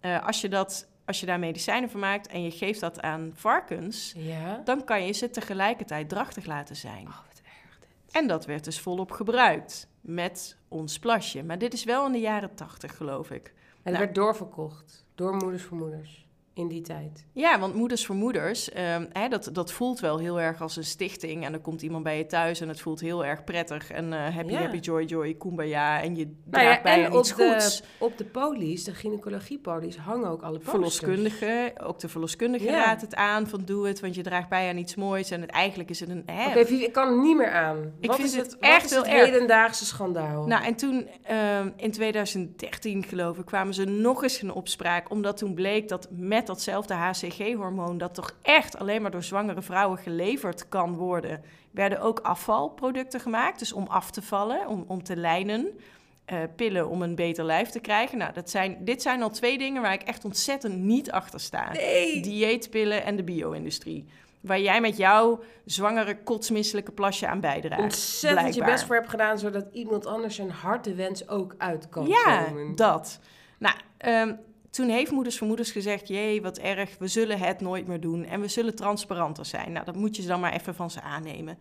eh, 0.00 0.26
als, 0.26 0.40
je 0.40 0.48
dat, 0.48 0.88
als 1.04 1.20
je 1.20 1.26
daar 1.26 1.38
medicijnen 1.38 1.90
van 1.90 2.00
maakt 2.00 2.26
en 2.26 2.42
je 2.42 2.50
geeft 2.50 2.80
dat 2.80 3.00
aan 3.00 3.30
varkens, 3.34 4.14
Ja. 4.16 4.60
dan 4.64 4.84
kan 4.84 5.06
je 5.06 5.12
ze 5.12 5.30
tegelijkertijd 5.30 6.08
drachtig 6.08 6.46
laten 6.46 6.76
zijn. 6.76 7.06
Oh, 7.06 7.16
wat 7.28 7.40
erg 7.44 7.78
dit. 7.80 8.14
En 8.14 8.26
dat 8.26 8.46
werd 8.46 8.64
dus 8.64 8.80
volop 8.80 9.10
gebruikt 9.10 9.88
met 10.00 10.56
ons 10.74 10.98
plasje. 10.98 11.42
Maar 11.42 11.58
dit 11.58 11.72
is 11.72 11.84
wel 11.84 12.06
in 12.06 12.12
de 12.12 12.20
jaren 12.20 12.54
tachtig, 12.54 12.96
geloof 12.96 13.30
ik. 13.30 13.52
En 13.82 13.92
Nou. 13.92 14.04
werd 14.04 14.14
doorverkocht. 14.14 15.04
Door 15.14 15.36
moeders 15.36 15.62
voor 15.62 15.76
moeders. 15.76 16.23
In 16.54 16.68
die 16.68 16.80
tijd. 16.80 17.24
Ja, 17.32 17.58
want 17.58 17.74
Moeders 17.74 18.06
voor 18.06 18.14
Moeders, 18.14 18.70
hè, 19.12 19.28
dat, 19.28 19.48
dat 19.52 19.72
voelt 19.72 20.00
wel 20.00 20.18
heel 20.18 20.40
erg 20.40 20.62
als 20.62 20.76
een 20.76 20.84
stichting. 20.84 21.44
En 21.44 21.52
dan 21.52 21.60
komt 21.60 21.82
iemand 21.82 22.04
bij 22.04 22.18
je 22.18 22.26
thuis 22.26 22.60
en 22.60 22.68
het 22.68 22.80
voelt 22.80 23.00
heel 23.00 23.24
erg 23.24 23.44
prettig. 23.44 23.90
En 23.90 24.12
eh, 24.12 24.34
happy, 24.34 24.52
Ja. 24.52 24.58
happy, 24.60 24.76
joy, 24.78 25.02
joy, 25.04 25.34
kumbaya. 25.34 26.02
En 26.02 26.16
je 26.16 26.34
draagt 26.50 26.76
ja, 26.76 26.82
bij 26.82 27.04
en 27.04 27.12
op 27.12 27.18
iets 27.18 27.34
de, 27.34 27.50
goeds. 27.52 27.82
op 27.98 28.18
de 28.18 28.24
polies, 28.24 28.84
de 28.84 28.94
gynaecologiepolies, 28.94 29.96
hangen 29.96 30.28
ook 30.30 30.42
alle 30.42 30.58
posters. 30.58 30.70
Verloskundige, 30.98 31.72
ook 31.82 31.98
de 31.98 32.08
verloskundige 32.08 32.64
Ja. 32.64 32.84
raadt 32.84 33.00
het 33.00 33.14
aan 33.14 33.46
van 33.48 33.62
doe 33.64 33.86
het, 33.86 34.00
want 34.00 34.14
je 34.14 34.22
draagt 34.22 34.48
bij 34.48 34.68
aan 34.68 34.76
iets 34.76 34.94
moois. 34.94 35.30
En 35.30 35.40
het, 35.40 35.50
eigenlijk 35.50 35.90
is 35.90 36.00
het 36.00 36.08
een... 36.08 36.22
Hè, 36.26 36.48
Oké, 36.48 36.58
ik 36.74 36.92
kan 36.92 37.08
er 37.08 37.22
niet 37.22 37.36
meer 37.36 37.50
aan. 37.52 37.92
Ik 38.00 38.06
wat 38.08 38.16
vind 38.16 38.28
is 38.28 38.36
het 38.36 38.46
het, 38.52 38.56
echt 38.60 38.90
heel 38.90 39.02
het 39.02 39.12
erg. 39.12 39.24
hedendaagse 39.30 39.84
schandaal? 39.84 40.46
Nou, 40.46 40.64
en 40.64 40.74
toen 40.74 41.08
ehm, 41.22 41.70
in 41.76 41.90
2013, 41.90 43.02
geloof 43.04 43.38
ik, 43.38 43.44
kwamen 43.44 43.74
ze 43.74 43.84
nog 43.84 44.22
eens 44.22 44.42
in 44.42 44.52
opspraak. 44.52 45.10
Omdat 45.10 45.36
toen 45.36 45.54
bleek 45.54 45.88
dat 45.88 46.08
met 46.10 46.43
datzelfde 46.46 46.94
HCG-hormoon, 46.94 47.98
dat 47.98 48.14
toch 48.14 48.36
echt 48.42 48.78
alleen 48.78 49.02
maar 49.02 49.10
door 49.10 49.22
zwangere 49.22 49.62
vrouwen 49.62 49.98
geleverd 49.98 50.68
kan 50.68 50.94
worden, 50.94 51.42
werden 51.70 52.00
ook 52.00 52.18
afvalproducten 52.20 53.20
gemaakt. 53.20 53.58
Dus 53.58 53.72
om 53.72 53.86
af 53.86 54.10
te 54.10 54.22
vallen, 54.22 54.66
om, 54.68 54.84
om 54.86 55.02
te 55.02 55.16
lijnen. 55.16 55.78
eh, 56.24 56.38
pillen 56.56 56.88
om 56.88 57.02
een 57.02 57.14
beter 57.14 57.44
lijf 57.44 57.68
te 57.70 57.80
krijgen. 57.80 58.18
Nou, 58.18 58.32
dat 58.32 58.50
zijn, 58.50 58.76
dit 58.80 59.02
zijn 59.02 59.22
al 59.22 59.30
twee 59.30 59.58
dingen 59.58 59.82
waar 59.82 59.92
ik 59.92 60.02
echt 60.02 60.24
ontzettend 60.24 60.76
niet 60.82 61.10
achter 61.10 61.40
sta. 61.40 61.72
nee. 61.72 62.20
Dieetpillen 62.22 63.04
en 63.04 63.16
de 63.16 63.22
bio-industrie. 63.22 64.04
Waar 64.40 64.60
jij 64.60 64.80
met 64.80 64.96
jouw 64.96 65.40
zwangere, 65.64 66.22
kotsmisselijke 66.22 66.92
plasje 66.92 67.26
aan 67.26 67.40
bijdraagt. 67.40 67.82
Ontzettend 67.82 68.40
je 68.46 68.50
blijkbaar. 68.52 68.70
best 68.72 68.84
voor 68.86 68.94
hebt 68.96 69.08
gedaan, 69.08 69.38
zodat 69.38 69.66
iemand 69.72 70.06
anders 70.06 70.34
zijn 70.34 70.50
hartewens 70.50 71.28
ook 71.28 71.54
uit 71.58 71.88
kan 71.88 72.06
Ja, 72.06 72.44
komen. 72.44 72.76
dat. 72.76 73.20
Nou, 73.58 73.74
ehm, 73.98 74.34
toen 74.74 74.88
heeft 74.88 75.10
Moeders 75.10 75.38
voor 75.38 75.46
Moeders 75.46 75.70
gezegd... 75.70 76.08
jee, 76.08 76.42
wat 76.42 76.58
erg, 76.58 76.98
we 76.98 77.08
zullen 77.08 77.38
het 77.38 77.60
nooit 77.60 77.86
meer 77.86 78.00
doen... 78.00 78.24
en 78.24 78.40
we 78.40 78.48
zullen 78.48 78.74
transparanter 78.74 79.44
zijn. 79.44 79.72
Nou, 79.72 79.84
dat 79.84 79.96
moet 79.96 80.16
je 80.16 80.26
dan 80.26 80.40
maar 80.40 80.52
even 80.52 80.74
van 80.74 80.90
ze 80.90 81.00
aannemen. 81.00 81.58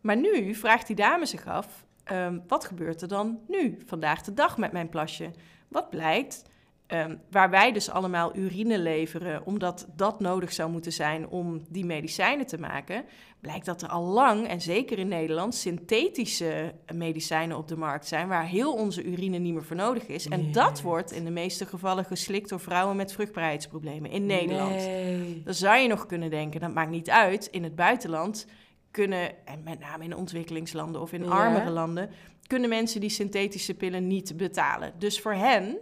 Maar 0.00 0.16
nu 0.16 0.54
vraagt 0.54 0.86
die 0.86 0.96
dame 0.96 1.26
zich 1.26 1.46
af... 1.46 1.84
ehm, 2.04 2.38
wat 2.48 2.64
gebeurt 2.64 3.02
er 3.02 3.08
dan 3.08 3.38
nu, 3.48 3.78
vandaag 3.86 4.22
de 4.22 4.34
dag, 4.34 4.58
met 4.58 4.72
mijn 4.72 4.88
plasje? 4.88 5.30
Wat 5.68 5.90
blijkt, 5.90 6.42
ehm, 6.86 7.16
waar 7.30 7.50
wij 7.50 7.72
dus 7.72 7.90
allemaal 7.90 8.36
urine 8.36 8.78
leveren... 8.78 9.46
omdat 9.46 9.86
dat 9.96 10.20
nodig 10.20 10.52
zou 10.52 10.70
moeten 10.70 10.92
zijn 10.92 11.28
om 11.28 11.62
die 11.68 11.84
medicijnen 11.84 12.46
te 12.46 12.58
maken... 12.58 13.04
blijkt 13.40 13.66
dat 13.66 13.82
er 13.82 13.88
al 13.88 14.04
lang, 14.04 14.46
en 14.48 14.60
zeker 14.60 14.98
in 14.98 15.08
Nederland... 15.08 15.54
synthetische 15.54 16.74
medicijnen 16.94 17.56
op 17.56 17.68
de 17.68 17.76
markt 17.76 18.06
zijn... 18.06 18.28
waar 18.28 18.46
heel 18.46 18.72
onze 18.74 19.04
urine 19.04 19.38
niet 19.38 19.52
meer 19.52 19.64
voor 19.64 19.76
nodig 19.76 20.06
is. 20.06 20.28
En 20.28 20.40
Nee. 20.40 20.50
dat 20.50 20.80
wordt 20.80 21.12
in 21.12 21.24
de 21.24 21.30
meeste 21.30 21.66
gevallen 21.66 22.04
geslikt 22.04 22.48
door 22.48 22.60
vrouwen 22.60 22.96
met 22.96 23.12
vruchtbaarheidsproblemen 23.12 24.10
in 24.10 24.26
Nederland. 24.26 24.74
Nee. 24.76 25.42
Dan 25.44 25.54
zou 25.54 25.78
je 25.78 25.88
nog 25.88 26.06
kunnen 26.06 26.30
denken, 26.30 26.60
dat 26.60 26.74
maakt 26.74 26.90
niet 26.90 27.10
uit. 27.10 27.46
In 27.50 27.62
het 27.62 27.74
buitenland 27.74 28.46
kunnen, 28.90 29.46
en 29.46 29.62
met 29.64 29.78
name 29.80 30.04
in 30.04 30.16
ontwikkelingslanden 30.16 31.00
of 31.00 31.12
in 31.12 31.24
Ja. 31.24 31.30
armere 31.30 31.70
landen, 31.70 32.10
kunnen 32.46 32.68
mensen 32.68 33.00
die 33.00 33.10
synthetische 33.10 33.74
pillen 33.74 34.06
niet 34.06 34.36
betalen. 34.36 34.92
Dus 34.98 35.20
voor 35.20 35.34
hen 35.34 35.78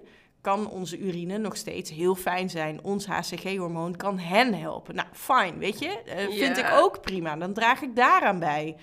kan 0.46 0.70
onze 0.70 0.98
urine 0.98 1.38
nog 1.38 1.56
steeds 1.56 1.90
heel 1.90 2.14
fijn 2.14 2.50
zijn. 2.50 2.84
Ons 2.84 3.06
HCG-hormoon 3.06 3.96
kan 3.96 4.18
hen 4.18 4.54
helpen. 4.54 4.94
Nou, 4.94 5.08
fijn, 5.12 5.58
weet 5.58 5.78
je? 5.78 6.02
Eh, 6.02 6.38
Vind 6.38 6.58
ik 6.58 6.70
ook 6.72 7.00
prima. 7.00 7.36
Dan 7.36 7.52
draag 7.52 7.82
ik 7.82 7.96
daaraan 7.96 8.38
bij. 8.38 8.76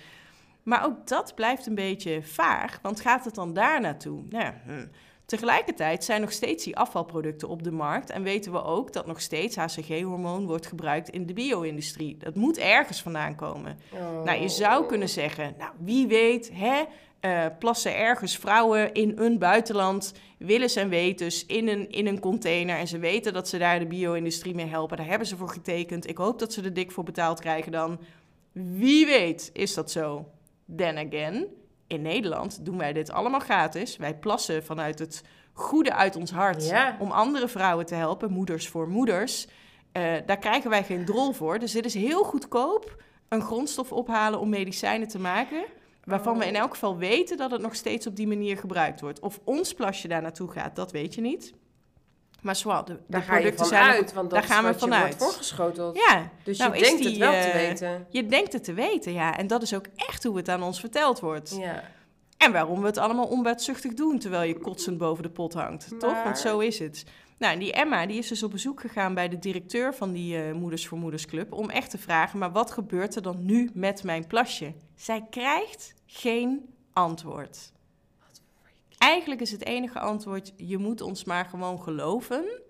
Maar 0.64 0.86
ook 0.86 1.08
dat 1.08 1.36
blijft 1.36 1.66
een 1.66 1.76
beetje 1.76 2.24
vaag, 2.24 2.80
want 2.82 3.02
gaat 3.02 3.26
het 3.26 3.36
dan 3.36 3.54
daar 3.54 3.82
naartoe? 3.82 4.24
Nou, 4.30 4.44
ja, 4.44 4.62
hm. 4.66 4.86
Tegelijkertijd 5.26 6.04
zijn 6.04 6.22
nog 6.22 6.32
steeds 6.32 6.64
die 6.64 6.78
afvalproducten 6.78 7.48
op 7.48 7.64
de 7.64 7.72
markt 7.72 8.10
en 8.10 8.24
weten 8.24 8.52
we 8.52 8.64
ook 8.64 8.94
dat 8.94 9.06
nog 9.06 9.22
steeds 9.22 9.56
HCG-hormoon 9.56 10.46
wordt 10.46 10.68
gebruikt 10.68 11.10
in 11.10 11.26
de 11.26 11.34
bio-industrie. 11.34 12.18
Dat 12.18 12.36
moet 12.36 12.58
ergens 12.58 13.02
vandaan 13.02 13.36
komen. 13.36 13.80
Oh. 13.94 14.24
Nou, 14.24 14.42
je 14.42 14.50
zou 14.50 14.86
kunnen 14.86 15.10
zeggen, 15.10 15.56
nou, 15.58 15.72
wie 15.80 16.08
weet, 16.08 16.52
hè, 16.54 16.84
eh, 17.24 17.46
plassen 17.60 17.98
ergens 17.98 18.38
vrouwen 18.38 18.94
in 18.94 19.14
een 19.16 19.38
buitenland, 19.40 20.14
willens 20.38 20.76
en 20.76 20.90
wetens, 20.90 21.46
in 21.46 21.68
een, 21.68 21.90
in 21.90 22.08
een 22.08 22.20
container. 22.20 22.78
En 22.78 22.88
ze 22.88 22.98
weten 22.98 23.34
dat 23.34 23.48
ze 23.48 23.58
daar 23.58 23.80
de 23.80 23.86
bio-industrie 23.86 24.56
mee 24.56 24.66
helpen. 24.66 24.98
Daar 24.98 25.06
hebben 25.06 25.28
ze 25.28 25.38
voor 25.38 25.50
getekend. 25.50 26.10
Ik 26.10 26.18
hoop 26.18 26.40
dat 26.40 26.54
ze 26.54 26.62
er 26.62 26.74
dik 26.74 26.92
voor 26.92 27.04
betaald 27.04 27.40
krijgen 27.40 27.72
dan. 27.72 28.00
Wie 28.52 29.06
weet 29.06 29.50
is 29.54 29.74
dat 29.74 29.92
zo. 29.92 30.26
Then 30.78 30.98
again, 30.98 31.48
in 31.88 32.02
Nederland 32.02 32.66
doen 32.66 32.78
wij 32.78 32.94
dit 32.94 33.12
allemaal 33.12 33.40
gratis. 33.40 33.98
Wij 33.98 34.16
plassen 34.18 34.64
vanuit 34.64 35.00
het 35.00 35.24
goede 35.54 35.94
uit 35.94 36.16
ons 36.16 36.32
hart 36.32 36.68
Ja. 36.68 36.98
om 37.00 37.12
andere 37.12 37.48
vrouwen 37.48 37.86
te 37.86 37.96
helpen, 37.96 38.32
moeders 38.32 38.68
voor 38.68 38.88
moeders. 38.90 39.48
Eh, 39.92 40.14
daar 40.26 40.40
krijgen 40.40 40.70
wij 40.70 40.84
geen 40.84 41.06
drol 41.06 41.32
voor. 41.32 41.60
Dus 41.60 41.72
dit 41.72 41.86
is 41.86 41.94
heel 41.94 42.24
goedkoop 42.24 43.04
een 43.30 43.42
grondstof 43.42 43.92
ophalen 43.92 44.40
om 44.40 44.50
medicijnen 44.50 45.08
te 45.08 45.20
maken. 45.20 45.64
Waarvan 46.04 46.38
we 46.38 46.46
in 46.46 46.56
elk 46.56 46.72
geval 46.72 46.98
weten 46.98 47.38
dat 47.38 47.52
het 47.52 47.62
nog 47.62 47.76
steeds 47.76 48.08
op 48.08 48.16
die 48.16 48.28
manier 48.28 48.58
gebruikt 48.58 49.02
wordt. 49.02 49.20
Of 49.20 49.40
ons 49.44 49.74
plasje 49.74 50.08
daar 50.08 50.22
naartoe 50.22 50.52
gaat, 50.52 50.76
dat 50.76 50.92
weet 50.92 51.16
je 51.16 51.22
niet. 51.22 51.54
Maar 52.42 52.56
zowel, 52.56 52.86
de, 52.86 52.94
de 52.94 53.00
Daar 53.08 53.22
je 53.22 53.28
producten 53.28 53.58
van 53.58 53.68
zijn 53.68 53.84
uit, 53.84 54.14
want 54.14 54.30
daar 54.30 54.44
gaan 54.44 54.66
we 54.66 54.74
vanuit. 54.80 55.02
wordt 55.18 55.24
voorgeschoteld. 55.24 55.96
Ja, 55.98 56.30
Dus 56.44 56.58
Nou, 56.58 56.76
je 56.76 56.82
denkt 56.82 56.98
die, 57.02 57.10
het 57.10 57.18
wel 57.18 57.32
te 57.32 57.38
eh, 57.38 57.68
weten. 57.68 58.06
je 58.10 58.26
denkt 58.26 58.54
het 58.54 58.64
te 58.64 58.74
weten, 58.74 59.14
ja. 59.14 59.38
En 59.38 59.48
dat 59.48 59.62
is 59.62 59.74
ook 59.74 59.86
echt 59.96 60.24
hoe 60.24 60.38
het 60.38 60.50
aan 60.50 60.64
ons 60.64 60.80
verteld 60.80 61.20
wordt. 61.20 61.56
Ja. 61.60 61.84
En 62.38 62.52
waarom 62.52 62.80
we 62.82 62.86
het 62.86 62.98
allemaal 62.98 63.28
onbaatzuchtig 63.28 63.94
doen 63.94 64.20
terwijl 64.20 64.48
je 64.48 64.60
kotsend 64.60 64.98
boven 64.98 65.24
de 65.24 65.30
pot 65.30 65.54
hangt. 65.54 66.00
Toch? 66.00 66.24
Want 66.24 66.38
zo 66.40 66.60
is 66.60 66.80
het. 66.80 67.04
Nou, 67.44 67.60
die 67.60 67.74
Emma 67.74 68.06
die 68.06 68.18
is 68.18 68.28
dus 68.28 68.44
op 68.44 68.52
bezoek 68.52 68.80
gegaan 68.80 69.14
bij 69.14 69.30
de 69.30 69.40
directeur 69.40 69.94
van 69.94 70.12
die 70.12 70.38
eh, 70.38 70.54
Moeders 70.54 70.88
voor 70.88 70.98
Moeders 70.98 71.26
Club... 71.26 71.54
om 71.54 71.70
echt 71.70 71.90
te 71.90 71.98
vragen, 71.98 72.40
maar 72.40 72.52
wat 72.52 72.72
gebeurt 72.72 73.16
er 73.16 73.22
dan 73.22 73.46
nu 73.46 73.70
met 73.74 74.04
mijn 74.04 74.28
plasje? 74.28 74.74
Zij 74.96 75.26
krijgt 75.30 75.94
geen 76.06 76.74
antwoord. 76.94 77.72
Eigenlijk 78.98 79.42
is 79.42 79.52
het 79.52 79.66
enige 79.66 80.00
antwoord, 80.00 80.54
je 80.56 80.78
moet 80.78 81.02
ons 81.02 81.24
maar 81.24 81.46
gewoon 81.46 81.82
geloven... 81.82 82.62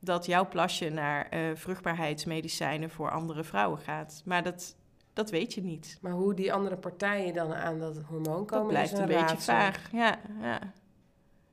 dat 0.00 0.26
jouw 0.26 0.48
plasje 0.48 0.88
naar 0.88 1.28
eh, 1.28 1.40
vruchtbaarheidsmedicijnen 1.54 2.90
voor 2.90 3.10
andere 3.10 3.44
vrouwen 3.44 3.78
gaat. 3.78 4.22
Maar 4.24 4.42
dat, 4.42 4.76
dat 5.12 5.30
weet 5.30 5.54
je 5.54 5.62
niet. 5.62 5.98
Maar 6.00 6.12
hoe 6.12 6.34
die 6.34 6.52
andere 6.52 6.76
partijen 6.76 7.34
dan 7.34 7.54
aan 7.54 7.78
dat 7.78 7.98
hormoon 8.08 8.46
komen, 8.46 8.64
Dat 8.64 8.68
blijft 8.68 8.92
is 8.92 8.98
een, 8.98 9.06
beetje 9.06 9.38
vaag. 9.38 9.88
Ja, 9.92 10.18
ja. 10.40 10.72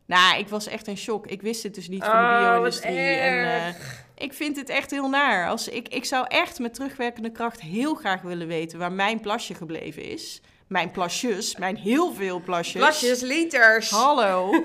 Nou, 0.10 0.40
ik 0.40 0.48
was 0.48 0.68
echt 0.68 0.88
in 0.88 0.98
shock. 0.98 1.28
Ik 1.28 1.42
wist 1.42 1.64
het 1.64 1.76
dus 1.76 1.88
niet 1.88 2.04
van 2.04 2.14
Oh, 2.14 2.20
de 2.20 2.32
wat 2.32 2.42
bio-industrie. 2.42 2.98
En 2.98 3.66
eh, 3.66 3.76
ik 4.16 4.34
vind 4.34 4.56
het 4.56 4.70
echt 4.70 4.92
heel 4.92 5.10
naar. 5.10 5.48
Als 5.50 5.68
ik, 5.68 5.88
ik 5.88 6.06
zou 6.06 6.26
echt 6.28 6.60
met 6.60 6.74
terugwerkende 6.74 7.32
kracht 7.32 7.62
heel 7.62 7.96
graag 7.96 8.22
willen 8.22 8.48
weten 8.48 8.80
waar 8.80 8.92
mijn 8.92 9.20
plasje 9.20 9.54
gebleven 9.54 10.04
is. 10.04 10.42
Mijn 10.68 10.92
plasjes, 10.92 11.58
mijn 11.58 11.76
heel 11.76 12.14
veel 12.14 12.42
plasjes. 12.42 12.82
Plasjes, 12.82 13.22
liters. 13.22 13.90
Hallo. 13.90 14.64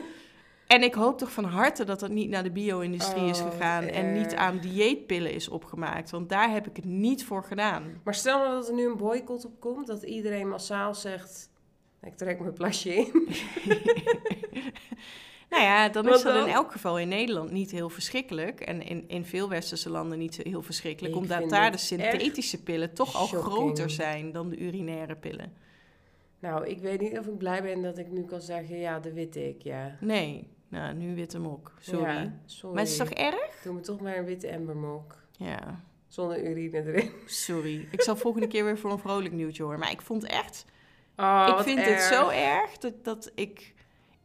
En 0.67 0.83
ik 0.83 0.95
hoop 0.95 1.19
toch 1.19 1.33
van 1.33 1.45
harte 1.45 1.85
dat 1.85 2.01
dat 2.01 2.11
niet 2.11 2.29
naar 2.29 2.43
de 2.43 2.51
bio-industrie 2.51 3.29
is 3.29 3.41
Oh, 3.41 3.51
gegaan 3.51 3.85
en 3.85 4.13
niet 4.13 4.35
aan 4.35 4.59
dieetpillen 4.59 5.33
is 5.33 5.49
opgemaakt. 5.49 6.11
Want 6.11 6.29
daar 6.29 6.51
heb 6.51 6.67
ik 6.67 6.77
het 6.77 6.85
niet 6.85 7.25
voor 7.25 7.45
gedaan. 7.45 8.01
Maar 8.05 8.15
stel 8.15 8.39
nou 8.39 8.55
dat 8.55 8.69
er 8.69 8.75
nu 8.75 8.87
een 8.87 8.97
boycott 8.97 9.45
op 9.45 9.61
komt, 9.61 9.87
dat 9.87 10.03
iedereen 10.03 10.49
massaal 10.49 10.95
zegt, 10.95 11.51
ik 12.03 12.17
trek 12.17 12.41
mijn 12.41 12.53
plasje 12.53 12.95
in. 12.95 13.13
Nou 15.55 15.67
ja, 15.67 15.89
dan 15.89 16.09
is 16.09 16.23
dat 16.23 16.35
dan? 16.35 16.47
in 16.47 16.53
elk 16.53 16.73
geval 16.73 16.99
in 16.99 17.09
Nederland 17.09 17.51
niet 17.51 17.71
heel 17.71 17.89
verschrikkelijk. 17.89 18.61
En 18.61 18.83
in, 18.83 19.05
in 19.07 19.25
veel 19.25 19.49
westerse 19.49 19.91
landen 19.91 20.19
niet 20.19 20.35
zo 20.35 20.43
heel 20.45 20.63
verschrikkelijk. 20.63 21.15
Ik 21.15 21.21
omdat 21.21 21.51
daar 21.51 21.71
de 21.71 21.77
het 21.77 21.81
synthetische 21.81 22.63
pillen 22.63 22.95
toch 22.95 23.17
al 23.17 23.27
shocking. 23.27 23.53
groter 23.53 23.91
zijn 23.91 24.33
dan 24.33 24.51
de 24.51 24.59
urinaire 24.59 25.17
pillen. 25.17 25.53
Nou, 26.39 26.67
ik 26.67 26.79
weet 26.79 27.01
niet 27.01 27.19
of 27.19 27.27
ik 27.27 27.39
blij 27.39 27.63
ben 27.63 27.83
dat 27.83 27.99
ik 27.99 28.11
nu 28.11 28.25
kan 28.25 28.41
zeggen, 28.41 28.79
ja, 28.79 28.99
de 28.99 29.13
witte 29.13 29.49
ik, 29.49 29.63
ja. 29.63 29.97
Nee, 30.01 30.49
nou, 30.69 30.95
nu 30.95 31.15
witte 31.15 31.39
mok. 31.39 31.73
Sorry. 31.81 32.13
Ja, 32.13 32.33
sorry. 32.47 32.75
Maar 32.75 32.85
het 32.85 32.93
is 32.93 32.99
toch 32.99 33.11
erg? 33.11 33.61
Doe 33.63 33.75
me 33.75 33.81
toch 33.81 34.01
maar 34.01 34.17
een 34.17 34.25
witte 34.25 34.49
embermok. 34.49 35.17
Ja, 35.37 35.85
Zonder 36.09 36.45
urine 36.45 36.85
erin. 36.85 37.11
sorry. 37.27 37.89
Ik 37.91 38.03
zal 38.03 38.17
volgende 38.17 38.47
keer 38.47 38.65
weer 38.65 38.79
voor 38.79 38.91
een 38.91 38.99
vrolijk 38.99 39.35
nieuwtje 39.35 39.63
horen. 39.63 39.79
Maar 39.79 39.91
ik 39.91 40.03
vond 40.03 40.25
echt... 40.25 40.65
Oh, 41.17 41.55
ik 41.59 41.65
vind 41.65 41.79
erg. 41.79 41.89
het 41.89 42.03
zo 42.03 42.29
erg 42.29 42.79
dat, 42.79 43.05
dat 43.05 43.33
ik... 43.35 43.75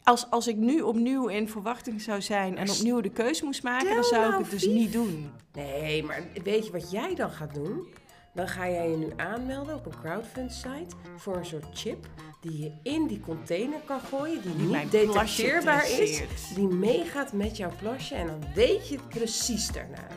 Als, 0.10 0.30
als 0.30 0.48
ik 0.48 0.56
nu 0.56 0.82
opnieuw 0.82 1.28
in 1.28 1.50
verwachting 1.50 2.02
zou 2.02 2.22
zijn 2.22 2.58
en 2.58 2.70
opnieuw 2.70 3.02
de 3.02 3.10
keuze 3.10 3.46
moest 3.46 3.64
maken, 3.64 3.96
dan 3.96 4.04
zou 4.04 4.24
ik 4.24 4.30
nou 4.30 4.42
het 4.42 4.52
dus 4.52 4.66
niet 4.66 4.94
doen. 4.94 5.32
Nee, 5.54 6.04
maar 6.04 6.22
weet 6.44 6.66
je 6.66 6.72
wat 6.72 6.92
jij 6.92 7.16
dan 7.16 7.32
gaat 7.32 7.54
doen? 7.54 7.88
Dan 8.34 8.48
ga 8.48 8.70
jij 8.70 8.90
je 8.90 8.98
nu 8.98 9.08
aanmelden 9.16 9.76
op 9.76 9.86
een 9.86 10.00
crowdfund 10.02 10.54
site 10.54 10.96
voor 11.18 11.36
een 11.36 11.46
soort 11.46 11.66
chip 11.74 12.06
die 12.42 12.60
je 12.60 12.72
in 12.84 13.08
die 13.08 13.20
container 13.20 13.80
kan 13.86 14.00
gooien, 14.00 14.42
die, 14.42 14.68
mijn 14.68 14.84
niet 14.84 14.92
detecteerbaar 14.92 16.00
is, 16.00 16.22
die 16.56 16.68
meegaat 16.68 17.34
met 17.34 17.58
jouw 17.58 17.72
plasje 17.80 18.16
en 18.16 18.28
dan 18.28 18.44
weet 18.56 18.88
je 18.88 18.96
het 18.96 19.10
precies 19.10 19.72
daarna. 19.72 20.08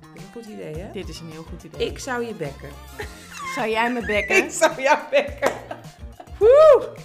Dat 0.00 0.14
is 0.14 0.22
een 0.22 0.32
goed 0.32 0.46
idee, 0.46 0.74
hè? 0.74 0.92
Dit 0.92 1.08
is 1.08 1.20
een 1.20 1.30
heel 1.30 1.44
goed 1.44 1.62
idee. 1.62 1.88
Ik 1.88 1.98
zou 1.98 2.26
je 2.26 2.34
bekken. 2.34 2.70
Zou 3.54 3.68
jij 3.68 3.92
me 3.92 4.06
bekken? 4.06 4.36
Ik 4.44 4.50
zou 4.50 4.82
jou 4.82 4.98
bekken. 5.10 5.52
Woe! 6.38 6.96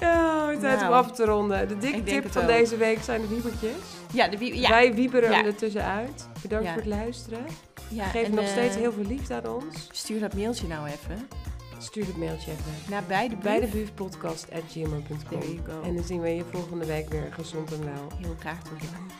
Ja, 0.00 0.46
tijd 0.60 0.80
om 0.82 0.88
Nou, 0.88 0.92
af 0.94 1.12
te 1.12 1.24
ronden. 1.24 1.68
De 1.68 1.78
dikke 1.78 2.02
tip 2.02 2.32
van 2.32 2.42
ook. 2.42 2.48
deze 2.48 2.76
week 2.76 3.02
zijn 3.02 3.20
de 3.20 3.28
wiebertjes. 3.28 3.72
Ja, 4.12 4.28
de 4.28 4.38
wie- 4.38 4.60
ja. 4.60 4.68
Wij 4.68 4.94
wieberen 4.94 5.30
Ja. 5.30 5.44
er 5.44 5.54
tussenuit. 5.54 6.28
Bedankt 6.42 6.64
Ja. 6.66 6.72
voor 6.72 6.82
het 6.82 6.90
luisteren. 6.90 7.44
Geef 8.12 8.24
en, 8.26 8.34
nog 8.34 8.44
eh, 8.44 8.50
steeds 8.50 8.76
heel 8.76 8.92
veel 8.92 9.04
liefde 9.04 9.34
aan 9.34 9.46
ons. 9.46 9.88
Stuur 9.92 10.20
dat 10.20 10.34
mailtje 10.34 10.66
nou 10.66 10.86
even. 10.86 11.28
Stuur 11.78 12.06
het 12.06 12.16
mailtje 12.16 12.50
even. 12.50 12.64
Naar 12.90 13.02
beide 13.08 13.36
Bij 13.36 13.54
de 13.54 13.60
buurt. 13.60 13.72
buurtpodcast 13.72 14.44
at 14.52 14.62
There 14.72 14.88
you 14.88 15.02
gmail.com. 15.02 15.40
go. 15.66 15.82
En 15.88 15.94
dan 15.94 16.04
zien 16.04 16.20
we 16.20 16.28
je 16.28 16.44
volgende 16.50 16.86
week 16.86 17.08
weer 17.08 17.28
gezond 17.30 17.72
en 17.72 17.84
wel. 17.84 18.08
Heel 18.20 18.34
graag 18.38 18.62
tot 18.62 18.80
dan. 18.80 19.12